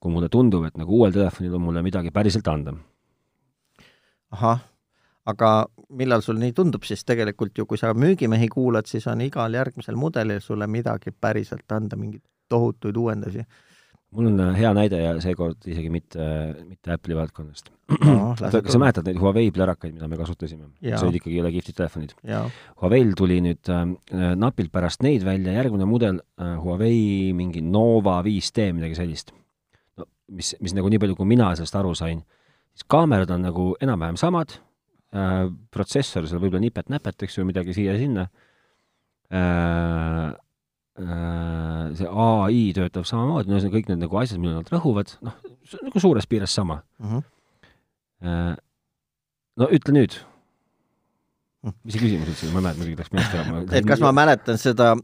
kui 0.00 0.12
mulle 0.12 0.30
tundub, 0.32 0.64
et 0.68 0.78
nagu 0.80 1.00
uuel 1.00 1.12
telefonil 1.14 1.58
on 1.58 1.66
mulle 1.68 1.82
midagi 1.84 2.12
päriselt 2.14 2.48
anda. 2.48 2.74
ahah, 4.32 4.62
aga 5.26 5.50
millal 5.96 6.22
sul 6.22 6.40
nii 6.40 6.52
tundub, 6.52 6.84
siis 6.84 7.04
tegelikult 7.06 7.58
ju 7.58 7.66
kui 7.66 7.78
sa 7.78 7.92
müügimehi 7.94 8.48
kuulad, 8.52 8.88
siis 8.90 9.06
on 9.06 9.20
igal 9.22 9.54
järgmisel 9.54 9.96
mudelil 9.96 10.40
sulle 10.40 10.66
midagi 10.66 11.12
päriselt 11.12 11.72
anda, 11.72 11.96
mingeid 11.96 12.24
tohutuid 12.48 12.96
uuendusi 12.96 13.44
mul 14.14 14.28
on 14.30 14.42
äh, 14.42 14.52
hea 14.58 14.70
näide 14.76 15.00
ja 15.00 15.14
seekord 15.22 15.66
isegi 15.68 15.90
mitte, 15.92 16.26
mitte 16.66 16.94
Apple'i 16.94 17.16
valdkonnast 17.18 17.70
no,. 18.06 18.34
kas 18.38 18.70
sa 18.72 18.80
mäletad 18.82 19.08
neid 19.08 19.18
Huawei 19.20 19.50
plärakaid, 19.54 19.94
mida 19.96 20.08
me 20.10 20.18
kasutasime? 20.20 20.68
see 20.82 21.00
olid 21.08 21.18
ikkagi 21.20 21.38
jõle 21.38 21.52
kihvtid 21.54 21.78
telefonid. 21.80 22.14
Huawei'l 22.82 23.14
tuli 23.18 23.40
nüüd 23.44 23.72
äh, 23.72 23.84
napilt 24.38 24.72
pärast 24.74 25.04
neid 25.06 25.26
välja 25.26 25.56
järgmine 25.58 25.88
mudel 25.88 26.20
äh,, 26.20 26.54
Huawei 26.62 27.32
mingi 27.36 27.64
Nova 27.64 28.20
5T, 28.26 28.70
midagi 28.78 28.98
sellist. 28.98 29.34
no 29.98 30.08
mis, 30.28 30.54
mis 30.62 30.76
nagu 30.76 30.90
nii 30.92 31.02
palju, 31.02 31.18
kui 31.18 31.34
mina 31.34 31.52
sellest 31.58 31.78
aru 31.78 31.94
sain, 31.98 32.22
siis 32.76 32.88
kaamerad 32.90 33.30
on 33.34 33.46
nagu 33.48 33.68
enam-vähem 33.82 34.18
samad 34.20 34.58
äh,, 35.14 35.46
protsessor 35.74 36.28
seal 36.28 36.42
võib-olla 36.42 36.66
nipet-näpet, 36.68 37.26
eks 37.26 37.40
ju, 37.40 37.48
midagi 37.48 37.76
siia-sinna 37.76 38.28
äh,, 38.30 38.44
Äh, 39.30 40.32
see 40.96 42.08
ai 42.08 42.62
töötab 42.76 43.04
samamoodi, 43.08 43.52
no 43.52 43.60
see 43.60 43.72
kõik 43.72 43.90
need 43.90 44.00
nagu 44.00 44.20
asjad, 44.20 44.40
millele 44.40 44.62
nad 44.62 44.72
rõhuvad, 44.72 45.12
noh, 45.26 45.36
nagu 45.82 46.00
suures 46.00 46.28
piires 46.30 46.54
sama 46.56 46.80
mm. 47.02 47.10
-hmm. 47.10 48.56
no 49.60 49.68
ütle 49.76 49.92
nüüd. 49.92 50.16
Hm. 51.66 51.74
mis 51.84 51.96
see 51.96 52.00
küsimus 52.00 52.32
üldse, 52.32 52.48
ma 52.52 52.60
ei 52.60 52.64
mäleta, 52.64 52.80
muidugi 52.80 53.00
läks 53.02 53.12
meelest 53.12 53.34
ära. 53.34 53.62
et 53.78 53.88
kas 53.88 54.00
ma 54.00 54.12
mäletan 54.16 54.58
seda 54.58 54.94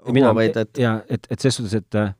Huawei'd, 0.00 0.56
et 0.56 0.78
jaa, 0.80 1.00
et, 1.08 1.26
et 1.30 1.40
ses 1.40 1.56
suhtes, 1.56 1.74
et 1.74 2.16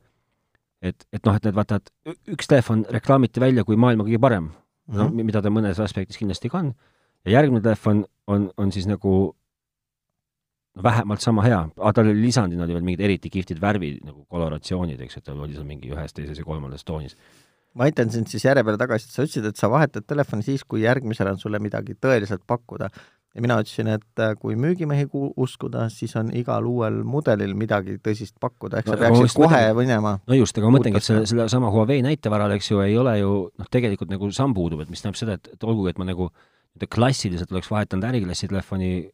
et, 0.81 1.05
et 1.13 1.25
noh, 1.25 1.35
et 1.35 1.45
need 1.45 1.55
vaata, 1.55 1.77
et 1.77 2.33
üks 2.33 2.49
telefon 2.49 2.85
reklaamiti 2.89 3.41
välja 3.41 3.63
kui 3.63 3.77
maailma 3.77 4.03
kõige 4.07 4.19
parem 4.19 4.43
mm, 4.43 4.51
-hmm. 4.51 4.97
no 4.97 5.09
mhm. 5.09 5.25
mida 5.25 5.41
ta 5.41 5.49
mõnes 5.49 5.79
aspektis 5.79 6.17
kindlasti 6.17 6.49
ka 6.49 6.57
on, 6.57 6.73
ja 7.25 7.31
järgmine 7.37 7.61
telefon 7.61 8.05
on, 8.27 8.51
on 8.57 8.71
siis 8.71 8.87
nagu 8.87 9.35
vähemalt 10.83 11.21
sama 11.21 11.43
hea, 11.45 11.61
aga 11.77 11.93
tal 11.97 12.09
oli 12.11 12.23
lisandina 12.23 12.63
oli 12.63 12.75
veel 12.77 12.85
mingid 12.87 13.03
eriti 13.03 13.31
kihvtid 13.31 13.59
värvid 13.61 14.01
nagu 14.07 14.23
koloratsioonid, 14.31 15.01
eks, 15.03 15.19
et 15.19 15.25
tal 15.27 15.39
oli 15.43 15.55
seal 15.55 15.67
mingi 15.67 15.91
ühes, 15.91 16.13
teises 16.15 16.37
ja 16.39 16.45
kolmandas 16.47 16.85
toonis. 16.87 17.17
ma 17.75 17.87
aitan 17.87 18.09
sind 18.11 18.27
siis 18.27 18.43
järje 18.43 18.63
peale 18.67 18.79
tagasi, 18.79 19.07
et 19.07 19.15
sa 19.15 19.23
ütlesid, 19.23 19.47
et 19.47 19.59
sa 19.59 19.69
vahetad 19.71 20.03
telefoni 20.07 20.43
siis, 20.43 20.63
kui 20.63 20.83
järgmisel 20.83 21.29
on 21.31 21.39
sulle 21.39 21.59
midagi 21.59 21.95
tõeliselt 21.95 22.43
pakkuda. 22.47 22.89
ja 23.35 23.41
mina 23.41 23.59
ütlesin, 23.59 23.87
et 23.87 24.19
äh, 24.23 24.33
kui 24.39 24.55
müügimehi 24.55 25.09
uskuda, 25.11 25.89
siis 25.89 26.15
on 26.19 26.31
igal 26.35 26.65
uuel 26.67 27.03
mudelil 27.03 27.53
midagi 27.55 27.97
tõsist 28.03 28.35
pakkuda, 28.39 28.79
ehk 28.79 28.87
no, 28.87 28.95
sa 28.95 28.99
peaksid 29.03 29.35
kohe 29.35 29.61
mõtlen, 29.61 29.77
minema. 29.83 30.17
no 30.27 30.39
just, 30.39 30.57
aga 30.57 30.67
ma 30.67 30.77
mõtlengi, 30.77 31.03
et 31.03 31.07
selle, 31.07 31.27
selle 31.27 31.49
sama 31.51 31.71
Huawei 31.71 32.03
näite 32.03 32.31
varal, 32.31 32.55
eks 32.55 32.71
ju, 32.71 32.79
ei 32.83 32.97
ole 32.97 33.19
ju 33.19 33.35
noh, 33.51 33.71
tegelikult 33.71 34.11
nagu 34.11 34.31
samm 34.31 34.55
puudub, 34.55 34.83
et 34.83 34.91
mis 34.91 35.03
tähendab 35.03 35.19
seda, 35.19 35.39
et, 35.39 35.55
et 35.55 35.63
olgugi, 35.63 35.91
et 35.91 35.99
ma 35.99 36.07
nagu 36.07 36.31
klassiliselt 36.91 37.51
oleks 37.51 37.67
vahetanud 37.71 38.07
äriklassi 38.07 38.47
telefoni 38.47 39.09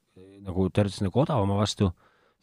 nagu 0.48 0.68
teoreetiliselt 0.70 1.10
nagu 1.10 1.24
odavama 1.24 1.60
vastu, 1.60 1.92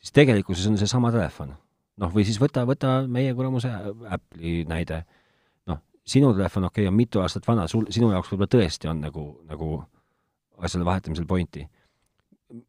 siis 0.01 0.15
tegelikkuses 0.15 0.67
on 0.71 0.79
seesama 0.81 1.13
telefon. 1.15 1.55
noh, 2.01 2.11
või 2.11 2.25
siis 2.27 2.41
võta, 2.43 2.65
võta 2.67 3.05
meie 3.07 3.35
kuramuse 3.35 3.71
Apple'i 4.11 4.65
näide. 4.69 5.05
noh, 5.71 5.81
sinu 6.05 6.33
telefon, 6.35 6.69
okei 6.71 6.85
okay,, 6.85 6.93
on 6.93 6.97
mitu 6.99 7.23
aastat 7.23 7.47
vana, 7.49 7.69
sul, 7.71 7.87
sinu 7.95 8.11
jaoks 8.13 8.33
võib-olla 8.33 8.51
tõesti 8.57 8.91
on 8.91 9.01
nagu, 9.05 9.27
nagu 9.49 9.71
asjade 10.59 10.87
vahetamisel 10.87 11.27
pointi. 11.27 11.69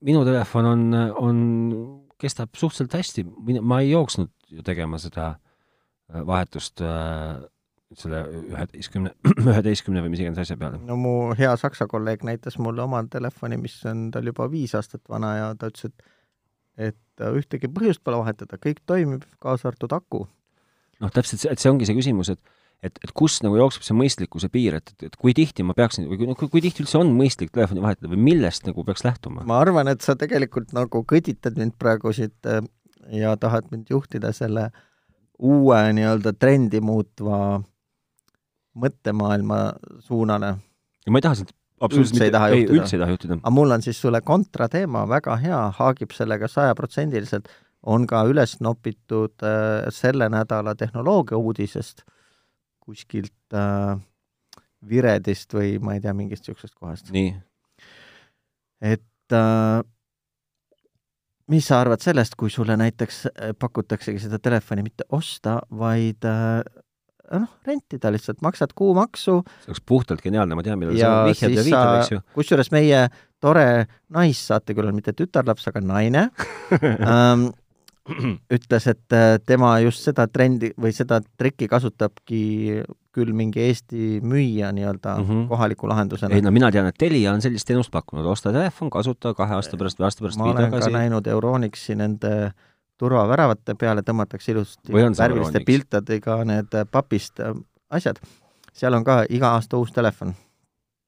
minu 0.02 0.24
telefon 0.26 0.66
on, 0.66 0.86
on, 1.20 1.42
kestab 2.18 2.56
suhteliselt 2.56 2.94
hästi, 2.96 3.26
ma 3.62 3.82
ei 3.84 3.92
jooksnud 3.92 4.32
ju 4.50 4.64
tegema 4.64 4.98
seda 5.02 5.34
vahetust 6.08 6.82
äh, 6.86 7.42
selle 7.94 8.24
üheteistkümne, 8.40 9.12
üheteistkümne 9.52 10.02
või 10.06 10.16
mis 10.16 10.24
iganes 10.24 10.42
asja 10.42 10.58
peale? 10.58 10.80
no 10.82 10.98
mu 11.00 11.16
hea 11.38 11.54
saksa 11.62 11.88
kolleeg 11.92 12.26
näitas 12.26 12.58
mulle 12.58 12.82
oma 12.86 13.04
telefoni, 13.12 13.60
mis 13.62 13.78
on 13.90 14.10
tal 14.16 14.26
juba 14.26 14.50
viis 14.52 14.74
aastat 14.78 15.04
vana 15.10 15.36
ja 15.38 15.48
ta 15.60 15.70
ütles, 15.72 15.92
et 15.92 16.12
et 16.76 17.24
ühtegi 17.32 17.70
põhjust 17.72 18.02
pole 18.04 18.18
vahetada, 18.20 18.58
kõik 18.60 18.82
toimib, 18.90 19.24
kaasa 19.40 19.70
arvatud 19.70 19.94
aku. 19.96 20.26
noh, 21.00 21.12
täpselt, 21.14 21.46
et 21.52 21.62
see 21.62 21.72
ongi 21.72 21.88
see 21.88 21.98
küsimus, 21.98 22.34
et 22.34 22.56
et, 22.84 22.98
et 23.04 23.12
kus 23.16 23.38
nagu 23.44 23.56
jookseb 23.58 23.86
see 23.86 23.96
mõistlikkuse 23.98 24.50
piir, 24.54 24.76
et, 24.80 24.92
et, 24.94 25.08
et 25.08 25.16
kui 25.20 25.34
tihti 25.38 25.64
ma 25.66 25.74
peaksin 25.78 26.10
või 26.10 26.20
kui, 26.36 26.50
kui, 26.52 26.62
tihti 26.64 26.84
üldse 26.84 27.00
on 27.00 27.14
mõistlik 27.16 27.54
telefoni 27.56 27.82
vahetada 27.82 28.12
või 28.12 28.22
millest 28.28 28.68
nagu 28.68 28.84
peaks 28.88 29.06
lähtuma? 29.08 29.46
ma 29.48 29.62
arvan, 29.64 29.90
et 29.92 30.06
sa 30.06 30.18
tegelikult 30.20 30.74
nagu 30.76 31.02
kõditad 31.08 31.58
mind 31.60 31.78
praegu 31.82 32.14
siit 32.16 32.50
äh, 32.50 32.62
ja 33.16 33.36
tahad 33.40 33.72
mind 33.72 33.90
juhtida 33.94 34.34
selle 34.36 34.70
uue 35.40 35.80
nii-öelda 35.96 36.36
trendi 36.40 36.82
muutva 36.84 37.62
mõttemaailma 38.76 39.60
suunale. 40.04 40.56
ja 41.06 41.14
ma 41.14 41.22
ei 41.22 41.26
taha 41.28 41.40
sind 41.42 41.54
absoluutselt 41.82 42.16
üldse 42.16 42.26
ei 42.28 42.34
taha 42.34 42.50
juhtida. 42.54 42.78
üldse 42.80 42.96
ei 42.96 43.04
taha 43.04 43.16
juhtida. 43.16 43.38
aga 43.42 43.54
mul 43.58 43.76
on 43.76 43.86
siis 43.86 44.02
sulle 44.02 44.22
kontrateema, 44.22 45.06
väga 45.10 45.38
hea, 45.44 45.62
haagib 45.80 46.16
sellega 46.16 46.50
sajaprotsendiliselt, 46.52 47.50
on 47.84 48.08
ka 48.10 48.24
üles 48.30 48.58
nopitud 48.66 49.46
äh, 49.46 49.88
selle 49.94 50.30
nädala 50.34 50.76
tehnoloogia 50.76 51.38
uudisest 51.38 52.06
kuskilt 52.80 53.54
äh, 53.54 53.98
Viredist 54.86 55.54
või 55.54 55.80
ma 55.82 55.96
ei 55.96 56.02
tea, 56.04 56.14
mingist 56.14 56.46
niisugusest 56.46 56.76
kohast. 56.78 57.12
nii? 57.16 57.34
et 58.86 59.34
äh, 59.34 59.82
mis 61.52 61.68
sa 61.68 61.80
arvad 61.82 62.02
sellest, 62.04 62.36
kui 62.40 62.50
sulle 62.54 62.78
näiteks 62.78 63.22
äh, 63.30 63.54
pakutaksegi 63.60 64.22
seda 64.26 64.40
telefoni 64.40 64.86
mitte 64.86 65.08
osta, 65.14 65.60
vaid 65.70 66.26
äh, 66.26 66.62
noh, 67.32 67.50
rentida 67.68 68.12
lihtsalt, 68.14 68.42
maksad 68.46 68.74
kuumaksu. 68.78 69.42
see 69.64 69.72
oleks 69.72 69.84
puhtalt 69.86 70.24
geniaalne, 70.24 70.58
ma 70.58 70.64
tean, 70.66 70.80
millal 70.82 70.98
sa 71.00 71.14
vihjad 71.28 71.56
ja 71.56 71.66
viitad, 71.68 72.00
eks 72.02 72.16
ju. 72.16 72.22
kusjuures 72.38 72.72
meie 72.76 73.06
tore 73.44 73.68
naissaatekülaline, 74.16 74.96
mitte 74.96 75.16
tütarlaps, 75.18 75.70
aga 75.72 75.82
naine 75.86 76.28
ähm, 77.12 77.50
ütles, 78.54 78.86
et 78.92 79.16
äh, 79.18 79.38
tema 79.46 79.78
just 79.84 80.06
seda 80.06 80.28
trendi 80.30 80.72
või 80.78 80.94
seda 80.96 81.22
trikki 81.38 81.70
kasutabki 81.72 82.84
küll 83.16 83.32
mingi 83.32 83.64
Eesti 83.64 84.20
müüja 84.22 84.74
nii-öelda 84.76 85.16
mm 85.18 85.26
-hmm. 85.26 85.48
kohaliku 85.48 85.88
lahendusena. 85.88 86.36
ei 86.36 86.44
no 86.44 86.52
mina 86.52 86.72
tean, 86.72 86.86
et 86.92 86.98
Telia 87.00 87.34
on 87.34 87.42
sellist 87.42 87.68
teenust 87.68 87.92
pakkunud, 87.92 88.26
osta 88.26 88.52
telefon, 88.52 88.90
kasuta 88.90 89.34
kahe 89.34 89.56
aasta 89.56 89.78
pärast 89.78 90.00
või 90.00 90.10
aasta 90.10 90.26
pärast 90.26 90.38
ma 90.38 90.52
olen 90.52 90.70
tagasi. 90.70 90.92
ka 90.92 90.98
näinud 90.98 91.28
Euronixi 91.28 91.96
nende 91.96 92.34
äh, 92.46 92.54
turvaväravate 92.98 93.76
peale 93.80 94.04
tõmmatakse 94.06 94.52
ilusti 94.54 94.94
värviliste 94.94 95.62
piltadega 95.66 96.40
need 96.48 96.76
papist 96.92 97.40
äh, 97.44 97.56
asjad. 97.90 98.20
seal 98.74 98.94
on 98.94 99.04
ka 99.04 99.24
iga 99.30 99.54
aasta 99.56 99.78
uus 99.78 99.92
telefon. 99.92 100.34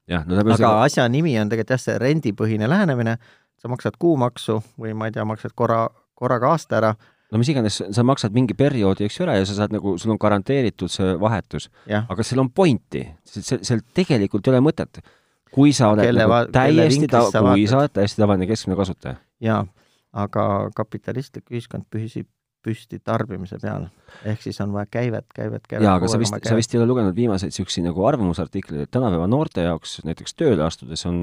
no 0.08 0.40
aga 0.40 0.56
seda... 0.56 0.82
asja 0.84 1.08
nimi 1.10 1.38
on 1.40 1.50
tegelikult 1.50 1.76
jah, 1.76 1.84
see 1.84 2.00
rendipõhine 2.00 2.70
lähenemine, 2.70 3.18
sa 3.58 3.68
maksad 3.72 4.00
kuumaksu 4.00 4.62
või 4.80 4.94
ma 4.94 5.08
ei 5.08 5.16
tea, 5.16 5.26
maksad 5.26 5.56
korra, 5.56 5.88
korraga 6.16 6.52
aasta 6.56 6.82
ära 6.82 6.96
no 7.32 7.42
mis 7.42 7.52
iganes, 7.52 7.80
sa 7.92 8.06
maksad 8.08 8.36
mingi 8.36 8.56
perioodi, 8.58 9.08
eks 9.08 9.22
ära 9.26 9.38
ja 9.40 9.46
sa 9.48 9.58
saad 9.62 9.76
nagu, 9.76 9.98
sul 10.00 10.14
on 10.16 10.20
garanteeritud 10.22 10.92
see 10.92 11.16
vahetus. 11.20 11.70
aga 11.88 12.26
seal 12.26 12.44
on 12.44 12.52
pointi, 12.52 13.04
seal 13.28 13.84
tegelikult 13.96 14.48
ei 14.48 14.56
ole 14.56 14.64
mõtet. 14.70 15.02
kui 15.52 15.72
sa 15.74 15.94
oled 15.94 16.04
kelle, 16.04 16.28
nagu 16.28 16.52
täiesti 16.52 17.08
kui 17.08 17.68
sa 17.68 17.82
oled 17.82 17.94
täiesti 17.96 18.22
tavaline 18.22 18.48
keskmine 18.50 18.78
kasutaja. 18.80 19.20
jaa, 19.44 19.66
aga 20.14 20.70
kapitalistlik 20.76 21.51
ühiskond 21.51 21.88
püsib 21.91 22.30
püsti 22.68 22.99
tarbimise 23.03 23.60
peal. 23.62 23.88
ehk 24.28 24.41
siis 24.43 24.60
on 24.64 24.74
vaja 24.74 24.89
käivet, 24.91 25.28
käivet, 25.36 25.68
käivet. 25.68 25.86
jaa, 25.86 25.95
aga 25.99 26.10
sa 26.12 26.20
vist, 26.20 26.36
sa 26.43 26.55
vist 26.58 26.74
ei 26.74 26.82
ole 26.82 26.89
lugenud 26.89 27.16
viimaseid 27.16 27.53
niisuguseid 27.53 27.86
nagu 27.86 28.05
arvamusartikleid, 28.10 28.88
et 28.88 28.91
tänapäeva 28.91 29.28
noorte 29.30 29.64
jaoks 29.64 30.01
näiteks 30.08 30.36
tööle 30.36 30.66
astudes 30.66 31.05
on 31.08 31.22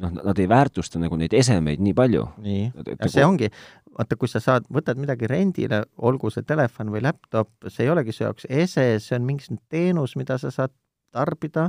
noh, 0.00 0.12
nad 0.12 0.38
ei 0.38 0.48
väärtusta 0.48 1.00
nagu 1.02 1.16
neid 1.20 1.34
esemeid 1.36 1.82
nii 1.82 1.94
palju. 1.96 2.26
nii, 2.44 2.68
ja 2.92 3.10
see 3.12 3.24
ongi, 3.26 3.50
vaata, 3.98 4.18
kui 4.20 4.30
sa 4.30 4.42
saad, 4.44 4.68
võtad 4.72 5.00
midagi 5.00 5.28
rendile, 5.30 5.82
olgu 5.98 6.30
see 6.32 6.46
telefon 6.48 6.92
või 6.94 7.04
laptop, 7.08 7.52
see 7.68 7.86
ei 7.86 7.92
olegi 7.92 8.14
su 8.14 8.24
jaoks 8.26 8.48
ese, 8.48 8.86
see 9.02 9.18
on 9.18 9.28
mingisugune 9.28 9.62
teenus, 9.72 10.16
mida 10.20 10.38
sa 10.42 10.52
saad 10.54 10.74
tarbida, 11.12 11.68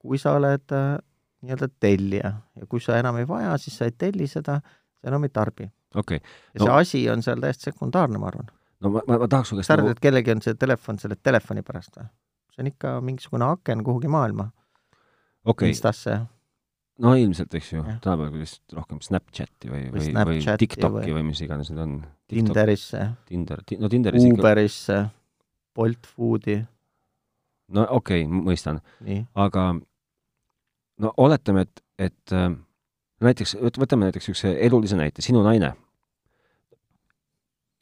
kui 0.00 0.18
sa 0.18 0.34
oled 0.38 0.74
äh, 0.74 0.98
nii-öelda 1.44 1.70
tellija 1.80 2.34
ja 2.40 2.68
kui 2.68 2.82
sa 2.82 2.98
enam 3.00 3.20
ei 3.20 3.28
vaja, 3.28 3.54
siis 3.60 3.78
sa 3.78 3.88
ei 3.88 3.94
telli 3.96 4.26
seda, 4.30 4.60
sa 5.00 5.12
enam 5.12 5.26
ei 5.26 5.34
tarbi. 5.34 5.68
okei 5.94 6.20
okay. 6.20 6.32
no.. 6.58 6.64
ja 6.64 6.64
see 6.64 6.80
asi 6.80 7.04
on 7.12 7.22
seal 7.26 7.42
täiesti 7.42 7.70
sekundaarne, 7.70 8.20
ma 8.20 8.30
arvan. 8.32 8.50
no 8.80 8.94
ma, 8.96 9.04
ma, 9.06 9.20
ma 9.24 9.28
tahaks 9.28 9.52
su 9.52 9.60
käest 9.60 9.72
sa 9.72 9.78
arvad 9.78 9.90
nagu..., 9.90 9.98
et 9.98 10.04
kellelgi 10.08 10.36
on 10.36 10.42
see 10.44 10.58
telefon 10.58 11.00
selle 11.02 11.18
telefoni 11.22 11.64
pärast 11.66 11.96
või? 12.00 12.10
see 12.54 12.64
on 12.64 12.72
ikka 12.72 12.98
mingisugune 13.06 13.48
aken 13.56 13.86
kuhugi 13.86 14.12
maailma 14.12 14.50
okay.. 15.44 15.72
Instasse 15.72 16.20
no 17.00 17.14
ilmselt, 17.16 17.54
eks 17.56 17.72
ju, 17.72 17.82
tänapäeval 18.04 18.40
vist 18.42 18.74
rohkem 18.76 19.00
Snapchati 19.04 19.70
või, 19.70 19.86
või, 19.92 20.10
või, 20.12 20.40
või 20.40 20.56
TikToki 20.60 21.14
või 21.16 21.24
mis 21.30 21.40
iganes 21.44 21.70
need 21.72 21.82
on. 21.84 21.94
Tinderisse. 22.30 23.04
Tinder, 23.26 23.62
no 23.80 23.88
Tinderis 23.90 24.26
Uberisse, 24.28 24.98
Bolt 25.74 26.06
Foodi. 26.06 26.58
no 27.74 27.86
okei 27.96 28.26
okay,, 28.26 28.42
mõistan. 28.50 28.82
aga 29.34 29.64
no 31.00 31.14
oletame, 31.16 31.64
et, 31.66 31.84
et 32.10 32.36
äh, 32.36 32.50
näiteks, 33.24 33.56
võtame 33.78 34.08
näiteks 34.08 34.28
niisuguse 34.28 34.56
elulise 34.66 34.98
näite, 34.98 35.24
sinu 35.24 35.42
naine 35.46 35.74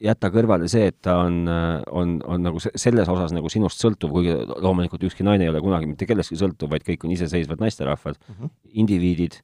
jäta 0.03 0.29
kõrvale 0.31 0.67
see, 0.71 0.89
et 0.91 0.97
ta 1.03 1.17
on, 1.25 1.43
on, 1.91 2.17
on 2.23 2.43
nagu 2.45 2.61
selles 2.63 3.09
osas 3.11 3.33
nagu 3.35 3.51
sinust 3.51 3.81
sõltuv, 3.83 4.13
kuigi 4.15 4.35
loomulikult 4.63 5.03
ükski 5.09 5.25
naine 5.27 5.47
ei 5.47 5.51
ole 5.51 5.61
kunagi 5.63 5.89
mitte 5.91 6.07
kellestki 6.07 6.39
sõltuv, 6.39 6.71
vaid 6.71 6.85
kõik 6.87 7.03
on 7.05 7.15
iseseisvad 7.15 7.59
naisterahvad 7.63 8.19
mm, 8.19 8.35
-hmm. 8.35 8.53
indiviidid 8.83 9.41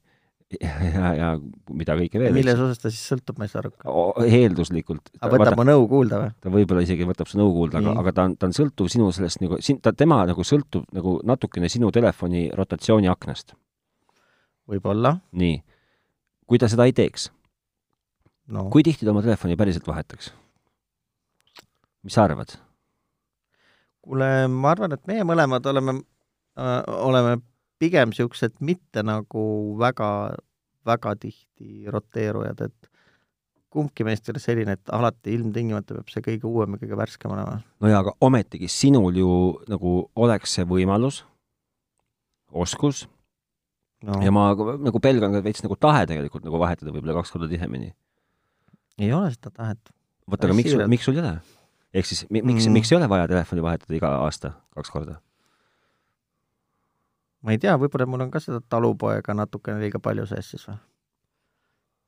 ja, 0.62 1.10
ja 1.18 1.28
mida 1.74 1.96
kõike 1.98 2.20
veel. 2.22 2.34
milles 2.36 2.60
osas 2.62 2.80
ta 2.80 2.90
siis 2.92 3.04
sõltub, 3.10 3.38
ma 3.38 3.46
ei 3.46 3.52
saa 3.52 3.64
aru? 3.64 3.72
eelduslikult. 4.24 5.10
aga 5.18 5.32
võtab 5.34 5.52
võta, 5.52 5.58
mu 5.60 5.68
nõu 5.68 5.86
kuulda 5.90 6.20
või? 6.22 6.32
ta 6.40 6.52
võib-olla 6.54 6.84
isegi 6.86 7.08
võtab 7.08 7.30
su 7.30 7.40
nõu 7.40 7.52
kuulda, 7.56 7.82
aga, 7.82 7.96
aga 8.02 8.14
ta 8.16 8.26
on, 8.30 8.36
ta 8.40 8.48
on 8.48 8.56
sõltuv 8.56 8.90
sinu 8.92 9.10
sellest 9.14 9.42
nagu, 9.42 9.60
sin-, 9.60 9.80
ta, 9.82 9.92
tema 9.92 10.22
nagu 10.28 10.46
sõltub 10.46 10.86
nagu 10.96 11.18
natukene 11.26 11.70
sinu 11.72 11.90
telefoni 11.94 12.48
rotatsiooniaknast. 12.54 13.56
võib-olla. 14.70 15.18
nii. 15.32 15.58
Kui 16.46 16.60
ta 16.62 16.70
seda 16.70 16.86
ei 16.88 16.94
teeks 16.96 17.30
no., 18.52 18.68
kui 18.72 18.84
tihti 18.86 19.06
ta 19.06 19.12
oma 19.14 19.24
telefoni 19.24 19.58
päriselt 19.58 19.86
vahetaks? 19.88 20.32
mis 22.06 22.14
sa 22.14 22.26
arvad? 22.26 22.56
kuule, 24.06 24.30
ma 24.52 24.72
arvan, 24.74 24.94
et 24.94 25.06
meie 25.10 25.26
mõlemad 25.26 25.66
oleme 25.72 25.98
äh,, 25.98 26.82
oleme 26.86 27.38
pigem 27.82 28.12
niisugused 28.12 28.60
mitte 28.64 29.02
nagu 29.04 29.46
väga, 29.80 30.10
väga 30.86 31.16
tihti 31.20 31.90
roteerujad, 31.92 32.62
et 32.68 32.92
kumbki 33.76 34.06
meist 34.06 34.28
ei 34.28 34.32
ole 34.32 34.40
selline, 34.40 34.76
et 34.78 34.94
alati 34.94 35.34
ilmtingimata 35.36 35.98
peab 35.98 36.12
see 36.12 36.24
kõige 36.24 36.48
uuem 36.48 36.76
ja 36.76 36.82
kõige 36.84 37.00
värskem 37.02 37.34
olema. 37.34 37.58
no 37.82 37.90
jaa, 37.90 38.00
aga 38.04 38.14
ometigi 38.24 38.70
sinul 38.72 39.18
ju 39.18 39.32
nagu 39.68 39.98
oleks 40.14 40.56
see 40.56 40.64
võimalus, 40.68 41.24
oskus 42.48 43.04
no. 44.04 44.20
ja 44.22 44.32
ma 44.34 44.48
nagu 44.54 45.00
pelgan 45.02 45.36
ka 45.36 45.42
veits 45.44 45.64
nagu 45.64 45.76
tahe 45.80 46.06
tegelikult 46.10 46.44
nagu 46.46 46.60
vahetada 46.60 46.92
võib-olla 46.92 47.18
kaks 47.20 47.34
korda 47.34 47.48
tihemini. 47.50 47.92
ei 48.98 49.12
ole 49.12 49.30
seda 49.34 49.52
tahet. 49.52 49.92
vot, 50.28 50.42
aga 50.42 50.56
miks, 50.56 50.74
miks 50.90 51.08
sul 51.08 51.16
ei 51.16 51.24
ole? 51.24 51.36
ehk 51.96 52.08
siis 52.10 52.26
mi, 52.28 52.42
miks 52.42 52.66
mm., 52.66 52.76
miks 52.76 52.92
ei 52.92 52.98
ole 52.98 53.08
vaja 53.12 53.28
telefoni 53.30 53.64
vahetada 53.64 53.96
iga 53.98 54.12
aasta 54.26 54.52
kaks 54.76 54.92
korda? 54.92 55.18
ma 57.42 57.56
ei 57.56 57.62
tea, 57.62 57.76
võib-olla 57.80 58.08
mul 58.10 58.26
on 58.26 58.34
ka 58.34 58.42
seda 58.42 58.60
talupoega 58.60 59.36
natukene 59.36 59.80
liiga 59.84 60.02
palju 60.02 60.28
sees 60.30 60.52
siis 60.54 60.66
või? 60.68 60.80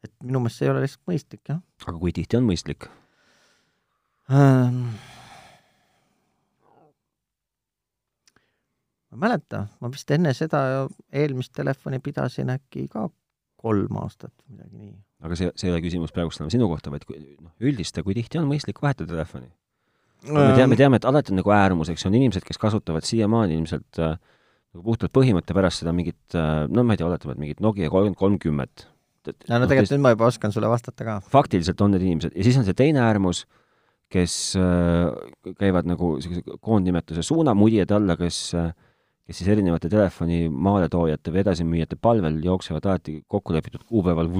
et 0.06 0.14
minu 0.22 0.42
meelest 0.42 0.60
see 0.60 0.68
ei 0.68 0.74
ole 0.74 0.84
lihtsalt 0.84 1.10
mõistlik, 1.10 1.44
jah. 1.48 1.62
aga 1.86 1.98
kui 1.98 2.14
tihti 2.16 2.40
on 2.40 2.48
mõistlik 2.48 2.90
ähm...? 4.28 4.90
Ma 9.08 9.16
ei 9.16 9.22
mäleta, 9.24 9.64
ma 9.80 9.90
vist 9.92 10.10
enne 10.14 10.34
seda 10.36 10.62
eelmist 11.12 11.54
telefoni 11.56 12.00
pidasin 12.04 12.52
äkki 12.52 12.88
ka 12.92 13.08
kolm 13.58 14.00
aastat, 14.02 14.34
midagi 14.50 14.76
nii. 14.76 14.96
aga 15.26 15.38
see, 15.38 15.52
see 15.58 15.70
ei 15.70 15.74
ole 15.74 15.84
küsimus 15.84 16.12
praegust 16.14 16.42
enam 16.42 16.52
sinu 16.52 16.68
kohta, 16.70 16.92
vaid 16.94 17.06
noh, 17.08 17.52
üldista, 17.64 18.04
kui 18.06 18.16
tihti 18.18 18.40
on 18.40 18.48
mõistlik 18.50 18.82
vahetada 18.84 19.10
telefoni? 19.16 19.48
me 20.28 20.50
teame, 20.54 20.72
me 20.74 20.78
teame, 20.78 20.98
et 21.00 21.06
alati 21.08 21.32
on 21.32 21.40
nagu 21.40 21.54
äärmus, 21.54 21.90
eks 21.92 22.04
ju, 22.04 22.10
on 22.10 22.18
inimesed, 22.18 22.44
kes 22.46 22.60
kasutavad 22.60 23.06
siiamaani 23.06 23.56
ilmselt 23.58 24.00
äh, 24.02 24.18
nagu 24.74 24.84
puhtalt 24.84 25.14
põhimõtte 25.14 25.56
pärast 25.56 25.82
seda 25.82 25.94
mingit 25.96 26.36
äh,, 26.36 26.66
no 26.68 26.84
ma 26.84 26.94
ei 26.94 27.00
tea, 27.00 27.08
oletame, 27.08 27.36
et 27.36 27.42
mingit 27.42 27.62
Nokia 27.64 27.90
kolmkümmend 27.92 28.18
kolmkümmend. 28.20 28.84
no, 29.28 29.32
no 29.54 29.62
noh, 29.62 29.70
tegelikult 29.70 29.94
nüüd 29.94 30.04
ma 30.04 30.12
juba 30.14 30.28
oskan 30.28 30.54
sulle 30.54 30.70
vastata 30.70 31.06
ka. 31.06 31.16
faktiliselt 31.32 31.80
on 31.84 31.94
need 31.94 32.04
inimesed 32.04 32.36
ja 32.36 32.46
siis 32.46 32.58
on 32.60 32.66
see 32.66 32.76
teine 32.78 33.02
äärmus, 33.06 33.44
kes 34.12 34.34
äh, 34.58 35.54
käivad 35.60 35.88
nagu 35.88 36.16
sellise 36.24 36.58
koondnimetuse 36.58 37.24
suunamudjad 37.26 37.94
alla, 37.96 38.18
kes 38.20 38.42
äh, 38.58 38.70
kes 39.28 39.42
siis 39.42 39.50
erinevate 39.52 39.90
telefoni 39.92 40.46
maaletoojate 40.48 41.32
või 41.34 41.42
edasimüüjate 41.42 41.98
palvel 42.00 42.38
jooksevad 42.44 42.86
alati 42.88 43.18
kokkulepitud 43.28 43.82
kuupäeval 43.90 44.30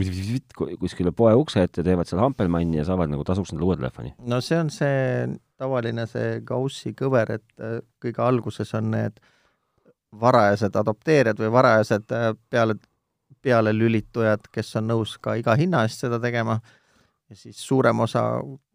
kuskile 0.81 1.13
poe 1.13 1.35
ukse 1.37 1.67
ette, 1.67 1.85
teevad 1.85 2.09
seal 2.09 2.23
hampelmanni 2.23 2.81
ja 2.81 2.87
saavad 2.89 3.13
nagu 3.13 3.27
tasuks 3.29 3.53
endale 3.53 3.69
uue 3.69 3.77
telefoni. 3.77 4.15
no 4.25 4.41
see 4.41 4.57
on 4.57 4.71
see 4.73 5.27
tavaline 5.61 6.07
see 6.09 6.39
Gaussi 6.49 6.95
kõver, 6.97 7.35
et 7.37 7.61
äh, 7.61 7.83
kõige 8.01 8.25
alguses 8.25 8.73
on 8.79 8.89
need 8.95 9.21
varajased 10.21 10.81
adopteerijad 10.81 11.45
või 11.45 11.53
varajased 11.53 12.17
äh, 12.17 12.31
peale, 12.49 12.79
pealelülitujad, 13.45 14.49
kes 14.53 14.73
on 14.81 14.89
nõus 14.95 15.19
ka 15.21 15.37
iga 15.37 15.59
hinna 15.61 15.85
eest 15.85 16.07
seda 16.07 16.17
tegema 16.23 16.63
ja 17.29 17.37
siis 17.37 17.61
suurem 17.61 18.01
osa 18.09 18.25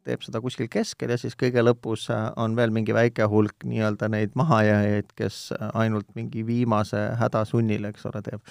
teeb 0.08 0.24
seda 0.26 0.42
kuskil 0.44 0.68
keskel 0.72 1.14
ja 1.14 1.18
siis 1.20 1.36
kõige 1.40 1.64
lõpus 1.64 2.10
äh, 2.14 2.28
on 2.40 2.58
veel 2.58 2.74
mingi 2.76 2.96
väike 2.96 3.28
hulk 3.32 3.66
nii-öelda 3.68 4.10
neid 4.12 4.36
mahajääjaid, 4.40 5.14
kes 5.18 5.40
äh, 5.56 5.72
ainult 5.84 6.10
mingi 6.18 6.46
viimase 6.48 7.06
häda 7.20 7.46
sunnil, 7.48 7.88
eks 7.90 8.06
ole, 8.10 8.24
teeb. 8.26 8.44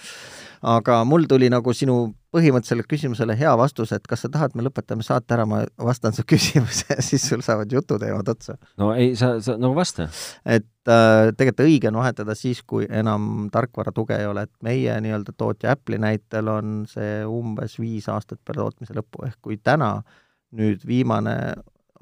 aga 0.74 1.02
mul 1.08 1.28
tuli 1.30 1.50
nagu 1.52 1.74
sinu 1.76 2.14
põhimõttelisele 2.32 2.86
küsimusele 2.88 3.36
hea 3.36 3.52
vastus, 3.60 3.92
et 3.92 4.06
kas 4.08 4.24
sa 4.24 4.30
tahad, 4.32 4.54
me 4.56 4.64
lõpetame 4.64 5.04
saate 5.04 5.36
ära, 5.36 5.44
ma 5.48 5.62
vastan 5.76 6.16
su 6.16 6.24
küsimuse 6.32 6.96
siis 7.04 7.26
sul 7.28 7.44
saavad 7.44 7.72
jututeemad 7.72 8.28
otsa. 8.32 8.56
no 8.80 8.92
ei, 8.96 9.12
sa, 9.18 9.34
sa 9.44 9.58
nagu 9.60 9.76
vasta. 9.76 10.08
et 10.46 10.68
äh, 10.88 11.28
tegelikult 11.36 11.66
õige 11.66 11.92
on 11.92 12.00
vahetada 12.00 12.36
siis, 12.38 12.64
kui 12.64 12.88
enam 12.88 13.48
tarkvara 13.52 13.92
tuge 13.92 14.16
ei 14.16 14.26
ole, 14.30 14.48
et 14.48 14.54
meie 14.64 14.96
nii-öelda 15.04 15.36
tootja 15.36 15.76
Apple'i 15.76 16.00
näitel 16.00 16.48
on 16.48 16.82
see 16.90 17.22
umbes 17.28 17.76
viis 17.80 18.08
aastat 18.08 18.40
peale 18.40 18.64
tootmise 18.64 18.96
lõppu, 18.96 19.26
ehk 19.28 19.40
kui 19.44 19.60
täna 19.60 19.98
äh, 20.00 20.20
nüüd 20.58 20.86
viimane 20.86 21.36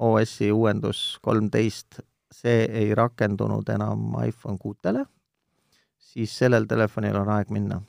OS-i 0.01 0.51
uuendus 0.51 1.19
kolmteist, 1.21 2.01
see 2.31 2.65
ei 2.65 2.95
rakendunud 2.95 3.69
enam 3.69 4.15
iPhone 4.25 4.57
kuutele, 4.59 5.05
siis 5.99 6.33
sellel 6.37 6.65
telefonil 6.69 7.15
on 7.21 7.29
aeg 7.37 7.51
minna. 7.53 7.81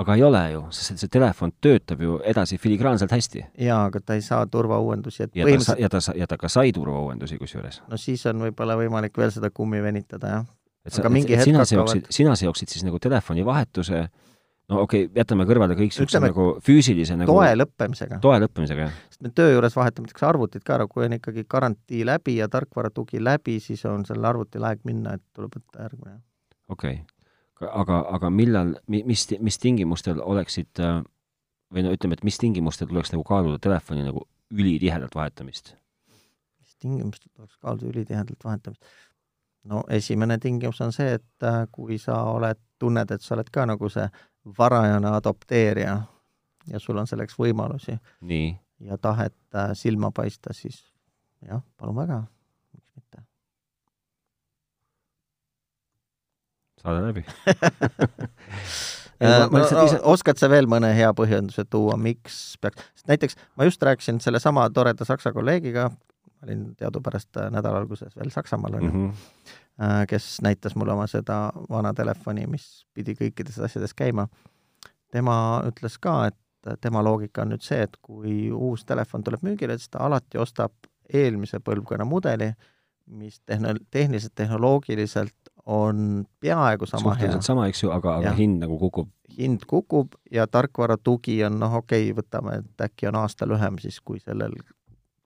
aga 0.00 0.14
ei 0.16 0.22
ole 0.24 0.40
ju, 0.52 0.60
sest 0.72 1.02
see 1.02 1.10
telefon 1.12 1.50
töötab 1.60 2.00
ju 2.00 2.14
edasi 2.24 2.56
filigraanselt 2.58 3.10
hästi. 3.12 3.44
jaa, 3.66 3.82
aga 3.90 4.00
ta 4.00 4.14
ei 4.16 4.22
saa 4.24 4.46
turvauuendusi, 4.46 5.22
et 5.22 5.36
ja 5.36 5.44
põhimõtteliselt 5.44 5.76
ta, 5.76 5.82
ja 5.82 5.88
ta, 5.88 6.18
ja 6.20 6.26
ta 6.30 6.38
ka 6.40 6.48
sai 6.48 6.72
turvauuendusi 6.72 7.38
kusjuures. 7.38 7.82
no 7.88 7.96
siis 8.00 8.24
on 8.26 8.46
võib-olla 8.46 8.78
võimalik 8.80 9.18
veel 9.18 9.34
seda 9.34 9.50
kummi 9.50 9.82
venitada, 9.82 10.34
jah. 10.36 10.48
et 10.84 10.96
sa, 10.96 11.04
sina 11.44 11.64
seoksid, 11.64 12.08
sina 12.10 12.36
seoksid 12.36 12.72
siis 12.72 12.86
nagu 12.86 12.98
telefoni 13.02 13.44
vahetuse 13.44 14.04
äh, 14.04 14.10
no 14.70 14.82
okei 14.84 15.04
okay,, 15.06 15.20
jätame 15.20 15.46
kõrvale 15.48 15.76
kõik 15.78 15.92
niisuguse 15.92 16.22
nagu 16.22 16.46
füüsilise 16.66 17.16
nagu 17.18 17.32
toe 17.32 17.52
lõppemisega. 17.58 18.20
toe 18.24 18.40
lõppemisega, 18.44 18.88
jah. 18.88 18.98
sest 19.10 19.24
me 19.26 19.32
töö 19.34 19.54
juures 19.54 19.76
vahetame 19.76 20.08
näiteks 20.08 20.26
arvutid 20.30 20.66
ka 20.66 20.76
ära, 20.78 20.88
kui 20.90 21.06
on 21.06 21.16
ikkagi 21.18 21.46
garantii 21.50 22.04
läbi 22.06 22.36
ja 22.38 22.48
tarkvaratugi 22.52 23.22
läbi, 23.22 23.58
siis 23.64 23.84
on 23.90 24.06
sellel 24.08 24.30
arvutil 24.32 24.66
aeg 24.68 24.84
minna, 24.88 25.16
et 25.18 25.24
tuleb 25.36 25.58
võtta 25.58 25.88
järgmine. 25.88 26.20
okei 26.68 27.00
okay., 27.02 27.70
aga, 27.82 28.04
aga 28.16 28.30
millal, 28.32 28.74
mis, 28.88 29.26
mis 29.40 29.58
tingimustel 29.60 30.22
oleksid 30.24 30.80
või 30.80 31.84
no 31.84 31.92
ütleme, 31.94 32.16
et 32.16 32.24
mis 32.26 32.38
tingimustel 32.40 32.88
tuleks 32.90 33.12
nagu 33.14 33.26
kaaluda 33.26 33.60
telefoni 33.62 34.06
nagu 34.06 34.26
ülitihedalt 34.50 35.14
vahetamist? 35.14 35.74
mis 36.60 36.76
tingimustel 36.78 37.30
tuleks 37.34 37.58
kaaluda 37.60 37.90
ülitihedalt 37.92 38.44
vahetamist? 38.44 38.84
no 39.64 39.84
esimene 39.88 40.38
tingimus 40.38 40.80
on 40.80 40.92
see, 40.92 41.14
et 41.18 41.44
äh, 41.46 41.66
kui 41.72 41.98
sa 41.98 42.22
oled 42.32 42.58
tunned, 42.80 43.10
et 43.10 43.22
sa 43.22 43.34
oled 43.36 43.50
ka 43.52 43.66
nagu 43.68 43.90
see 43.92 44.06
varajane 44.58 45.08
adopteerija 45.16 45.96
ja 46.70 46.80
sul 46.80 46.98
on 47.00 47.06
selleks 47.06 47.38
võimalusi. 47.38 47.96
Ja 48.80 48.98
tahet 48.98 49.36
äh, 49.54 49.72
silma 49.74 50.10
paista, 50.14 50.54
siis 50.56 50.80
jah, 51.46 51.62
palun 51.76 51.96
väga, 51.96 52.22
miks 52.74 52.88
mitte. 52.96 53.24
saade 56.80 57.04
läbi. 57.08 57.24
Äh, 59.20 59.50
no, 59.52 59.58
no, 59.58 59.82
ise... 59.84 59.98
oskad 60.08 60.38
sa 60.40 60.48
veel 60.48 60.64
mõne 60.64 60.94
hea 60.96 61.10
põhjenduse 61.12 61.66
tuua, 61.68 61.92
miks 62.00 62.54
peaks, 62.56 62.86
sest 62.96 63.10
näiteks 63.10 63.36
ma 63.52 63.66
just 63.68 63.82
rääkisin 63.84 64.16
sellesama 64.24 64.62
toreda 64.72 65.04
saksa 65.04 65.28
kolleegiga, 65.36 65.90
ma 65.92 66.09
olin 66.44 66.76
teadupärast 66.76 67.36
äh, 67.36 67.50
nädala 67.50 67.82
alguses 67.82 68.16
veel 68.16 68.30
Saksamaal, 68.30 68.74
on 68.74 68.84
ju 68.84 68.90
mm, 68.90 69.10
-hmm. 69.10 70.06
kes 70.08 70.38
näitas 70.42 70.76
mulle 70.76 70.92
oma 70.92 71.06
seda 71.06 71.52
vana 71.70 71.94
telefoni, 71.94 72.46
mis 72.46 72.86
pidi 72.94 73.14
kõikides 73.14 73.60
asjades 73.64 73.94
käima. 73.94 74.28
tema 75.10 75.62
ütles 75.66 75.98
ka, 76.00 76.26
et 76.26 76.36
tema 76.80 77.04
loogika 77.04 77.42
on 77.42 77.48
nüüd 77.48 77.62
see, 77.64 77.82
et 77.82 77.96
kui 78.02 78.50
uus 78.52 78.84
telefon 78.84 79.24
tuleb 79.24 79.42
müügile, 79.42 79.78
siis 79.78 79.88
ta 79.90 79.98
alati 79.98 80.38
ostab 80.38 80.72
eelmise 81.12 81.58
põlvkonna 81.60 82.04
mudeli, 82.04 82.52
mis 83.06 83.40
tehno-, 83.40 83.74
tehniliselt, 83.90 84.34
tehnoloogiliselt 84.34 85.50
on 85.66 86.24
peaaegu 86.40 86.86
sama 86.86 87.02
suhteliselt 87.02 87.34
hea. 87.34 87.46
sama, 87.46 87.66
eks 87.66 87.82
ju, 87.82 87.90
aga, 87.90 88.16
aga 88.16 88.34
hind 88.36 88.60
nagu 88.62 88.78
kukub? 88.78 89.08
hind 89.38 89.64
kukub 89.66 90.14
ja 90.32 90.46
tarkvara 90.46 90.96
tugi 90.96 91.44
on 91.44 91.58
noh, 91.60 91.74
okei 91.82 92.10
okay,, 92.10 92.16
võtame, 92.16 92.60
et 92.62 92.86
äkki 92.86 93.08
on 93.10 93.20
aasta 93.22 93.48
lühem 93.48 93.78
siis, 93.82 94.00
kui 94.00 94.20
sellel 94.20 94.56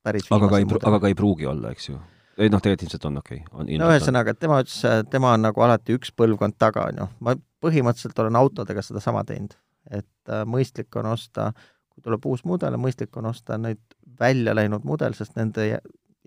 päris 0.04 0.28
aga 0.32 0.50
ka 0.50 0.60
ei, 0.60 0.68
aga 0.68 1.00
ka 1.00 1.10
ei 1.10 1.16
pruugi 1.18 1.48
olla, 1.50 1.72
eks 1.74 1.88
ju? 1.90 1.98
ei 2.38 2.50
noh, 2.50 2.62
tegelikult 2.62 2.88
ilmselt 2.88 3.08
on 3.10 3.20
okei 3.22 3.42
okay.. 3.50 3.78
no 3.80 3.90
ühesõnaga, 3.92 4.34
tema 4.38 4.60
ütles, 4.64 4.80
tema 5.10 5.34
on 5.36 5.46
nagu 5.46 5.66
alati 5.66 5.96
üks 5.98 6.12
põlvkond 6.16 6.58
taga, 6.60 6.88
ju. 6.96 7.08
ma 7.24 7.36
põhimõtteliselt 7.64 8.20
olen 8.24 8.38
autodega 8.40 8.84
sedasama 8.84 9.24
teinud, 9.28 9.56
et 9.90 10.32
äh, 10.32 10.44
mõistlik 10.48 10.94
on 11.00 11.12
osta, 11.14 11.50
kui 11.92 12.04
tuleb 12.04 12.26
uus 12.30 12.44
mudel, 12.48 12.78
mõistlik 12.80 13.16
on 13.20 13.30
osta 13.30 13.58
nüüd 13.60 13.82
välja 14.20 14.54
läinud 14.56 14.86
mudel, 14.88 15.16
sest 15.16 15.36
nende 15.38 15.68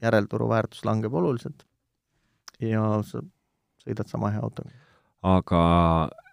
järelturu 0.01 0.49
väärtus 0.49 0.86
langeb 0.86 1.13
oluliselt. 1.13 1.65
ja 2.63 2.82
sõidad 3.05 4.09
sama 4.09 4.32
hea 4.34 4.41
autoga. 4.43 4.71
aga 5.21 5.63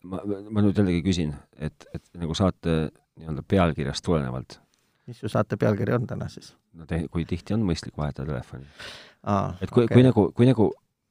ma, 0.02 0.20
ma 0.24 0.64
nüüd 0.64 0.78
jällegi 0.78 1.02
küsin, 1.04 1.34
et, 1.58 1.88
et 1.94 2.04
nagu 2.20 2.36
saate 2.36 2.92
nii-öelda 3.18 3.44
pealkirjast 3.48 4.04
tulenevalt. 4.04 4.60
mis 5.06 5.20
su 5.20 5.28
saate 5.28 5.58
pealkiri 5.60 5.94
on 5.98 6.06
täna 6.06 6.28
siis? 6.28 6.54
No 6.74 6.86
te, 6.90 7.04
kui 7.12 7.26
tihti 7.28 7.56
on 7.56 7.66
mõistlik 7.66 7.98
vahetada 7.98 8.32
telefoni? 8.32 8.66
et 9.60 9.70
kui 9.70 9.86
okay., 9.86 9.94
kui 9.94 10.06
nagu, 10.06 10.26
kui 10.36 10.48
nagu 10.48 10.70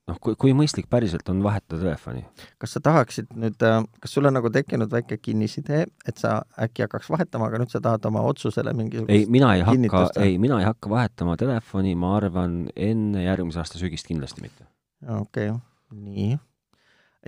noh, 0.10 0.20
kui, 0.22 0.38
kui 0.40 0.54
mõistlik 0.58 0.90
päriselt 0.92 1.30
on 1.32 1.42
vahetada 1.46 1.82
telefoni? 1.82 2.24
kas 2.62 2.78
sa 2.78 2.84
tahaksid 2.84 3.34
nüüd, 3.36 3.60
äh, 3.66 3.82
kas 4.04 4.16
sul 4.16 4.30
on 4.30 4.38
nagu 4.38 4.52
tekkinud 4.54 4.92
väike 4.94 5.18
kinnisidee, 5.22 5.84
et 6.08 6.22
sa 6.22 6.40
äkki 6.60 6.86
hakkaks 6.86 7.12
vahetama, 7.14 7.50
aga 7.50 7.64
nüüd 7.64 7.74
sa 7.74 7.82
tahad 7.84 8.06
oma 8.10 8.24
otsusele 8.30 8.76
mingisugust 8.78 9.14
ei, 9.14 9.28
mina 9.32 9.54
ei 9.58 9.66
hakka, 9.68 10.08
ei, 10.24 10.40
mina 10.42 10.62
ei 10.62 10.70
hakka 10.70 10.92
vahetama 10.92 11.38
telefoni, 11.40 11.96
ma 12.00 12.16
arvan, 12.18 12.64
enne 12.76 13.28
järgmise 13.28 13.64
aasta 13.64 13.82
sügist 13.82 14.10
kindlasti 14.10 14.46
mitte. 14.46 14.68
okei 15.04 15.52
okay 15.52 15.62
nii. 15.94 16.38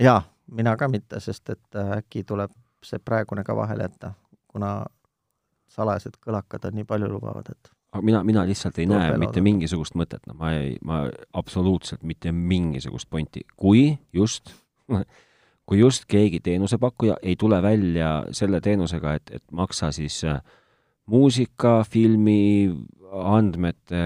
jaa, 0.00 0.22
mina 0.46 0.76
ka 0.76 0.88
mitte, 0.88 1.20
sest 1.20 1.50
et 1.50 1.76
äh, 1.76 1.98
äkki 1.98 2.24
tuleb 2.24 2.52
see 2.84 2.98
praegune 2.98 3.44
ka 3.44 3.56
vahele 3.56 3.88
jätta, 3.88 4.12
kuna 4.48 4.86
salajased 5.72 6.18
kõlakad 6.22 6.68
on 6.68 6.78
nii 6.78 6.86
palju 6.88 7.08
lubavad, 7.10 7.50
et 7.50 7.70
mina, 8.02 8.24
mina 8.24 8.46
lihtsalt 8.48 8.78
ei 8.78 8.86
näe 8.90 9.16
mitte 9.20 9.42
mingisugust 9.44 9.96
mõtet, 9.98 10.24
noh, 10.26 10.36
ma 10.38 10.52
ei, 10.56 10.76
ma 10.84 11.04
absoluutselt 11.36 12.02
mitte 12.02 12.32
mingisugust 12.32 13.10
pointi, 13.10 13.44
kui 13.56 13.90
just 14.12 14.54
kui 15.66 15.80
just 15.80 16.06
keegi 16.08 16.40
teenusepakkuja 16.40 17.16
ei 17.22 17.36
tule 17.36 17.58
välja 17.62 18.10
selle 18.30 18.60
teenusega, 18.62 19.16
et, 19.18 19.30
et 19.40 19.44
maksa 19.50 19.90
siis 19.94 20.20
äh, 20.24 20.38
muusika, 21.10 21.80
filmi, 21.90 22.70
andmete 23.16 24.02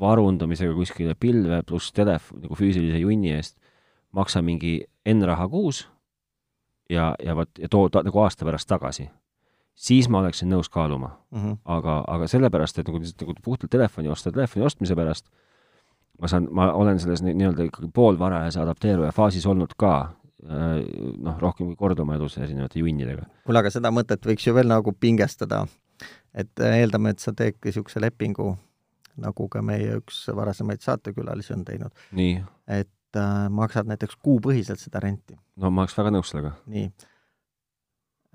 varundamisega 0.00 0.74
kuskile 0.74 1.14
pilve 1.18 1.62
pluss 1.66 1.92
telefon, 1.94 2.44
nagu 2.44 2.58
füüsilise 2.58 3.00
junni 3.02 3.34
eest, 3.34 3.56
maksa 4.14 4.42
mingi 4.42 4.80
N 5.10 5.26
raha 5.26 5.48
kuus 5.50 5.84
ja, 6.90 7.12
ja 7.22 7.34
vot, 7.36 7.50
ja 7.58 7.68
too 7.68 7.88
ta 7.90 8.04
nagu 8.06 8.22
aasta 8.22 8.46
pärast 8.46 8.70
tagasi. 8.70 9.08
Siis 9.74 10.08
ma 10.08 10.20
oleksin 10.22 10.50
nõus 10.50 10.70
kaaluma 10.70 11.10
mm. 11.30 11.40
-hmm. 11.40 11.56
aga, 11.64 12.04
aga 12.08 12.28
sellepärast, 12.30 12.78
et 12.78 12.88
nagu 12.88 13.00
lihtsalt 13.02 13.26
nagu 13.26 13.34
puhtalt 13.42 13.70
telefoni 13.70 14.08
osta, 14.08 14.32
telefoni 14.32 14.66
ostmise 14.66 14.96
pärast, 14.96 15.30
ma 16.20 16.28
saan, 16.28 16.48
ma 16.50 16.72
olen 16.72 17.00
selles 17.00 17.22
nii-öelda 17.22 17.68
ikkagi 17.68 17.90
poolvarajase 17.94 18.60
adapteeruja 18.62 19.12
faasis 19.12 19.46
olnud 19.46 19.74
ka, 19.78 19.94
äh, 20.46 20.76
noh, 21.18 21.38
rohkem 21.40 21.66
kui 21.66 21.76
kord 21.76 21.98
oma 21.98 22.14
elus 22.14 22.38
erinevate 22.38 22.78
junnidega. 22.78 23.26
kuule, 23.44 23.58
aga 23.58 23.70
seda 23.70 23.90
mõtet 23.90 24.26
võiks 24.26 24.46
ju 24.46 24.54
veel 24.54 24.70
nagu 24.70 24.92
pingestada, 24.92 25.64
et 26.34 26.60
äh, 26.60 26.80
eeldame, 26.82 27.14
et 27.14 27.18
sa 27.18 27.32
teedki 27.32 27.70
niisuguse 27.70 28.00
lepingu, 28.00 28.54
nagu 29.16 29.48
ka 29.48 29.62
meie 29.62 29.98
üks 30.00 30.26
varasemaid 30.34 30.82
saatekülalisi 30.82 31.54
on 31.54 31.64
teinud. 31.64 31.92
et 32.66 33.16
äh, 33.16 33.50
maksad 33.50 33.90
näiteks 33.90 34.16
kuupõhiselt 34.22 34.78
seda 34.78 35.02
renti. 35.02 35.38
no 35.56 35.70
ma 35.70 35.82
oleks 35.82 35.98
väga 35.98 36.14
nõus 36.14 36.30
sellega. 36.30 36.54
nii 36.66 36.88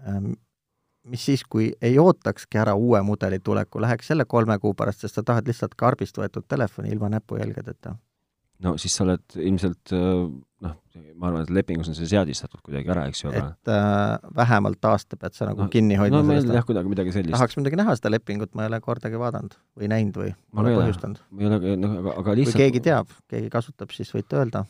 ähm,. 0.07 0.37
Mis 1.03 1.25
siis, 1.25 1.43
kui 1.49 1.71
ei 1.81 1.99
ootakski 1.99 2.59
ära 2.61 2.75
uue 2.75 3.01
mudeli 3.05 3.39
tuleku, 3.39 3.81
läheks 3.81 4.09
jälle 4.09 4.25
kolme 4.25 4.59
kuu 4.59 4.73
pärast, 4.73 5.05
sest 5.05 5.19
sa 5.19 5.23
tahad 5.23 5.47
lihtsalt 5.47 5.75
karbist 5.79 6.17
võetud 6.17 6.47
telefoni 6.47 6.91
ilma 6.93 7.09
näpujälgedeta? 7.09 7.95
no 8.63 8.75
siis 8.81 8.95
sa 8.97 9.05
oled 9.05 9.37
ilmselt 9.39 9.93
äh, 9.95 10.27
noh, 10.65 10.75
ma 11.15 11.29
arvan, 11.29 11.45
et 11.45 11.53
lepingus 11.55 11.89
on 11.91 11.95
see 11.97 12.09
seadistatud 12.11 12.61
kuidagi 12.65 12.91
ära, 12.91 13.05
eks 13.11 13.23
ju, 13.23 13.31
aga 13.31 13.45
et 13.53 13.71
äh, 13.71 14.29
vähemalt 14.41 14.89
aasta 14.91 15.19
pead 15.19 15.37
sa 15.37 15.47
nagu 15.49 15.65
no, 15.65 15.69
kinni 15.71 15.99
hoidma 15.99 16.21
no, 16.21 16.33
sellest. 16.33 16.51
jah, 16.59 16.67
kuidagi 16.67 16.91
midagi 16.91 17.15
sellist. 17.15 17.35
tahaks 17.37 17.57
muidugi 17.59 17.79
näha 17.79 17.95
seda 17.99 18.11
lepingut, 18.11 18.51
ma 18.57 18.65
ei 18.65 18.73
ole 18.73 18.81
kordagi 18.83 19.21
vaadanud 19.21 19.55
või 19.79 19.91
näinud 19.93 20.19
või 20.23 20.33
pole 20.59 20.75
põhjustanud. 20.81 21.23
ma 21.31 21.45
ei 21.45 21.51
ole, 21.51 21.75
noh, 21.79 21.97
aga, 22.03 22.15
aga 22.23 22.37
lihtsalt 22.41 22.59
kui 22.59 22.65
keegi 22.65 22.83
teab, 22.89 23.17
keegi 23.31 23.51
kasutab, 23.53 23.95
siis 23.95 24.11
võite 24.15 24.41
öelda. 24.41 24.65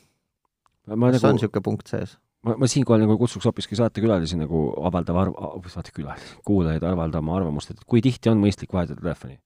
kas 0.86 0.96
nagu... 0.96 1.32
on 1.32 1.40
niisugune 1.40 1.66
punkt 1.72 1.90
sees? 1.90 2.18
Ma, 2.46 2.56
ma 2.56 2.70
siinkohal 2.72 3.04
nagu 3.04 3.18
kutsuks 3.20 3.48
hoopiski 3.50 3.78
saatekülalisi 3.80 4.40
nagu 4.40 4.70
avaldama 4.90 5.28
arv-, 5.28 5.70
saatekülalisi, 5.74 6.40
kuulajaid 6.48 6.86
avaldama 6.88 7.38
arvamust, 7.38 7.74
et 7.74 7.86
kui 7.88 8.04
tihti 8.06 8.32
on 8.32 8.42
mõistlik 8.42 8.74
vahetada 8.76 9.02
telefoni 9.02 9.40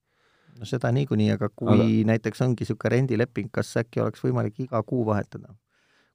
no 0.59 0.69
seda 0.69 0.91
niikuinii, 0.95 1.31
aga 1.35 1.49
kui 1.49 1.73
aga... 1.73 1.89
näiteks 2.13 2.43
ongi 2.45 2.63
niisugune 2.63 2.95
rendileping, 2.95 3.51
kas 3.53 3.73
äkki 3.81 4.03
oleks 4.03 4.23
võimalik 4.23 4.65
iga 4.67 4.81
kuu 4.87 5.05
vahetada? 5.09 5.53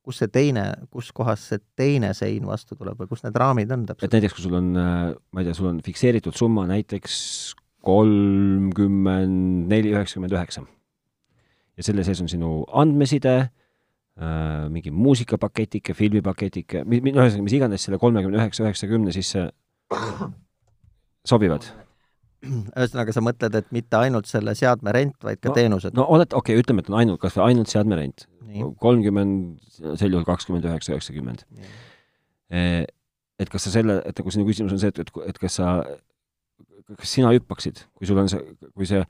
kus 0.08 0.22
see 0.22 0.30
teine, 0.32 0.62
kus 0.88 1.10
kohas 1.12 1.42
see 1.50 1.60
teine 1.76 2.14
sein 2.16 2.46
vastu 2.48 2.78
tuleb 2.78 2.96
või 2.96 3.10
kus 3.10 3.20
need 3.26 3.36
raamid 3.36 3.72
on 3.74 3.84
täpselt? 3.90 4.08
et 4.08 4.16
näiteks, 4.16 4.36
kui 4.36 4.46
sul 4.46 4.56
on, 4.56 4.70
ma 4.72 5.42
ei 5.42 5.48
tea, 5.48 5.56
sul 5.58 5.68
on 5.68 5.82
fikseeritud 5.84 6.36
summa 6.38 6.64
näiteks 6.70 7.18
kolmkümmend 7.84 9.68
neli, 9.68 9.92
üheksakümmend 9.92 10.32
üheksa. 10.32 10.64
ja 11.76 11.84
selle 11.84 12.06
sees 12.06 12.22
on 12.24 12.30
sinu 12.32 12.62
andmeside 12.72 13.36
mingi 14.18 14.90
muusikapaketike, 14.90 15.94
filmipaketike, 15.94 16.80
no 16.82 16.96
ühesõnaga, 16.98 17.44
mis 17.46 17.54
iganes 17.54 17.84
selle 17.86 18.00
kolmekümne 18.02 18.40
üheksa, 18.40 18.64
üheksakümne 18.66 19.12
sisse 19.14 19.44
sobivad 21.28 21.68
ühesõnaga, 22.46 23.14
sa 23.14 23.22
mõtled, 23.24 23.56
et 23.58 23.70
mitte 23.74 23.98
ainult 23.98 24.28
selle 24.30 24.54
seadme 24.58 24.92
rent, 24.94 25.16
vaid 25.24 25.40
ka 25.42 25.50
no, 25.50 25.56
teenused? 25.56 25.96
no 25.98 26.06
oled, 26.14 26.30
okei 26.30 26.54
okay,, 26.54 26.62
ütleme, 26.62 26.84
et 26.84 26.90
on 26.92 26.98
ainult, 27.00 27.20
kas 27.22 27.36
või 27.36 27.48
ainult 27.50 27.72
seadme 27.72 27.98
rent. 27.98 28.26
kolmkümmend, 28.80 29.58
sel 30.00 30.14
juhul 30.14 30.26
kakskümmend 30.26 30.66
üheksa, 30.68 30.94
üheksakümmend. 30.94 31.44
Eh, 32.54 32.84
et 33.38 33.50
kas 33.52 33.66
sa 33.66 33.74
selle, 33.74 33.98
et 34.08 34.18
nagu 34.18 34.32
sinu 34.34 34.46
küsimus 34.48 34.76
on 34.76 34.82
see, 34.82 34.92
et, 34.94 35.02
et, 35.02 35.10
et 35.32 35.40
kas 35.42 35.58
sa, 35.60 35.72
kas 36.94 37.16
sina 37.18 37.32
hüppaksid, 37.34 37.82
kui 37.98 38.08
sul 38.08 38.22
on 38.22 38.30
see, 38.30 38.40
kui 38.72 38.88
see 38.88 39.02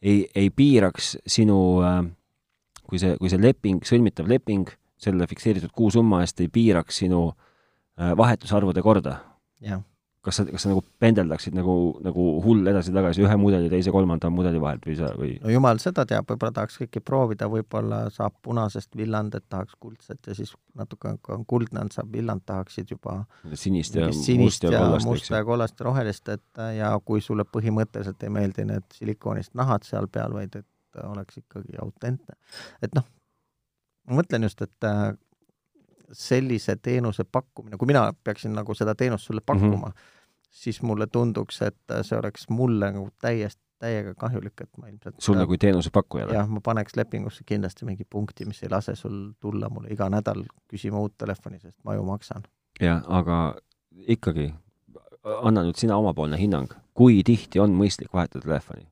ei, 0.00 0.22
ei 0.38 0.48
piiraks 0.54 1.16
sinu, 1.28 1.58
äh, 1.84 2.00
kui 2.88 3.00
see, 3.02 3.16
kui 3.20 3.32
see 3.32 3.42
leping, 3.42 3.82
sõlmitav 3.86 4.28
leping 4.30 4.70
selle 5.00 5.26
fikseeritud 5.28 5.74
kuusumma 5.76 6.22
eest 6.24 6.40
ei 6.40 6.48
piiraks 6.52 7.02
sinu 7.04 7.28
äh, 7.30 8.14
vahetusarvude 8.16 8.84
korda? 8.84 9.18
kas 10.26 10.40
sa, 10.40 10.44
kas 10.48 10.64
sa 10.64 10.70
nagu 10.72 10.82
pendeldaksid 11.02 11.54
nagu, 11.54 11.74
nagu 12.02 12.24
hull 12.42 12.66
edasi-tagasi 12.66 13.22
ühe 13.22 13.36
mudeli, 13.38 13.68
teise, 13.70 13.92
kolmanda 13.94 14.30
mudeli 14.32 14.58
vahelt 14.62 14.86
või 14.88 14.96
sa, 14.98 15.10
või? 15.18 15.32
no 15.42 15.52
jumal 15.52 15.78
seda 15.82 16.02
teab, 16.08 16.26
võib-olla 16.30 16.54
tahaks 16.56 16.80
kõike 16.82 17.02
proovida, 17.06 17.48
võib-olla 17.52 18.00
saab 18.14 18.34
punasest 18.46 18.98
villand, 18.98 19.36
et 19.38 19.46
tahaks 19.52 19.78
kuldset 19.78 20.26
ja 20.26 20.34
siis 20.34 20.54
natuke, 20.78 21.14
kui 21.22 21.36
on 21.36 21.46
kuldne 21.48 21.84
on, 21.84 21.92
saab 21.94 22.10
villand, 22.14 22.42
tahaksid 22.48 22.90
juba 22.96 23.20
sinist 23.54 23.98
ja 23.98 24.10
sinist 24.16 24.66
ja 24.66 24.82
musta 25.06 25.38
ja 25.38 25.44
kollast 25.46 25.78
ja 25.78 25.88
rohelist, 25.88 26.32
et 26.34 26.64
ja 26.80 26.90
kui 27.04 27.22
sulle 27.22 27.46
põhimõtteliselt 27.46 28.26
ei 28.26 28.34
meeldi 28.40 28.66
need 28.66 28.98
silikoonist 28.98 29.54
nahad 29.54 29.86
seal 29.86 30.10
peal, 30.10 30.34
vaid 30.34 30.58
et 30.58 30.66
oleks 31.04 31.42
ikkagi 31.42 31.78
autentne. 31.82 32.36
et 32.82 32.94
noh, 32.94 33.06
ma 34.06 34.20
mõtlen 34.20 34.48
just, 34.48 34.62
et 34.62 34.88
äh, 34.88 35.12
sellise 36.12 36.76
teenuse 36.76 37.24
pakkumine, 37.24 37.76
kui 37.76 37.90
mina 37.90 38.08
peaksin 38.24 38.54
nagu 38.54 38.74
seda 38.74 38.94
teenust 38.94 39.26
sulle 39.26 39.40
pakkuma 39.44 39.88
mm, 39.88 39.92
-hmm 39.92 40.14
siis 40.56 40.82
mulle 40.82 41.06
tunduks, 41.06 41.62
et 41.62 41.94
see 42.02 42.18
oleks 42.18 42.48
mulle 42.48 42.90
nagu 42.92 43.08
täiesti, 43.20 43.62
täiega 43.78 44.14
kahjulik, 44.16 44.60
et 44.64 44.78
ma 44.80 44.88
ilmselt 44.88 45.20
sulle 45.20 45.46
kui 45.46 45.58
teenusepakkujale? 45.60 46.32
jah, 46.32 46.48
ma 46.48 46.62
paneks 46.64 46.96
lepingusse 46.96 47.44
kindlasti 47.46 47.84
mingi 47.84 48.06
punkti, 48.08 48.46
mis 48.48 48.62
ei 48.64 48.70
lase 48.72 48.94
sul 48.96 49.32
tulla 49.40 49.68
mulle 49.68 49.92
iga 49.92 50.08
nädal 50.12 50.46
küsima 50.70 51.02
uut 51.02 51.16
telefoni, 51.18 51.60
sest 51.60 51.76
ma 51.84 51.94
ju 51.94 52.06
maksan. 52.08 52.46
jah, 52.80 53.04
aga 53.18 53.40
ikkagi, 54.16 54.48
anna 55.42 55.66
nüüd 55.66 55.76
sina 55.76 56.00
omapoolne 56.00 56.40
hinnang, 56.40 56.72
kui 56.96 57.20
tihti 57.26 57.60
on 57.60 57.76
mõistlik 57.76 58.14
vahetada 58.16 58.48
telefoni? 58.48 58.88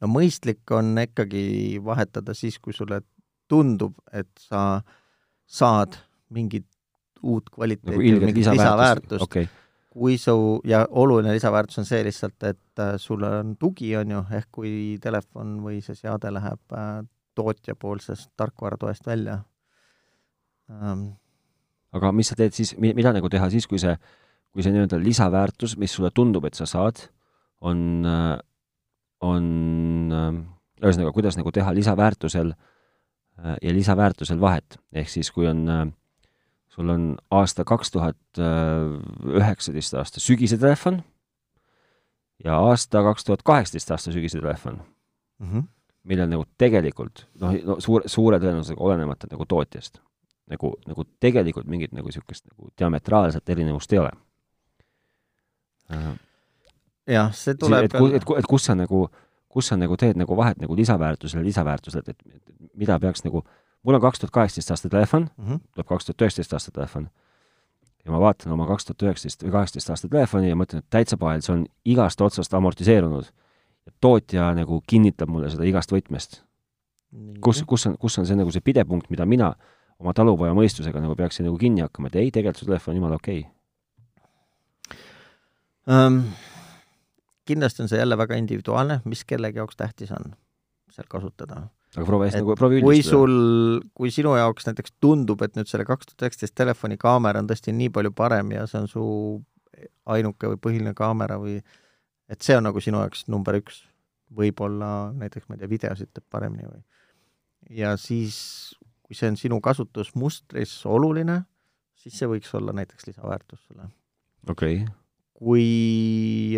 No 0.00 0.10
mõistlik 0.10 0.74
on 0.74 0.94
ikkagi 1.02 1.80
vahetada 1.84 2.34
siis, 2.34 2.58
kui 2.58 2.76
sulle 2.76 3.02
tundub, 3.50 3.96
et 4.12 4.30
sa 4.40 4.82
saad 5.46 5.98
mingit 6.32 6.68
uut 7.22 7.50
kvaliteeti 7.52 7.96
nagu, 7.96 8.24
mingit 8.26 8.46
lisaväärtust. 8.54 9.22
okay 9.22 9.48
kui 9.92 10.16
su, 10.18 10.60
ja 10.64 10.86
oluline 10.88 11.34
lisaväärtus 11.36 11.82
on 11.82 11.86
see 11.86 12.00
lihtsalt, 12.06 12.38
et 12.48 12.80
äh, 12.80 12.94
sul 13.00 13.22
on 13.28 13.56
tugi, 13.60 13.90
on 14.00 14.14
ju, 14.14 14.22
ehk 14.38 14.48
kui 14.56 14.72
telefon 15.02 15.58
või 15.64 15.82
see 15.84 15.96
seade 15.98 16.32
läheb 16.32 16.76
äh, 16.76 17.02
tootjapoolsest 17.36 18.30
tarkvaratoest 18.40 19.06
välja. 19.06 19.42
Ähm.. 20.72 21.10
aga 21.92 22.12
mis 22.16 22.30
sa 22.32 22.38
teed 22.38 22.56
siis, 22.56 22.72
mida 22.80 23.12
nagu 23.12 23.28
teha 23.28 23.50
siis, 23.52 23.66
kui 23.68 23.80
see, 23.80 23.92
kui 24.52 24.64
see 24.64 24.72
nii-öelda 24.72 25.00
lisaväärtus, 25.02 25.76
mis 25.80 25.92
sulle 25.92 26.12
tundub, 26.14 26.46
et 26.48 26.56
sa 26.56 26.64
saad, 26.68 27.04
on, 27.60 27.84
äh, 28.08 28.38
on 29.22 30.12
ühesõnaga, 30.82 31.12
kuidas 31.14 31.38
nagu 31.38 31.52
teha 31.54 31.74
lisaväärtusel 31.74 32.52
ja 33.62 33.72
lisaväärtusel 33.74 34.40
vahet, 34.40 34.76
ehk 34.92 35.08
siis 35.08 35.30
kui 35.32 35.46
on 35.48 35.62
äh, 35.70 35.86
sul 36.72 36.88
on 36.88 37.16
aasta 37.30 37.64
kaks 37.68 37.90
tuhat 37.90 38.40
üheksateist 39.38 39.94
aasta 40.00 40.20
sügise 40.20 40.58
telefon 40.58 41.02
ja 42.44 42.56
aasta 42.58 43.02
kaks 43.02 43.28
tuhat 43.28 43.44
kaheksateist 43.46 43.90
aasta 43.90 44.12
sügise 44.12 44.40
telefon 44.40 44.80
mm, 45.38 45.50
-hmm. 45.50 45.68
millel 46.02 46.30
nagu 46.32 46.46
tegelikult 46.58 47.26
noh, 47.40 47.54
no 47.64 47.76
suure, 47.80 48.08
suure 48.08 48.40
tõenäosusega 48.40 48.80
olenemata 48.80 49.28
nagu 49.30 49.46
tootjast, 49.46 50.00
nagu, 50.50 50.74
nagu 50.86 51.04
tegelikult 51.20 51.68
mingit 51.68 51.92
nagu 51.92 52.08
niisugust 52.08 52.48
nagu 52.50 52.72
diametraalset 52.78 53.48
erinevust 53.48 53.92
ei 53.92 53.98
ole. 53.98 54.12
Jah, 57.06 57.32
see 57.34 57.54
tuleb 57.58 57.88
et, 57.88 57.94
et, 57.94 58.14
et, 58.20 58.30
et 58.38 58.48
kus 58.48 58.68
sa 58.68 58.76
nagu, 58.78 59.06
kus 59.52 59.72
sa 59.72 59.76
nagu 59.76 59.96
teed 59.96 60.20
nagu 60.20 60.36
vahet 60.36 60.60
nagu 60.62 60.76
lisaväärtusele, 60.76 61.42
lisaväärtusele, 61.44 62.02
et, 62.06 62.16
et 62.36 62.78
mida 62.78 62.98
peaks 63.00 63.24
nagu 63.24 63.44
mul 63.82 63.98
on 63.98 64.00
kaks 64.00 64.22
tuhat 64.22 64.30
kaheksateist 64.30 64.70
aasta 64.70 64.88
telefon 64.88 65.28
mm, 65.36 65.48
-hmm. 65.48 65.60
tuleb 65.74 65.86
kaks 65.86 66.06
tuhat 66.06 66.22
üheksateist 66.22 66.52
aasta 66.52 66.70
telefon, 66.70 67.08
ja 68.04 68.12
ma 68.12 68.20
vaatan 68.20 68.52
oma 68.52 68.66
kaks 68.66 68.84
tuhat 68.84 69.02
üheksateist 69.02 69.44
või 69.44 69.52
kaheksateist 69.56 69.90
aasta 69.90 70.08
telefoni 70.08 70.48
ja 70.48 70.56
mõtlen, 70.58 70.82
et 70.82 70.90
täitsa 70.90 71.16
pahel, 71.16 71.42
see 71.42 71.54
on 71.54 71.66
igast 71.84 72.20
otsast 72.20 72.54
amortiseerunud. 72.54 73.30
tootja 74.00 74.54
nagu 74.54 74.82
kinnitab 74.86 75.28
mulle 75.28 75.50
seda 75.50 75.64
igast 75.64 75.92
võtmest. 75.92 76.42
kus, 77.40 77.62
kus 77.66 77.86
on, 77.86 77.98
kus 77.98 78.18
on 78.18 78.26
see 78.26 78.36
nagu 78.36 78.50
see 78.50 78.60
pidepunkt, 78.60 79.10
mida 79.10 79.26
mina 79.26 79.54
oma 79.98 80.12
talupoja 80.14 80.54
mõistusega 80.54 81.00
nagu 81.00 81.16
peaksin 81.16 81.44
nagu 81.46 81.58
kinni 81.58 81.80
hakkama, 81.80 82.06
et 82.06 82.16
ei, 82.16 82.30
tegelikult 82.30 82.58
su 82.58 82.66
telefon 82.66 82.92
on 82.92 82.96
jumala 82.96 83.14
okei 83.14 83.40
okay. 83.40 83.50
um,. 85.86 86.22
Kindlasti 87.48 87.84
on 87.84 87.90
see 87.90 88.00
jälle 88.00 88.18
väga 88.18 88.38
individuaalne, 88.40 89.00
mis 89.04 89.24
kellegi 89.28 89.60
jaoks 89.62 89.78
tähtis 89.78 90.12
on 90.14 90.34
seal 90.92 91.08
kasutada 91.08 91.66
aga 91.96 92.06
proovi 92.08 92.28
hästi 92.28 92.40
nagu, 92.40 92.56
proovi 92.56 92.80
üldistada. 92.80 92.88
kui 92.88 93.04
sul, 93.04 93.34
kui 93.96 94.12
sinu 94.14 94.34
jaoks 94.38 94.68
näiteks 94.68 94.94
tundub, 95.02 95.42
et 95.44 95.56
nüüd 95.58 95.68
selle 95.68 95.84
kaks 95.88 96.08
tuhat 96.08 96.26
üheksateist 96.26 96.56
telefoni 96.56 96.96
kaamera 97.00 97.42
on 97.42 97.50
tõesti 97.50 97.74
nii 97.76 97.92
palju 97.92 98.14
parem 98.16 98.54
ja 98.56 98.64
see 98.70 98.80
on 98.80 98.88
su 98.90 99.04
ainuke 100.14 100.54
või 100.54 100.60
põhiline 100.62 100.94
kaamera 100.96 101.38
või 101.42 101.58
et 102.32 102.44
see 102.44 102.56
on 102.56 102.64
nagu 102.68 102.80
sinu 102.80 103.02
jaoks 103.02 103.26
number 103.32 103.58
üks, 103.60 103.82
võib-olla 104.32 105.12
näiteks, 105.16 105.48
ma 105.48 105.58
ei 105.58 105.62
tea, 105.62 105.72
videosid 105.72 106.12
teeb 106.14 106.24
paremini 106.32 106.68
või 106.70 106.80
ja 107.82 107.96
siis, 108.00 108.38
kui 109.04 109.16
see 109.18 109.28
on 109.32 109.36
sinu 109.40 109.60
kasutusmustris 109.64 110.74
oluline, 110.88 111.42
siis 112.00 112.16
see 112.18 112.30
võiks 112.30 112.52
olla 112.56 112.72
näiteks 112.76 113.10
lisaväärtus 113.10 113.66
sulle. 113.66 113.90
okei 114.48 114.82
okay.. 114.82 114.94
kui 115.36 115.66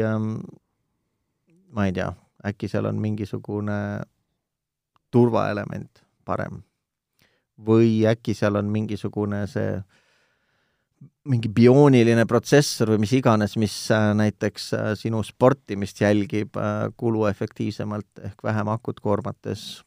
ähm, 0.04 0.36
ma 1.74 1.88
ei 1.88 1.92
tea, 1.92 2.12
äkki 2.46 2.68
seal 2.70 2.86
on 2.90 3.00
mingisugune 3.02 3.78
turvaelement 5.10 6.04
parem. 6.24 6.62
või 7.54 8.02
äkki 8.10 8.34
seal 8.34 8.56
on 8.58 8.66
mingisugune 8.66 9.44
see 9.46 9.76
mingi 11.30 11.48
biooniline 11.48 12.26
protsessor 12.26 12.90
või 12.92 13.04
mis 13.04 13.12
iganes, 13.16 13.54
mis 13.60 13.74
äh, 13.94 14.10
näiteks 14.18 14.66
äh, 14.74 14.88
sinu 14.98 15.22
sportimist 15.24 16.00
jälgib 16.02 16.58
äh, 16.58 16.88
kuluefektiivsemalt 17.00 18.24
ehk 18.28 18.42
vähem 18.44 18.68
akut 18.72 19.00
koormates 19.00 19.84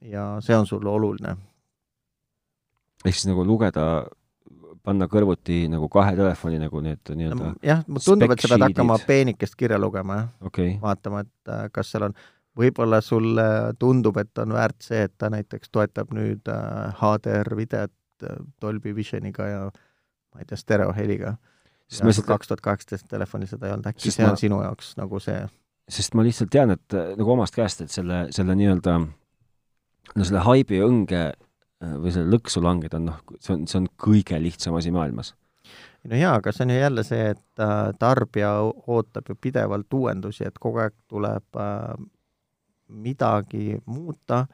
ja 0.00 0.36
see 0.44 0.56
on 0.56 0.66
sulle 0.66 0.90
oluline. 0.90 1.36
ehk 3.04 3.14
siis 3.14 3.28
nagu 3.28 3.44
lugeda, 3.44 4.06
panna 4.88 5.10
kõrvuti 5.12 5.60
nagu 5.72 5.90
kahe 5.92 6.16
telefoni 6.16 6.58
nagu 6.64 6.82
need 6.84 7.12
nii-öelda 7.12 7.52
jah, 7.66 7.84
mulle 7.86 8.04
tundub, 8.04 8.34
et 8.34 8.42
sa 8.42 8.54
pead 8.54 8.66
hakkama 8.70 8.98
peenikest 9.06 9.56
kirja 9.60 9.78
lugema, 9.80 10.22
jah 10.22 10.50
okay.. 10.50 10.74
vaatama, 10.82 11.22
et 11.26 11.72
kas 11.76 11.92
seal 11.92 12.08
on 12.08 12.18
võib-olla 12.58 13.00
sulle 13.04 13.44
tundub, 13.78 14.18
et 14.20 14.42
on 14.42 14.54
väärt 14.56 14.82
see, 14.84 15.04
et 15.06 15.14
ta 15.18 15.30
näiteks 15.32 15.70
toetab 15.74 16.10
nüüd 16.16 16.48
HDR 16.48 17.52
äh, 17.52 17.58
videot 17.58 18.26
äh, 18.26 18.40
Dolby 18.62 18.94
Visioniga 18.96 19.46
ja 19.46 19.60
ma 19.68 20.42
ei 20.42 20.48
tea, 20.48 20.58
stereoheliga. 20.58 21.36
kaks 22.26 22.50
tuhat 22.50 22.60
kaheksateist 22.64 23.08
telefonil 23.08 23.48
seda 23.50 23.68
ei 23.68 23.76
olnud, 23.76 23.88
äkki 23.92 24.12
see 24.12 24.26
ma, 24.26 24.34
on 24.34 24.40
sinu 24.40 24.60
jaoks 24.64 24.94
nagu 24.98 25.22
see? 25.22 25.40
sest 25.88 26.16
ma 26.18 26.24
lihtsalt 26.26 26.50
tean, 26.52 26.74
et 26.74 26.96
äh, 26.96 27.14
nagu 27.18 27.36
omast 27.36 27.56
käest, 27.56 27.84
et 27.84 27.94
selle, 27.94 28.26
selle 28.34 28.56
nii-öelda 28.58 28.98
no 28.98 30.24
selle 30.24 30.42
haibi 30.44 30.82
õnge 30.84 31.22
või 31.78 32.10
selle 32.14 32.32
lõksu 32.32 32.62
langeda, 32.64 32.98
noh, 32.98 33.20
see 33.38 33.54
on, 33.54 33.66
see 33.70 33.78
on 33.78 33.90
kõige 34.02 34.38
lihtsam 34.42 34.74
asi 34.78 34.90
maailmas 34.94 35.34
no 36.08 36.18
jaa, 36.18 36.36
aga 36.40 36.52
see 36.54 36.64
on 36.66 36.72
ju 36.74 36.78
jälle 36.80 37.04
see, 37.06 37.34
et 37.36 37.64
tarbija 37.98 38.54
ootab 38.64 39.30
ju 39.30 39.36
pidevalt 39.38 39.94
uuendusi, 39.94 40.46
et 40.48 40.58
kogu 40.58 40.82
aeg 40.82 40.96
tuleb 41.10 41.60
midagi 42.88 43.78
muuta 43.86 44.46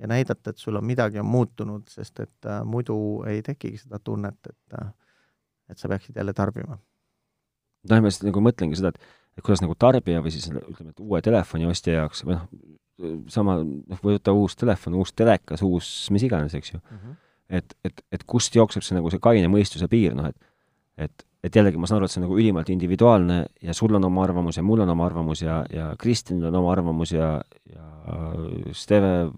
ja 0.00 0.08
näidata, 0.10 0.50
et 0.50 0.58
sul 0.58 0.76
on 0.76 0.84
midagi 0.84 1.18
on 1.18 1.26
muutunud, 1.26 1.88
sest 1.88 2.20
et 2.20 2.48
äh, 2.48 2.62
muidu 2.64 2.96
ei 3.28 3.42
tekigi 3.42 3.84
seda 3.84 4.00
tunnet, 4.02 4.38
et 4.48 4.78
äh, 4.80 4.90
et 5.70 5.80
sa 5.80 5.88
peaksid 5.88 6.16
jälle 6.16 6.32
tarbima. 6.36 6.78
noh, 7.88 8.00
ma 8.00 8.08
lihtsalt 8.08 8.28
nagu 8.28 8.42
mõtlengi 8.44 8.76
seda, 8.80 8.92
et, 8.92 9.14
et 9.38 9.44
kuidas 9.44 9.62
nagu 9.64 9.76
tarbija 9.78 10.22
või 10.24 10.32
siis 10.34 10.48
ütleme, 10.50 10.92
et 10.92 11.00
uue 11.00 11.20
telefoni 11.24 11.68
ostja 11.68 12.00
jaoks 12.00 12.24
või 12.24 12.38
noh, 12.38 12.48
sama, 13.28 13.58
noh, 13.64 14.00
võtta 14.02 14.32
uus 14.36 14.56
telefon, 14.56 14.94
uus 15.00 15.12
telekas, 15.16 15.62
uus 15.66 15.90
mis 16.14 16.22
iganes, 16.26 16.54
eks 16.54 16.74
ju 16.74 16.78
mm. 16.78 16.96
-hmm. 16.96 17.14
et, 17.58 17.76
et, 17.84 18.04
et 18.12 18.24
kust 18.24 18.54
jookseb 18.54 18.82
see 18.86 18.96
nagu 18.96 19.10
see 19.10 19.22
kaine 19.22 19.48
mõistuse 19.50 19.88
piir, 19.90 20.14
noh 20.14 20.30
et 20.30 20.36
et 20.96 21.26
et 21.44 21.56
jällegi 21.56 21.76
ma 21.76 21.86
saan 21.86 21.98
aru, 21.98 22.06
et 22.08 22.12
see 22.12 22.22
on 22.22 22.24
nagu 22.24 22.38
ülimalt 22.38 22.70
individuaalne 22.72 23.34
ja 23.62 23.74
sul 23.76 23.94
on 23.94 24.04
oma 24.04 24.22
arvamus 24.24 24.56
ja 24.56 24.62
mul 24.62 24.80
on 24.80 24.88
oma 24.94 25.04
arvamus 25.06 25.42
ja, 25.42 25.64
ja 25.70 25.90
Kristinil 26.00 26.48
on 26.48 26.54
oma 26.54 26.72
arvamus 26.72 27.12
ja, 27.12 27.42
ja 27.68 27.88
Steve 28.72 29.28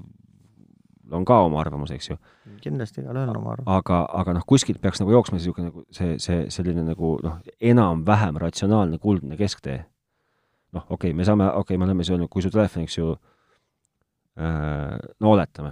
on 1.10 1.24
ka 1.26 1.40
oma 1.46 1.60
arvamus, 1.60 1.90
eks 1.94 2.10
ju. 2.10 2.16
kindlasti, 2.62 3.02
igalühel 3.02 3.30
on 3.30 3.40
oma 3.40 3.52
arvamus. 3.54 3.72
aga, 3.78 4.00
aga 4.20 4.36
noh, 4.38 4.46
kuskilt 4.46 4.80
peaks 4.82 5.02
nagu 5.02 5.14
jooksma 5.14 5.38
niisugune 5.38 5.70
nagu 5.70 5.84
see, 5.94 6.16
see 6.22 6.46
selline 6.54 6.86
nagu 6.86 7.16
noh, 7.24 7.38
enam-vähem 7.60 8.38
ratsionaalne 8.42 8.98
kuldne 9.02 9.38
kesktee. 9.38 9.80
noh, 10.72 10.84
okei 10.88 11.10
okay,, 11.10 11.16
me 11.16 11.26
saame, 11.26 11.48
okei 11.50 11.74
okay,, 11.74 11.78
me 11.80 11.88
oleme 11.88 12.06
öelnud, 12.06 12.30
kui 12.30 12.42
su 12.44 12.50
telefon, 12.54 12.86
eks 12.86 12.98
ju 12.98 13.16
no 14.36 15.30
oletame, 15.32 15.70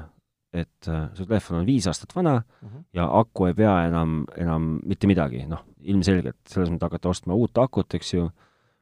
et 0.55 0.89
äh, 0.89 1.09
su 1.15 1.27
telefon 1.27 1.61
on 1.61 1.67
viis 1.67 1.87
aastat 1.91 2.15
vana 2.15 2.39
mhm. 2.39 2.71
-huh. 2.71 2.83
ja 2.95 3.09
aku 3.21 3.47
ei 3.47 3.55
pea 3.55 3.75
enam, 3.89 4.25
enam 4.37 4.79
mitte 4.87 5.07
midagi, 5.07 5.45
noh, 5.51 5.65
ilmselgelt 5.81 6.39
selles 6.49 6.71
mõttes 6.71 6.89
hakata 6.89 7.09
ostma 7.09 7.35
uut 7.35 7.59
akut, 7.59 7.95
eks 7.95 8.15
ju, 8.15 8.29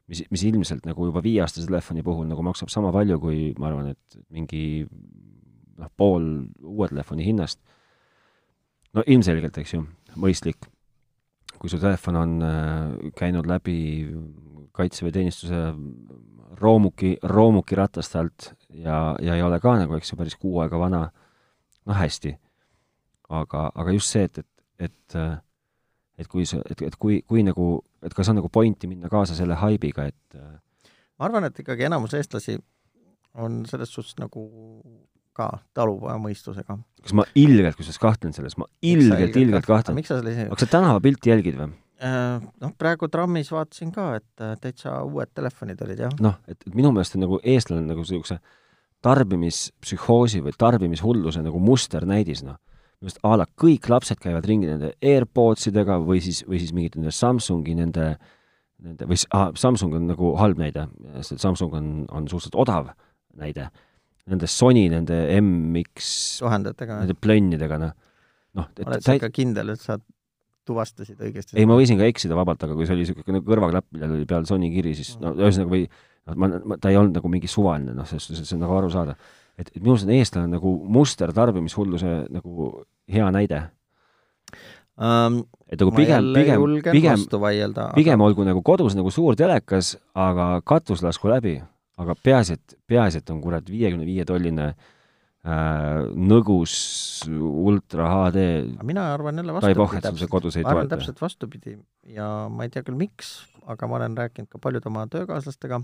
mis, 0.07 0.23
mis 0.29 0.43
ilmselt 0.43 0.85
nagu 0.85 1.05
juba 1.09 1.23
viieaastase 1.23 1.67
telefoni 1.67 2.03
puhul 2.03 2.27
nagu 2.27 2.43
maksab 2.43 2.69
sama 2.69 2.91
palju 2.91 3.19
kui 3.19 3.53
ma 3.57 3.67
arvan, 3.67 3.89
et 3.95 4.19
mingi 4.29 4.85
noh, 5.77 5.89
pool 5.97 6.45
uue 6.61 6.87
telefoni 6.87 7.25
hinnast. 7.25 7.59
no 8.93 9.03
ilmselgelt, 9.07 9.57
eks 9.57 9.73
ju, 9.73 9.85
mõistlik. 10.15 10.69
kui 11.57 11.69
su 11.69 11.79
telefon 11.79 12.15
on 12.15 12.41
äh, 12.41 13.11
käinud 13.15 13.45
läbi 13.47 14.07
kaitseväeteenistuse 14.71 15.73
roomuki, 16.59 17.17
roomuki 17.23 17.75
ratast 17.75 18.15
alt 18.15 18.53
ja, 18.73 19.15
ja 19.21 19.35
ei 19.37 19.43
ole 19.45 19.59
ka 19.63 19.75
nagu, 19.79 19.95
eks 19.97 20.13
ju, 20.13 20.19
päris 20.19 20.35
kuu 20.39 20.59
aega 20.63 20.79
vana 20.79 21.05
noh, 21.09 21.95
hästi. 21.97 22.35
aga, 23.29 23.69
aga 23.75 23.95
just 23.95 24.13
see, 24.13 24.27
et, 24.29 24.37
et, 24.39 24.85
et 24.89 25.17
et 26.17 26.27
kui 26.29 26.45
sa, 26.45 26.59
et, 26.69 26.81
et 26.85 26.95
kui, 27.01 27.21
kui 27.27 27.41
nagu, 27.45 27.79
et 28.05 28.13
kas 28.13 28.29
on 28.29 28.37
nagu 28.37 28.49
pointi 28.53 28.87
minna 28.87 29.09
kaasa 29.09 29.35
selle 29.37 29.57
haibiga, 29.57 30.05
et 30.11 30.37
ma 31.17 31.25
arvan, 31.27 31.47
et 31.49 31.59
ikkagi 31.63 31.87
enamus 31.89 32.13
eestlasi 32.17 32.59
on 33.41 33.63
selles 33.69 33.89
suhtes 33.93 34.17
nagu 34.21 34.45
ka 35.33 35.47
talupojamõistusega. 35.73 36.77
kas 37.01 37.15
ma 37.17 37.25
ilgelt, 37.35 37.77
kusjuures 37.77 38.01
kahtlen 38.01 38.35
selles, 38.35 38.55
ma 38.61 38.67
ilgelt, 38.85 39.37
ilgelt 39.41 39.65
kahtlen. 39.65 39.97
miks 39.97 40.11
sa 40.13 40.19
selle 40.19 40.35
ise 40.35 40.49
kas 40.51 40.65
sa 40.65 40.73
tänavapilti 40.77 41.33
jälgid 41.33 41.57
või? 41.57 41.71
Äh, 42.03 42.43
noh, 42.61 42.73
praegu 42.77 43.07
trammis 43.09 43.49
vaatasin 43.53 43.93
ka, 43.95 44.09
et 44.19 44.43
äh, 44.43 44.57
täitsa 44.61 44.99
uued 45.07 45.31
telefonid 45.33 45.81
olid, 45.85 46.03
jah. 46.05 46.13
noh, 46.21 46.37
et, 46.47 46.59
et 46.67 46.75
minu 46.75 46.91
meelest 46.93 47.17
on 47.17 47.25
nagu 47.25 47.39
eestlane 47.41 47.85
nagu 47.87 48.03
niisuguse 48.03 48.37
tarbimispsühhoosi 49.03 50.43
või 50.45 50.55
tarbimishulluse 50.59 51.43
nagu 51.43 51.59
musternäidis, 51.63 52.43
noh. 52.47 52.59
just 53.03 53.19
a 53.23 53.35
la 53.39 53.47
kõik 53.59 53.89
lapsed 53.91 54.19
käivad 54.23 54.45
ringi 54.47 54.69
nende 54.69 54.93
AirPodsidega 55.03 55.99
või 56.03 56.21
siis, 56.23 56.43
või 56.47 56.61
siis 56.61 56.71
mingite 56.75 57.01
nende 57.01 57.11
Samsungi 57.15 57.75
nende, 57.75 58.13
nende 58.83 59.07
või 59.09 59.19
ah, 59.35 59.49
Samsung 59.59 59.97
on 59.99 60.07
nagu 60.13 60.35
halb 60.39 60.61
näide, 60.61 60.87
sest 61.19 61.43
Samsung 61.43 61.75
on, 61.79 61.89
on 62.09 62.29
suhteliselt 62.31 62.59
odav 62.63 62.93
näide. 63.39 63.69
Nende 64.31 64.47
Sony, 64.47 64.85
nende 64.87 65.17
MX 65.41 66.13
tuhandetega. 66.39 67.01
Nende 67.01 67.15
plönnidega, 67.19 67.79
noh. 67.81 67.91
noh, 68.55 68.69
oled 68.85 69.03
sa 69.03 69.17
ikka 69.17 69.33
kindel, 69.35 69.73
et 69.73 69.83
sa 69.83 69.97
tuvastasid 70.63 71.19
õigesti? 71.19 71.57
ei, 71.59 71.67
ma 71.67 71.75
võisin 71.75 71.99
ka 71.99 72.07
eksida 72.07 72.37
vabalt, 72.39 72.63
aga 72.63 72.75
kui 72.77 72.87
see 72.87 72.95
oli 72.95 73.03
niisugune 73.03 73.41
kõrvaklapp, 73.43 73.89
millel 73.91 74.15
oli 74.15 74.27
peal 74.29 74.47
Sony 74.47 74.71
kiri, 74.71 74.93
siis 74.95 75.17
no 75.19 75.33
ühesõnaga 75.35 75.73
või 75.73 75.83
noh, 76.27 76.35
ma, 76.35 76.51
ma, 76.63 76.77
ta 76.81 76.91
ei 76.91 76.99
olnud 76.99 77.17
nagu 77.19 77.31
mingi 77.31 77.51
suvaline, 77.51 77.95
noh, 77.95 78.07
selles 78.07 78.27
suhtes, 78.27 78.43
et 78.43 78.49
see 78.49 78.57
on 78.59 78.63
nagu 78.65 78.77
arusaadav 78.77 79.17
et, 79.57 79.69
et 79.69 79.81
minu 79.81 79.93
arust 79.93 80.07
on 80.07 80.13
eestlane 80.15 80.51
nagu 80.51 80.73
muster 80.97 81.33
tarbimishulluse 81.35 82.13
nagu 82.33 82.69
hea 83.11 83.27
näide 83.35 83.59
um,. 84.97 85.43
et 85.69 85.81
nagu 85.81 85.93
pigem, 85.95 86.31
pigem, 86.37 86.65
pigem, 86.93 87.27
pigem 87.97 88.25
olgu 88.25 88.45
nagu 88.45 88.61
kodus 88.65 88.97
nagu 88.97 89.13
suur 89.13 89.37
telekas, 89.37 89.95
aga 90.13 90.55
katus 90.65 91.01
lasku 91.05 91.31
läbi. 91.31 91.59
aga 91.97 92.15
peaasi, 92.25 92.57
et, 92.57 92.75
peaasi, 92.89 93.21
et 93.21 93.29
on 93.29 93.39
kurat 93.41 93.67
viiekümne 93.69 94.05
viie 94.05 94.25
tolline 94.25 94.67
äh, 94.73 96.05
nõgus 96.17 96.75
ultra 97.29 98.09
HD. 98.09 98.45
mina 98.81 99.11
arvan 99.13 99.41
jälle 99.41 99.53
vastupidi. 99.53 100.01
täpselt, 100.01 100.61
ma 100.63 100.69
arvan 100.75 100.93
täpselt 100.93 101.21
vastupidi 101.21 101.77
ja 102.09 102.29
ma 102.49 102.65
ei 102.65 102.73
tea 102.73 102.85
küll, 102.85 102.97
miks, 102.97 103.35
aga 103.69 103.89
ma 103.89 104.01
olen 104.01 104.17
rääkinud 104.17 104.49
ka 104.49 104.61
paljude 104.61 104.89
oma 104.89 105.05
töökaaslastega 105.09 105.83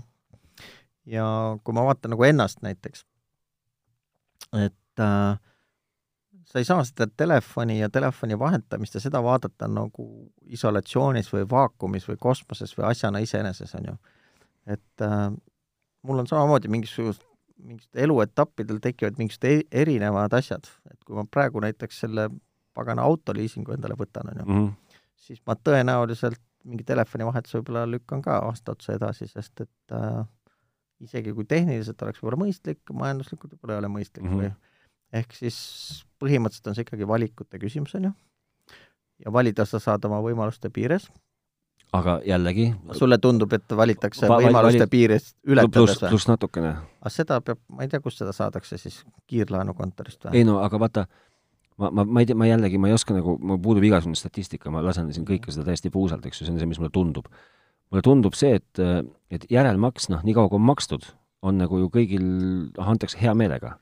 ja 1.06 1.24
kui 1.64 1.74
ma 1.74 1.84
vaatan 1.84 2.14
nagu 2.14 2.24
ennast 2.24 2.62
näiteks, 2.62 3.04
et 4.58 5.00
äh, 5.00 5.38
sa 6.50 6.58
ei 6.58 6.66
saa 6.66 6.84
seda 6.84 7.06
telefoni 7.16 7.78
ja 7.78 7.88
telefoni 7.90 8.38
vahetamist 8.38 8.94
ja 8.94 9.00
seda 9.00 9.22
vaadata 9.22 9.68
nagu 9.70 10.06
isolatsioonis 10.50 11.30
või 11.32 11.46
vaakumis 11.50 12.08
või 12.08 12.18
kosmoses 12.20 12.74
või 12.78 12.88
asjana 12.90 13.22
iseeneses, 13.22 13.74
on 13.78 13.90
ju. 13.92 13.96
et 14.66 15.06
äh, 15.06 15.30
mul 16.02 16.22
on 16.22 16.26
samamoodi 16.26 16.68
mingisugust, 16.68 17.24
mingisugustel 17.56 18.04
eluetappidel 18.04 18.80
tekivad 18.82 19.18
mingisugused 19.18 19.66
erinevad 19.82 20.34
asjad, 20.36 20.68
et 20.90 20.98
kui 21.04 21.16
ma 21.16 21.24
praegu 21.24 21.62
näiteks 21.62 22.04
selle 22.06 22.28
pagana 22.74 23.02
autoliisingu 23.02 23.74
endale 23.74 23.96
võtan, 23.98 24.30
on 24.32 24.42
ju 24.42 24.46
mm, 24.46 24.66
-hmm. 24.66 25.00
siis 25.16 25.42
ma 25.46 25.56
tõenäoliselt 25.68 26.42
mingi 26.64 26.84
telefonivahetuse 26.84 27.58
võib-olla 27.58 27.86
lükkan 27.88 28.22
ka 28.22 28.36
aasta 28.44 28.72
otsa 28.72 28.92
edasi, 28.92 29.28
sest 29.28 29.60
et 29.60 29.94
äh, 29.96 30.26
isegi 31.00 31.32
kui 31.36 31.46
tehniliselt 31.48 32.02
oleks 32.04 32.20
võib-olla 32.20 32.44
mõistlik, 32.44 32.82
majanduslikult 32.92 33.54
võib-olla 33.54 33.76
ei 33.76 33.82
ole 33.84 33.92
mõistlik 33.92 34.24
mm 34.24 34.34
-hmm. 34.34 34.50
või 34.50 35.20
ehk 35.20 35.34
siis 35.34 35.56
põhimõtteliselt 36.22 36.70
on 36.70 36.76
see 36.76 36.86
ikkagi 36.86 37.08
valikute 37.08 37.58
küsimus, 37.62 37.94
on 37.98 38.10
ju, 38.10 38.12
ja 39.24 39.32
valida 39.32 39.66
sa 39.66 39.80
saad 39.82 40.04
oma 40.08 40.20
võimaluste 40.24 40.70
piires. 40.70 41.08
aga 41.92 42.20
jällegi 42.24 42.68
sulle 42.92 43.18
tundub, 43.18 43.52
et 43.52 43.72
valitakse 43.76 44.28
va 44.28 44.38
võimaluste 44.38 44.84
vali... 44.84 44.90
piires 44.90 45.34
ületades 45.46 45.96
või? 46.02 46.08
pluss 46.12 46.28
natukene. 46.28 46.76
aga 47.00 47.10
seda 47.10 47.40
peab, 47.40 47.58
ma 47.68 47.82
ei 47.82 47.88
tea, 47.88 48.00
kust 48.00 48.22
seda 48.22 48.32
saadakse 48.32 48.78
siis, 48.78 49.02
kiirlaenukontorist 49.26 50.24
või? 50.24 50.36
ei 50.38 50.44
no 50.44 50.60
aga 50.62 50.78
vaata, 50.78 51.06
ma, 51.76 51.90
ma, 51.90 52.04
ma 52.04 52.20
ei 52.20 52.30
tea, 52.30 52.36
ma 52.36 52.46
jällegi, 52.46 52.78
ma 52.78 52.92
ei 52.92 52.94
oska 52.94 53.16
nagu, 53.16 53.38
mul 53.38 53.58
puudub 53.58 53.88
igasugune 53.88 54.16
statistika, 54.16 54.70
ma 54.70 54.84
lasen 54.84 55.10
siin 55.12 55.26
kõike 55.26 55.50
seda 55.50 55.66
täiesti 55.66 55.90
puusalt, 55.90 56.26
eks 56.26 56.40
ju, 56.40 56.46
see 56.46 56.54
on 56.54 56.62
see, 56.62 56.70
mis 56.70 56.78
mulle 56.78 56.94
tundub 56.94 57.26
mulle 57.90 58.04
tundub 58.06 58.36
see, 58.38 58.58
et, 58.60 58.82
et 59.34 59.46
järelmaks, 59.50 60.08
noh, 60.12 60.22
niikaua 60.26 60.50
kui 60.50 60.60
on 60.60 60.66
makstud, 60.68 61.06
on 61.46 61.58
nagu 61.60 61.80
ju 61.80 61.90
kõigil, 61.92 62.26
antakse 62.78 63.18
hea 63.20 63.34
meelega. 63.36 63.76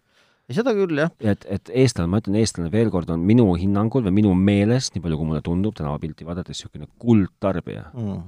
seda 0.53 0.73
küll, 0.77 0.97
jah. 0.97 1.13
et, 1.21 1.45
et 1.51 1.71
eestlane, 1.83 2.09
ma 2.11 2.23
ütlen, 2.23 2.39
eestlane 2.41 2.73
veel 2.73 2.93
kord 2.95 3.11
on 3.13 3.25
minu 3.29 3.51
hinnangul 3.61 4.07
või 4.07 4.15
minu 4.23 4.33
meelest, 4.35 4.95
nii 4.95 5.05
palju 5.05 5.21
kui 5.21 5.31
mulle 5.33 5.45
tundub 5.45 5.77
tänavapilti 5.77 6.27
vaadates, 6.29 6.63
niisugune 6.63 6.89
kuldtarbija 7.03 7.91
mm. 7.93 8.23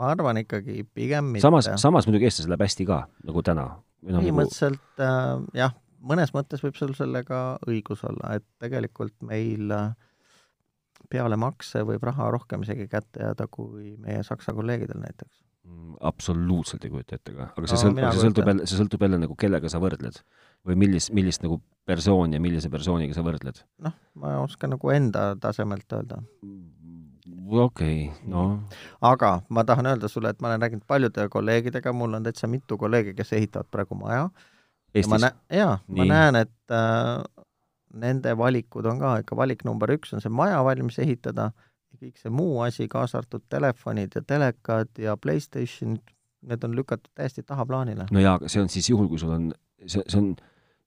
ma 0.00 0.10
arvan 0.16 0.42
ikkagi 0.42 0.82
pigem 0.96 1.30
mitte. 1.36 1.44
samas, 1.46 1.70
samas 1.80 2.08
muidugi 2.08 2.26
eestlasel 2.30 2.54
läheb 2.54 2.66
hästi 2.66 2.88
ka, 2.90 3.04
nagu 3.28 3.46
täna. 3.46 3.68
Nagu 4.04 4.20
põhimõtteliselt 4.20 4.82
nagu... 4.98 5.46
äh, 5.54 5.60
jah, 5.62 5.76
mõnes 6.04 6.34
mõttes 6.34 6.64
võib 6.64 6.74
sul 6.80 6.96
sellega 6.98 7.44
õigus 7.68 8.02
olla, 8.08 8.34
et 8.40 8.46
tegelikult 8.60 9.14
meil 9.24 9.70
äh, 9.72 9.92
peale 11.10 11.36
makse 11.40 11.82
võib 11.86 12.04
raha 12.06 12.30
rohkem 12.34 12.64
isegi 12.66 12.86
kätte 12.90 13.22
jääda 13.22 13.48
kui 13.50 13.94
meie 14.00 14.22
Saksa 14.26 14.54
kolleegidel 14.56 15.00
näiteks. 15.02 15.42
Mm, 15.64 15.94
absoluutselt 16.04 16.84
ei 16.84 16.92
kujuta 16.92 17.16
ette 17.16 17.32
ka, 17.32 17.46
aga 17.56 17.68
see 17.70 17.78
no, 17.78 17.82
sõltub, 17.82 18.04
see 18.04 18.26
sõltub 18.26 18.48
jälle, 18.50 18.66
see 18.68 18.80
sõltub 18.80 19.04
jälle 19.06 19.20
nagu 19.22 19.36
kellega 19.40 19.70
sa 19.72 19.80
võrdled 19.80 20.18
või 20.68 20.76
millist, 20.82 21.12
millist 21.16 21.44
nagu 21.44 21.56
persooni 21.88 22.36
ja 22.36 22.42
millise 22.44 22.68
persooniga 22.72 23.16
sa 23.16 23.24
võrdled? 23.24 23.62
noh, 23.86 23.94
ma 24.20 24.34
oskan 24.42 24.74
nagu 24.74 24.92
enda 24.92 25.30
tasemelt 25.40 25.96
öelda. 25.96 26.20
okei 27.48 28.10
okay,, 28.10 28.28
no. 28.28 28.44
aga 29.00 29.38
ma 29.48 29.64
tahan 29.64 29.88
öelda 29.94 30.10
sulle, 30.12 30.34
et 30.34 30.44
ma 30.44 30.52
olen 30.52 30.66
rääkinud 30.66 30.84
paljude 30.86 31.28
kolleegidega, 31.32 31.96
mul 31.96 32.20
on 32.20 32.28
täitsa 32.28 32.50
mitu 32.50 32.76
kolleegi, 32.80 33.16
kes 33.16 33.32
ehitavad 33.32 33.70
praegu 33.72 33.96
maja. 33.96 34.28
Eestis? 34.94 35.30
jaa, 35.50 35.78
ma 35.88 36.04
näen, 36.06 36.36
et 36.44 36.76
äh, 36.76 37.24
nende 38.00 38.34
valikud 38.38 38.86
on 38.90 39.00
ka 39.02 39.18
ikka, 39.22 39.36
valik 39.38 39.64
number 39.66 39.92
üks 39.94 40.14
on 40.14 40.22
see 40.24 40.32
maja 40.32 40.60
valmis 40.66 40.98
ehitada 41.02 41.50
ja 41.94 42.00
kõik 42.00 42.18
see 42.20 42.32
muu 42.34 42.58
asi, 42.64 42.88
kaasa 42.90 43.20
arvatud 43.20 43.44
telefonid 43.52 44.16
ja 44.16 44.22
telekad 44.26 44.90
ja 45.00 45.16
Playstationid, 45.20 46.02
need 46.44 46.64
on 46.66 46.74
lükatud 46.76 47.10
täiesti 47.14 47.44
tahaplaanile. 47.46 48.08
no 48.10 48.24
jaa, 48.24 48.38
aga 48.40 48.50
see 48.52 48.64
on 48.64 48.72
siis 48.72 48.90
juhul, 48.90 49.08
kui 49.08 49.20
sul 49.20 49.32
on, 49.36 49.52
see, 49.86 50.02
see 50.02 50.20
on, 50.20 50.34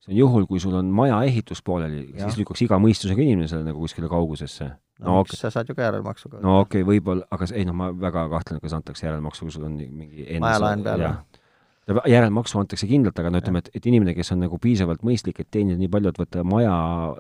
see 0.03 0.13
on 0.13 0.19
juhul, 0.19 0.45
kui 0.49 0.61
sul 0.63 0.75
on 0.77 0.91
maja 0.93 1.21
ehitus 1.29 1.63
pooleli, 1.65 2.05
siis 2.17 2.37
lükkaks 2.41 2.65
iga 2.67 2.79
mõistusega 2.81 3.23
inimene 3.23 3.49
selle 3.51 3.65
nagu 3.67 3.81
kuskile 3.81 4.11
kaugusesse. 4.11 4.69
no, 4.99 5.09
no 5.09 5.17
okay. 5.23 5.39
sa 5.39 5.51
saad 5.53 5.69
ju 5.69 5.77
ka 5.77 5.87
järelmaksuga. 5.87 6.43
no 6.43 6.59
okei 6.61 6.83
okay,, 6.83 6.91
võib-olla, 6.91 7.27
aga 7.31 7.49
ei 7.53 7.65
noh, 7.67 7.77
ma 7.77 7.89
väga 7.95 8.27
kahtlen, 8.35 8.61
kas 8.63 8.77
antakse 8.77 9.07
järelmaksu, 9.07 9.47
kui 9.47 9.57
sul 9.57 9.67
on 9.69 9.79
mingi 9.79 10.27
majalaen 10.43 10.85
peal 10.85 11.07
või? 11.07 11.43
Järelmaksu 11.87 12.59
antakse 12.59 12.87
kindlalt, 12.89 13.19
aga 13.19 13.31
no 13.31 13.41
ütleme, 13.41 13.61
et, 13.63 13.69
et 13.77 13.85
inimene, 13.87 14.15
kes 14.17 14.33
on 14.35 14.41
nagu 14.43 14.59
piisavalt 14.61 15.05
mõistlik, 15.07 15.39
et 15.41 15.51
teenida 15.53 15.79
nii 15.79 15.91
palju, 15.91 16.11
et 16.11 16.19
võtta 16.19 16.43
maja 16.47 16.73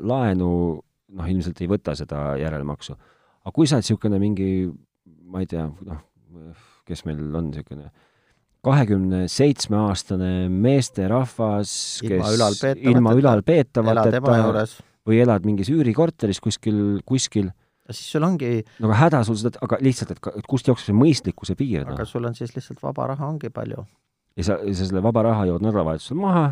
laenu, 0.03 0.49
noh, 1.17 1.29
ilmselt 1.31 1.61
ei 1.63 1.69
võta 1.71 1.95
seda 1.97 2.33
järelmaksu. 2.41 2.97
aga 3.45 3.55
kui 3.55 3.69
sa 3.69 3.77
oled 3.77 3.87
niisugune 3.87 4.19
mingi, 4.19 4.49
ma 5.31 5.43
ei 5.43 5.49
tea, 5.49 5.69
noh, 5.87 6.03
kes 6.87 7.05
meil 7.07 7.23
on 7.35 7.51
niisugune 7.51 7.91
kahekümne 8.67 9.27
seitsme 9.31 9.77
aastane 9.85 10.31
meesterahvas, 10.51 11.71
kes 12.03 12.63
ilma 12.75 13.13
ülalpeetavateta 13.15 14.65
või 15.07 15.21
elad 15.23 15.45
mingis 15.47 15.69
üürikorteris 15.71 16.41
kuskil, 16.43 16.99
kuskil 17.07 17.53
siis 17.87 18.09
sul 18.11 18.25
ongi 18.27 18.57
no 18.81 18.89
aga 18.89 18.97
häda 19.05 19.21
sul 19.23 19.37
seda, 19.39 19.61
aga 19.63 19.79
lihtsalt, 19.83 20.17
et, 20.17 20.31
et 20.41 20.49
kust 20.49 20.67
jookseb 20.67 20.91
see 20.91 20.97
mõistlikkuse 20.97 21.55
piir? 21.55 21.85
aga 21.87 22.03
no? 22.03 22.09
sul 22.09 22.27
on 22.27 22.35
siis 22.35 22.51
lihtsalt 22.57 22.81
vaba 22.83 23.13
raha 23.13 23.29
ongi 23.29 23.53
palju 23.53 23.85
ja 24.37 24.45
sa, 24.45 24.57
sa 24.61 24.87
selle 24.87 25.03
vaba 25.03 25.25
raha 25.27 25.47
jood 25.49 25.65
nädalavahetusel 25.65 26.19
maha, 26.21 26.45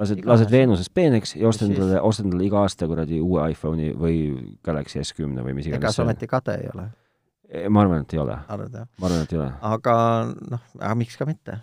lased, 0.00 0.22
lased 0.28 0.52
Veenusest 0.52 0.92
peeneks 0.94 1.36
ja 1.36 1.48
ostad 1.50 1.70
endale, 1.70 2.00
ostad 2.00 2.28
endale 2.28 2.46
iga 2.48 2.62
aasta 2.64 2.88
kuradi 2.90 3.20
uue 3.22 3.44
iPhone'i 3.52 3.92
või 3.98 4.22
Galaxy 4.64 5.02
S10 5.02 5.44
või 5.44 5.56
mis 5.58 5.68
iganes. 5.68 5.82
ega 5.82 5.92
sa 5.94 6.06
ometi 6.06 6.28
kade 6.30 6.56
ei 6.62 6.70
ole? 6.72 6.88
E, 7.52 7.66
ma 7.68 7.82
arvan, 7.84 8.06
et 8.06 8.14
ei 8.16 8.22
ole. 8.22 8.38
ma 8.48 8.56
arvan, 8.56 9.26
et 9.26 9.36
ei 9.36 9.42
ole. 9.42 9.50
aga 9.74 9.94
noh, 10.54 10.64
aga 10.80 10.94
miks 10.98 11.18
ka 11.20 11.28
mitte? 11.28 11.60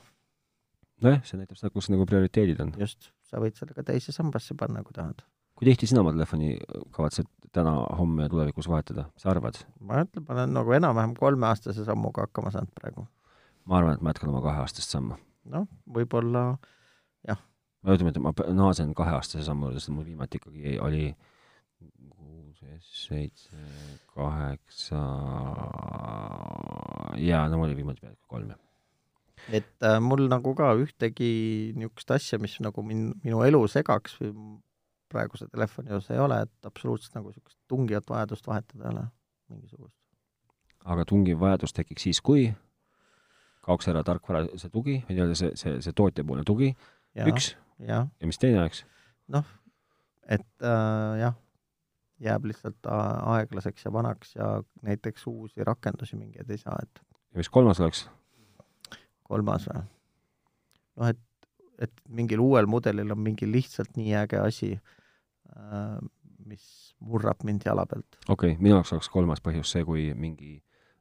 nojah, 1.01 1.23
see 1.25 1.39
näitab 1.39 1.57
seda, 1.59 1.73
kus 1.73 1.89
nagu 1.93 2.05
prioriteedid 2.09 2.61
on. 2.63 2.73
just, 2.79 3.11
sa 3.25 3.41
võid 3.41 3.57
selle 3.57 3.75
ka 3.77 3.85
teise 3.87 4.13
sambasse 4.15 4.57
panna, 4.59 4.83
kui 4.85 4.93
tahad. 4.95 5.23
kui 5.57 5.69
tihti 5.71 5.89
sina 5.89 6.03
oma 6.03 6.13
telefoni 6.13 6.57
kavatsed 6.95 7.29
täna, 7.55 7.73
homme 7.97 8.27
ja 8.27 8.31
tulevikus 8.31 8.69
vahetada, 8.69 9.07
mis 9.15 9.25
sa 9.25 9.33
arvad? 9.33 9.57
ma 9.81 10.03
ütlen, 10.05 10.27
ma 10.27 10.37
olen 10.37 10.53
nagu 10.59 10.77
enam-vähem 10.77 11.17
kolmeaastase 11.17 11.87
sammuga 11.87 12.27
hakkama 12.27 12.53
saanud 12.53 12.75
praegu. 12.77 13.07
ma 13.65 13.81
arvan, 13.81 13.97
et 13.97 14.05
ma 14.05 14.13
jätkan 14.13 14.29
oma 14.35 14.43
kaheaastast 14.45 14.93
sammu 14.93 15.17
noh, 15.51 15.67
võib-olla 15.97 16.45
jah. 17.27 17.41
no 17.83 17.97
ütleme, 17.97 18.13
et 18.13 18.21
ma 18.23 18.33
naasen 18.61 18.93
kaheaastase 18.97 19.45
sammu 19.47 19.69
juurde, 19.69 19.83
sest 19.83 19.93
mul 19.95 20.07
viimati 20.07 20.41
ikkagi 20.41 20.79
oli 20.83 21.03
kuus, 22.09 22.63
seitse, 23.05 23.67
kaheksa, 24.13 25.03
jaa, 27.19 27.45
no 27.47 27.61
mul 27.61 27.69
oli 27.69 27.79
viimati 27.79 28.05
peaaegu 28.05 28.25
kolm, 28.27 28.49
jah 28.55 28.65
et 29.47 29.85
äh, 29.85 29.99
mul 30.03 30.27
nagu 30.29 30.53
ka 30.57 30.73
ühtegi 30.77 31.29
niisugust 31.77 32.11
asja, 32.13 32.39
mis 32.41 32.57
nagu 32.63 32.83
min-, 32.85 33.13
minu 33.23 33.41
elu 33.45 33.61
segaks 33.71 34.17
või 34.19 34.33
praeguse 35.09 35.47
telefoni 35.49 35.93
osas 35.95 36.13
ei 36.13 36.21
ole, 36.21 36.41
et 36.45 36.69
absoluutselt 36.69 37.15
nagu 37.17 37.31
niisugust 37.31 37.57
tungivat 37.71 38.09
vajadust 38.11 38.49
vahetada 38.49 38.85
ei 38.85 38.91
ole 38.93 39.05
mingisugust. 39.49 39.95
aga 40.85 41.05
tungiv 41.05 41.39
vajadus 41.41 41.73
tekiks 41.75 42.07
siis, 42.07 42.21
kui 42.21 42.49
kaoks 43.66 43.89
ära 43.91 44.03
tarkvara, 44.07 44.45
see 44.60 44.72
tugi, 44.74 44.99
või 45.07 45.18
nii-öelda 45.18 45.38
see, 45.38 45.51
see, 45.60 45.78
see 45.84 45.95
tootjapoolne 45.95 46.45
tugi, 46.47 46.72
üks, 47.28 47.53
ja 47.84 48.05
mis 48.26 48.41
teine 48.41 48.64
oleks? 48.64 48.86
noh, 49.32 49.47
et 50.30 50.66
äh, 50.66 51.20
jah, 51.22 51.38
jääb 52.24 52.49
lihtsalt 52.49 52.89
aeglaseks 52.89 53.86
ja 53.86 53.93
vanaks 53.93 54.36
ja 54.36 54.49
näiteks 54.86 55.28
uusi 55.32 55.64
rakendusi 55.68 56.20
mingeid 56.20 56.49
ei 56.51 56.62
saa, 56.62 56.78
et 56.84 57.03
ja 57.34 57.41
mis 57.41 57.49
kolmas 57.49 57.80
oleks? 57.84 58.05
kolmas 59.30 59.68
või? 59.70 59.84
noh, 60.99 61.12
et, 61.14 61.49
et 61.80 62.05
mingil 62.07 62.41
uuel 62.43 62.70
mudelil 62.70 63.16
on 63.16 63.22
mingi 63.24 63.49
lihtsalt 63.49 63.97
nii 63.99 64.16
äge 64.24 64.41
asi 64.41 64.72
äh,, 64.76 65.99
mis 66.49 66.95
murrab 66.99 67.43
mind 67.47 67.68
jala 67.68 67.86
pealt. 67.89 68.20
okei 68.28 68.55
okay,, 68.55 68.57
minu 68.62 68.78
jaoks 68.78 68.95
oleks 68.95 69.12
kolmas 69.14 69.43
põhjus 69.45 69.72
see, 69.76 69.86
kui 69.88 70.10
mingi 70.18 70.57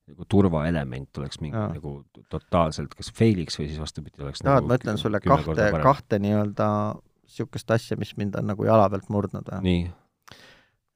nagu 0.09 0.27
turvaelement 0.29 1.21
oleks 1.21 1.41
mingi 1.43 1.57
ja. 1.57 1.69
nagu 1.75 1.99
totaalselt 2.33 2.95
kas 2.99 3.11
fail'iks 3.15 3.59
või 3.61 3.69
siis 3.71 3.81
vastupidi 3.83 4.25
oleks 4.25 4.43
tahad 4.43 4.63
nagu,, 4.63 4.71
ma 4.71 4.79
ütlen 4.81 5.01
sulle 5.01 5.21
kahte, 5.25 5.71
kahte 5.85 6.21
nii-öelda 6.23 6.69
niisugust 7.29 7.71
asja, 7.77 7.99
mis 8.01 8.15
mind 8.17 8.39
on 8.41 8.49
nagu 8.53 8.65
jala 8.65 8.89
pealt 8.93 9.11
murdnud 9.13 9.51
nii. 9.65 9.83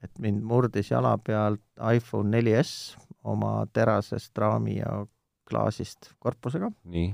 et 0.07 0.23
mind 0.25 0.45
murdis 0.49 0.93
jala 0.93 1.17
pealt 1.19 1.63
iPhone 1.93 2.33
4S 2.33 2.97
oma 3.29 3.59
terasest 3.73 4.39
raami 4.39 4.79
ja 4.79 5.03
klaasist 5.49 6.13
korpusega. 6.19 6.71
nii. 6.85 7.13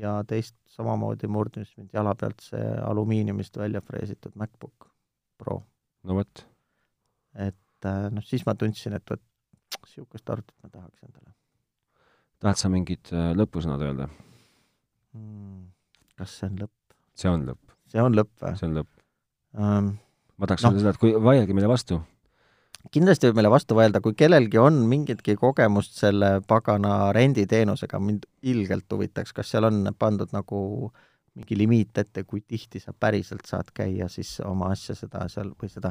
ja 0.00 0.16
teist 0.28 0.56
samamoodi 0.76 1.28
murdis 1.28 1.76
mind 1.76 1.92
jala 1.92 2.14
pealt 2.18 2.40
see 2.48 2.64
alumiiniumist 2.88 3.60
välja 3.60 3.84
freesitud 3.84 4.36
MacBook 4.40 4.88
Pro. 5.38 5.60
no 6.04 6.18
vot. 6.20 6.46
et 7.34 7.86
äh, 7.90 8.08
noh, 8.10 8.24
siis 8.24 8.46
ma 8.46 8.56
tundsin, 8.58 8.96
et 8.96 9.10
vot 9.10 9.22
niisugust 9.92 10.30
arvutit 10.30 10.56
ma 10.62 10.70
tahaks 10.72 11.04
endale. 11.06 11.34
tahad 12.42 12.60
sa 12.60 12.70
mingid 12.72 13.12
äh, 13.12 13.32
lõpusõnad 13.38 13.84
öelda 13.84 14.08
mm,? 14.08 15.68
kas 16.18 16.38
see 16.40 16.50
on 16.50 16.58
lõpp? 16.64 16.96
see 17.14 17.30
on 17.30 17.46
lõpp. 17.50 17.76
see 17.92 18.02
on 18.02 18.18
lõpp 18.18 18.34
või? 18.40 18.56
see 18.58 18.68
on 18.68 18.80
lõpp 18.80 18.90
um,. 19.58 19.94
ma 20.38 20.50
tahaks 20.50 20.66
no. 20.66 20.72
öelda 20.72 20.84
seda, 20.84 20.96
et 20.96 21.02
kui 21.02 21.14
vaielge 21.28 21.56
meile 21.56 21.70
vastu. 21.70 22.00
kindlasti 22.94 23.30
võib 23.30 23.40
meile 23.40 23.54
vastu 23.54 23.78
vaielda, 23.78 24.02
kui 24.04 24.16
kellelgi 24.18 24.60
on 24.60 24.82
mingitki 24.90 25.38
kogemust 25.40 25.98
selle 26.00 26.36
pagana 26.48 27.12
renditeenusega, 27.16 28.00
mind 28.00 28.28
ilgelt 28.42 28.90
huvitaks, 28.92 29.32
kas 29.36 29.54
seal 29.54 29.70
on 29.70 29.88
pandud 29.98 30.34
nagu 30.36 30.60
mingi 31.34 31.56
limiit 31.58 31.98
ette, 31.98 32.22
kui 32.28 32.44
tihti 32.46 32.80
sa 32.82 32.92
päriselt 32.94 33.46
saad 33.48 33.72
käia 33.74 34.06
siis 34.12 34.36
oma 34.46 34.70
asja 34.74 34.94
seda 34.98 35.26
seal 35.32 35.50
või 35.58 35.70
seda 35.72 35.90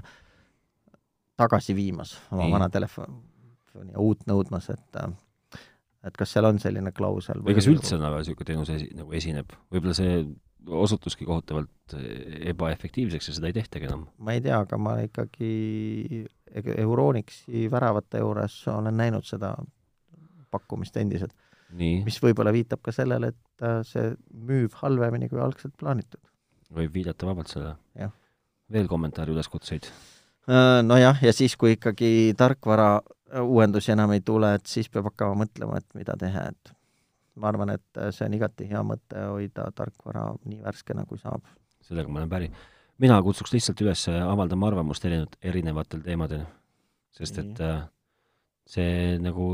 tagasi 1.40 1.76
viimas, 1.76 2.16
oma 2.32 2.46
Nii. 2.46 2.54
vana 2.54 2.70
telefon, 2.72 3.18
uut 3.98 4.26
nõudmas, 4.30 4.70
et 4.74 5.04
et 6.04 6.18
kas 6.20 6.34
seal 6.36 6.48
on 6.50 6.60
selline 6.60 6.92
klausel 6.96 7.44
või 7.44 7.56
kas 7.58 7.70
üldse 7.72 8.00
nagu 8.00 8.20
niisugune 8.20 8.50
teenus 8.50 8.72
esi-, 8.74 8.92
nagu 8.98 9.14
esineb, 9.16 9.54
võib-olla 9.72 9.96
see 9.98 10.24
osutuski 10.64 11.26
kohutavalt 11.28 11.96
ebaefektiivseks 12.54 13.30
ja 13.30 13.36
seda 13.38 13.50
ei 13.50 13.56
tehtagi 13.56 13.88
enam? 13.90 14.08
ma 14.18 14.36
ei 14.36 14.44
tea, 14.44 14.60
aga 14.64 14.80
ma 14.80 14.98
ikkagi 15.04 16.26
Euronixi 16.54 17.66
väravate 17.72 18.22
juures 18.22 18.60
olen 18.70 18.98
näinud 19.00 19.26
seda 19.26 19.56
pakkumist 20.54 20.98
endiselt. 21.02 21.34
mis 21.74 22.20
võib-olla 22.22 22.54
viitab 22.54 22.84
ka 22.86 22.94
sellele, 22.94 23.32
et 23.34 23.66
äh, 23.66 23.80
see 23.88 24.12
müüb 24.50 24.76
halvemini 24.84 25.30
kui 25.32 25.42
algselt 25.42 25.74
plaanitud. 25.80 26.22
võib 26.74 26.94
viidata 26.94 27.30
vabalt 27.30 27.50
sellele. 27.54 28.12
veel 28.74 28.88
kommentaare, 28.88 29.34
üleskutseid? 29.34 29.90
Äh, 30.50 30.82
nojah, 30.86 31.22
ja 31.24 31.34
siis, 31.34 31.56
kui 31.58 31.78
ikkagi 31.78 32.34
tarkvara 32.38 33.02
uuendusi 33.42 33.92
enam 33.92 34.12
ei 34.12 34.22
tule, 34.22 34.54
et 34.56 34.66
siis 34.70 34.90
peab 34.90 35.10
hakkama 35.10 35.44
mõtlema, 35.44 35.80
et 35.80 35.98
mida 35.98 36.16
teha, 36.20 36.48
et 36.54 36.74
ma 37.36 37.50
arvan, 37.50 37.74
et 37.74 38.02
see 38.14 38.28
on 38.28 38.38
igati 38.38 38.68
hea 38.70 38.84
mõte 38.86 39.26
hoida 39.32 39.70
tarkvara 39.76 40.28
nii 40.46 40.62
värskena, 40.64 41.06
kui 41.10 41.22
saab. 41.22 41.46
sellega 41.82 42.10
ma 42.10 42.22
olen 42.22 42.30
päri. 42.30 42.52
mina 42.98 43.22
kutsuks 43.22 43.54
lihtsalt 43.54 43.82
üles 43.82 44.08
avaldama 44.10 44.68
arvamust 44.68 45.06
erinevat, 45.06 45.38
erinevatel 45.42 46.02
teemadel, 46.02 46.46
sest 47.12 47.40
et 47.42 47.62
äh, 47.62 47.88
see 48.70 49.18
nagu 49.20 49.50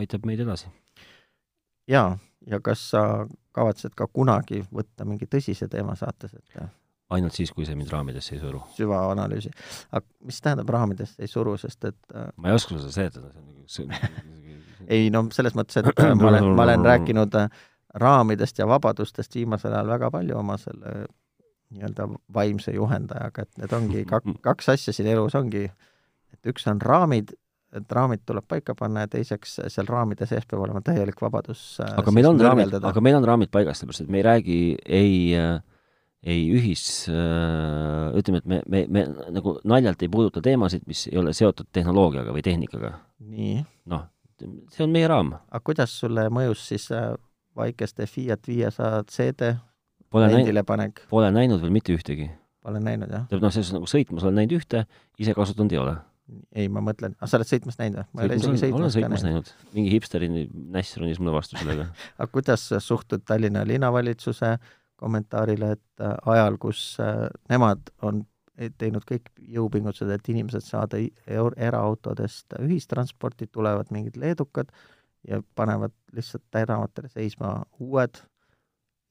aitab 0.00 0.26
meid 0.26 0.40
edasi. 0.40 0.68
jaa, 1.86 2.18
ja 2.46 2.60
kas 2.60 2.90
sa 2.90 3.26
kavatsed 3.52 3.94
ka 3.94 4.06
kunagi 4.06 4.64
võtta 4.72 5.04
mingi 5.04 5.26
tõsise 5.26 5.68
teema 5.68 5.94
saates 5.96 6.34
ette? 6.34 6.68
Ainult 7.16 7.36
siis, 7.36 7.52
kui 7.56 7.66
see 7.66 7.76
mind 7.78 7.92
raamidesse 7.92 8.34
ei 8.36 8.40
suru. 8.42 8.62
süvaanalüüsi. 8.76 9.50
aga 9.92 10.06
mis 10.28 10.40
tähendab 10.44 10.68
raamidesse 10.68 11.22
ei 11.22 11.30
suru, 11.30 11.56
sest 11.60 11.84
et 11.88 11.98
äh, 12.14 12.28
ma 12.36 12.52
ei 12.52 12.58
oska 12.58 12.76
seda 12.76 12.92
seletada, 12.92 13.32
see 13.66 13.86
on 13.86 13.94
nagu 13.94 14.18
ei 14.88 15.08
no 15.12 15.26
selles 15.34 15.56
mõttes, 15.58 15.80
et 15.80 16.02
äh, 16.04 16.14
ma 16.16 16.30
olen, 16.32 16.52
ma 16.56 16.66
olen 16.66 16.86
rääkinud 16.86 17.36
äh, 17.38 17.48
raamidest 17.98 18.60
ja 18.60 18.68
vabadustest 18.68 19.34
viimasel 19.34 19.74
ajal 19.74 19.94
väga 19.94 20.10
palju 20.14 20.38
oma 20.38 20.56
selle 20.60 20.94
nii-öelda 21.68 22.06
vaimse 22.34 22.72
juhendajaga, 22.72 23.44
et 23.44 23.60
need 23.60 23.74
ongi 23.76 24.04
kak-, 24.08 24.32
kaks 24.48 24.72
asja 24.74 24.94
siin 24.96 25.10
elus 25.12 25.36
ongi, 25.38 25.66
et 26.32 26.52
üks 26.52 26.64
on 26.70 26.80
raamid, 26.80 27.34
et 27.76 27.92
raamid 27.92 28.24
tuleb 28.28 28.46
paika 28.48 28.76
panna 28.76 29.04
ja 29.04 29.12
teiseks 29.12 29.58
seal 29.68 29.88
raamide 29.88 30.28
sees 30.28 30.46
peab 30.48 30.64
olema 30.64 30.80
täielik 30.84 31.20
vabadus 31.20 31.82
aga 31.84 32.14
meil 32.16 32.30
on 32.30 32.40
raamid, 32.40 32.78
aga 32.80 33.02
meil 33.04 33.18
on 33.18 33.26
raamid 33.28 33.52
paigas, 33.52 33.82
sellepärast 33.82 34.06
et 34.06 34.14
me 34.14 34.22
ei 34.22 34.24
räägi 34.24 34.60
ei 35.00 35.18
ei 36.26 36.48
ühis, 36.50 36.82
äh, 37.12 38.16
ütleme, 38.18 38.40
et 38.42 38.48
me, 38.50 38.60
me, 38.66 38.84
me 38.90 39.04
nagu 39.34 39.58
naljalt 39.68 40.02
ei 40.02 40.10
puuduta 40.10 40.42
teemasid, 40.42 40.82
mis 40.90 41.06
ei 41.12 41.18
ole 41.20 41.34
seotud 41.36 41.68
tehnoloogiaga 41.72 42.34
või 42.34 42.42
tehnikaga. 42.46 42.96
nii. 43.22 43.60
noh, 43.92 44.08
see 44.74 44.84
on 44.86 44.94
meie 44.94 45.08
raam. 45.10 45.36
aga 45.46 45.62
kuidas 45.64 45.94
sulle 46.00 46.26
mõjus 46.34 46.66
siis 46.72 46.88
äh, 46.94 47.12
väikeste 47.58 48.06
Fiat 48.10 48.50
viiesaja 48.50 49.04
CD 49.10 49.54
rendile 50.14 50.64
panek? 50.66 51.04
Pole 51.10 51.30
näinud 51.34 51.62
veel 51.62 51.74
mitte 51.74 51.94
ühtegi. 51.94 52.28
Pole 52.64 52.82
näinud, 52.82 53.10
jah? 53.12 53.26
tähendab, 53.30 53.46
noh, 53.46 53.54
selles 53.54 53.72
nagu 53.76 53.88
sõitmas 53.90 54.26
olen 54.26 54.40
näinud 54.42 54.58
ühte, 54.58 54.84
ise 55.22 55.34
kasutanud 55.38 55.74
ei 55.74 55.82
ole. 55.82 55.96
ei, 56.52 56.66
ma 56.68 56.82
mõtlen, 56.84 57.14
aga 57.16 57.30
sa 57.30 57.38
oled 57.38 57.48
sõitmas 57.48 57.78
näinud 57.78 58.02
või? 58.02 58.10
ma 58.12 58.24
ei 58.24 58.28
ole 58.28 58.36
isegi 58.42 58.58
sõitmas 58.64 58.82
olen 58.82 58.94
sõitmas 58.98 59.22
näinud. 59.24 59.52
mingi 59.72 59.94
hipsteri 59.94 60.28
näss 60.74 60.98
ronis 61.00 61.22
mulle 61.22 61.32
vastu 61.38 61.56
sellega 61.56 61.86
aga 62.18 62.28
kuidas 62.34 62.66
suhtud 62.84 63.24
Tallinna 63.24 63.62
linnavalitsuse 63.64 64.50
äh, 64.50 64.74
kommentaarile, 64.98 65.72
et 65.78 66.04
äh, 66.04 66.16
ajal, 66.34 66.58
kus 66.60 66.82
äh, 67.02 67.28
nemad 67.52 67.92
on 68.02 68.26
teinud 68.58 69.04
kõik 69.06 69.28
jõupingutused, 69.54 70.10
et 70.10 70.30
inimesed 70.32 70.64
saada 70.66 70.98
eraautodest 71.28 72.56
ühistransporti, 72.58 73.46
tulevad 73.54 73.92
mingid 73.94 74.18
leedukad 74.18 74.72
ja 75.28 75.38
panevad 75.54 75.94
lihtsalt 76.14 76.42
tänavatele 76.50 77.10
seisma 77.12 77.52
uued 77.78 78.18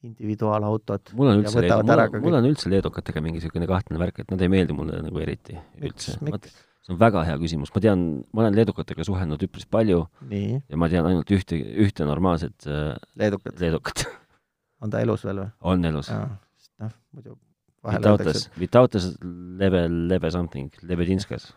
individuaalautod. 0.06 1.14
mul 1.18 1.32
on 1.32 1.42
üldse, 1.42 1.64
mul, 1.64 2.22
mul 2.22 2.38
on 2.38 2.48
üldse 2.52 2.70
leedukatega 2.72 3.24
mingi 3.24 3.42
niisugune 3.42 3.68
kahtlane 3.70 4.02
värk, 4.02 4.22
et 4.24 4.32
nad 4.34 4.44
ei 4.44 4.52
meeldi 4.52 4.76
mulle 4.78 5.02
nagu 5.04 5.24
eriti 5.24 5.58
üldse. 5.82 6.18
see 6.22 6.94
on 6.94 7.00
väga 7.02 7.24
hea 7.28 7.40
küsimus, 7.42 7.74
ma 7.76 7.84
tean, 7.84 8.06
ma 8.32 8.46
olen 8.46 8.56
leedukatega 8.56 9.04
suhelnud 9.08 9.42
üpris 9.48 9.66
palju 9.70 10.06
Nii. 10.30 10.62
ja 10.70 10.80
ma 10.80 10.90
tean 10.92 11.10
ainult 11.10 11.34
ühte, 11.34 11.58
ühte 11.58 12.08
normaalset 12.08 12.70
äh, 12.70 12.94
leedukat, 13.20 13.58
leedukat 13.64 14.06
on 14.82 14.94
ta 14.94 15.02
elus 15.04 15.26
veel 15.26 15.44
või? 15.44 15.52
on 15.74 15.86
elus. 15.92 16.12
noh, 16.14 16.96
muidu 17.16 17.38
Without 17.88 18.26
us, 18.26 18.50
without 18.60 18.96
us 18.96 19.06
lebe, 19.22 19.86
lebe 19.88 20.32
something, 20.32 20.72
lebedinskas. 20.82 21.54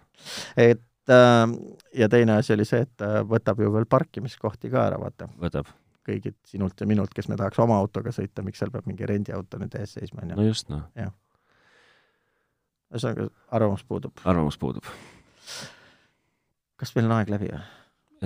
et 0.57 1.09
äh, 1.09 1.47
ja 1.95 2.09
teine 2.09 2.37
asi 2.39 2.53
oli 2.55 2.66
see, 2.68 2.85
et 2.85 2.93
ta 3.01 3.09
äh, 3.21 3.25
võtab 3.27 3.62
ju 3.62 3.73
veel 3.75 3.89
parkimiskohti 3.91 4.71
ka 4.71 4.85
ära, 4.91 5.01
vaata. 5.01 5.31
võtab. 5.41 5.73
kõigilt 6.07 6.39
sinult 6.47 6.81
ja 6.81 6.87
minult, 6.87 7.12
kes 7.14 7.29
me 7.29 7.39
tahaks 7.41 7.59
oma 7.62 7.81
autoga 7.81 8.12
sõita, 8.14 8.45
miks 8.47 8.62
seal 8.62 8.71
peab 8.71 8.87
mingi 8.89 9.09
rendiauto 9.09 9.59
nüüd 9.61 9.75
ees 9.81 9.97
seisma, 9.97 10.23
on 10.23 10.35
ju. 10.35 10.39
no 10.39 10.47
just, 10.47 10.71
noh. 10.71 10.87
ühesõnaga, 12.93 13.27
arvamus 13.59 13.85
puudub. 13.89 14.23
arvamus 14.25 14.61
puudub. 14.61 14.87
kas 16.79 16.95
meil 16.95 17.11
on 17.11 17.18
aeg 17.18 17.33
läbi 17.33 17.51
või? 17.51 17.64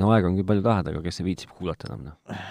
no 0.03 0.13
aega 0.13 0.29
on 0.29 0.37
küll 0.43 0.51
palju 0.53 0.67
tahada, 0.67 0.93
aga 0.93 1.07
kes 1.07 1.23
see 1.23 1.31
viitsib 1.31 1.57
kuulata 1.57 1.89
enam, 1.89 2.11
noh. 2.11 2.47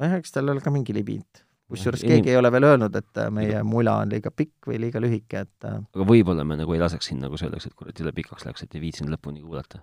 nojah, 0.00 0.18
eks 0.18 0.34
tal 0.34 0.50
ole 0.50 0.64
ka 0.64 0.74
mingi 0.74 0.96
libind 0.96 1.44
kusjuures 1.72 2.04
keegi 2.04 2.32
ei 2.32 2.38
ole 2.38 2.52
veel 2.54 2.68
öelnud, 2.68 2.96
et 3.00 3.20
äh, 3.22 3.30
meie 3.34 3.62
mula 3.66 3.98
on 4.04 4.12
liiga 4.12 4.32
pikk 4.34 4.70
või 4.70 4.80
liiga 4.86 5.02
lühike, 5.02 5.44
et 5.46 5.68
äh, 5.68 5.80
aga 5.80 6.06
võib-olla 6.08 6.46
me 6.48 6.58
nagu 6.60 6.76
ei 6.76 6.82
laseks 6.82 7.10
sind 7.10 7.24
nagu 7.24 7.38
öeldakse, 7.40 7.72
et 7.72 7.78
kurat, 7.78 7.98
jõle 7.98 8.14
pikaks 8.16 8.46
läks, 8.48 8.64
et 8.66 8.78
ei 8.78 8.84
viitsinud 8.84 9.12
lõpuni 9.14 9.44
kuulata. 9.44 9.82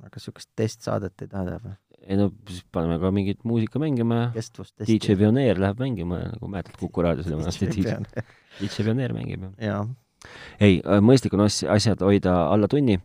aga 0.00 0.16
niisugust 0.16 0.50
testsaadet 0.56 1.26
ei 1.26 1.30
taha 1.30 1.46
teha 1.48 1.62
või? 1.64 1.78
ei 2.00 2.16
no 2.16 2.30
siis 2.48 2.62
paneme 2.72 2.96
ka 3.00 3.10
mingit 3.12 3.42
muusika 3.44 3.80
mängima. 3.82 4.30
Ja 4.34 4.44
DJ 4.86 5.16
Pioneer 5.20 5.60
läheb 5.60 5.82
mängima 5.82 6.22
nagu 6.30 6.48
mäletad 6.48 6.78
Kuku 6.80 7.04
raadios 7.04 7.28
oli 7.28 7.36
vanasti 7.42 7.68
DJ, 7.68 7.98
DJ 8.60 8.86
Pioneer. 8.86 9.12
Mängib 9.16 9.50
ei, 10.60 10.80
äh, 10.84 11.00
mõistlik 11.04 11.32
on 11.36 11.46
asjad 11.46 12.02
hoida 12.04 12.34
alla 12.52 12.68
tunni 12.68 12.98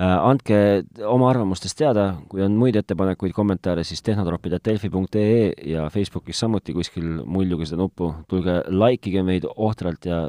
andke 0.00 0.56
oma 1.04 1.28
arvamustest 1.30 1.76
teada, 1.76 2.06
kui 2.30 2.40
on 2.44 2.54
muid 2.56 2.76
ettepanekuid, 2.80 3.34
kommentaare, 3.36 3.84
siis 3.84 4.00
tehnotropid.delfi.ee 4.06 5.52
ja 5.68 5.88
Facebookis 5.92 6.40
samuti 6.40 6.72
kuskil 6.76 7.20
muljuge 7.28 7.68
seda 7.68 7.82
nuppu, 7.82 8.12
tulge 8.28 8.62
likeige 8.72 9.24
meid 9.26 9.46
ohtralt 9.52 10.08
ja 10.08 10.24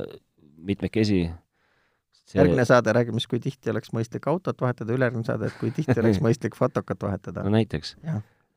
mitmekesi 0.63 1.21
see... 1.27 2.41
järgmine 2.41 2.65
saade 2.67 2.93
räägime 2.95 3.21
siis, 3.21 3.31
kui 3.31 3.41
tihti 3.43 3.71
oleks 3.71 3.93
mõistlik 3.95 4.27
autot 4.31 4.59
vahetada, 4.63 4.95
ülejärgmine 4.95 5.27
saade, 5.27 5.49
et 5.49 5.57
kui 5.61 5.71
tihti 5.75 5.95
oleks 6.03 6.21
mõistlik 6.25 6.59
fotokat 6.59 7.07
vahetada. 7.07 7.47
no 7.47 7.55
näiteks. 7.55 7.95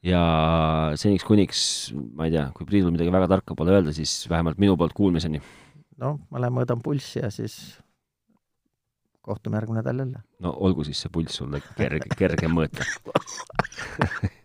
ja 0.06 0.22
seniks 0.98 1.26
kuniks, 1.26 1.62
ma 2.18 2.26
ei 2.26 2.34
tea, 2.34 2.48
kui 2.56 2.66
Priidul 2.68 2.94
midagi 2.94 3.14
väga 3.14 3.30
tarka 3.36 3.58
pole 3.58 3.78
öelda, 3.78 3.94
siis 3.96 4.24
vähemalt 4.30 4.58
minu 4.62 4.76
poolt 4.76 4.96
kuulmiseni. 4.96 5.42
no 6.02 6.16
ma 6.30 6.42
lähen 6.42 6.58
mõõdan 6.58 6.82
pulssi 6.82 7.22
ja 7.22 7.30
siis 7.30 7.76
kohtume 9.26 9.58
järgmine 9.60 9.82
nädal 9.82 9.98
jälle. 10.04 10.22
no 10.38 10.54
olgu 10.68 10.84
siis 10.86 11.00
see 11.04 11.12
pulss 11.12 11.42
sulle 11.42 11.62
kerge, 11.76 12.14
kerge 12.18 12.50
mõõta 12.52 12.86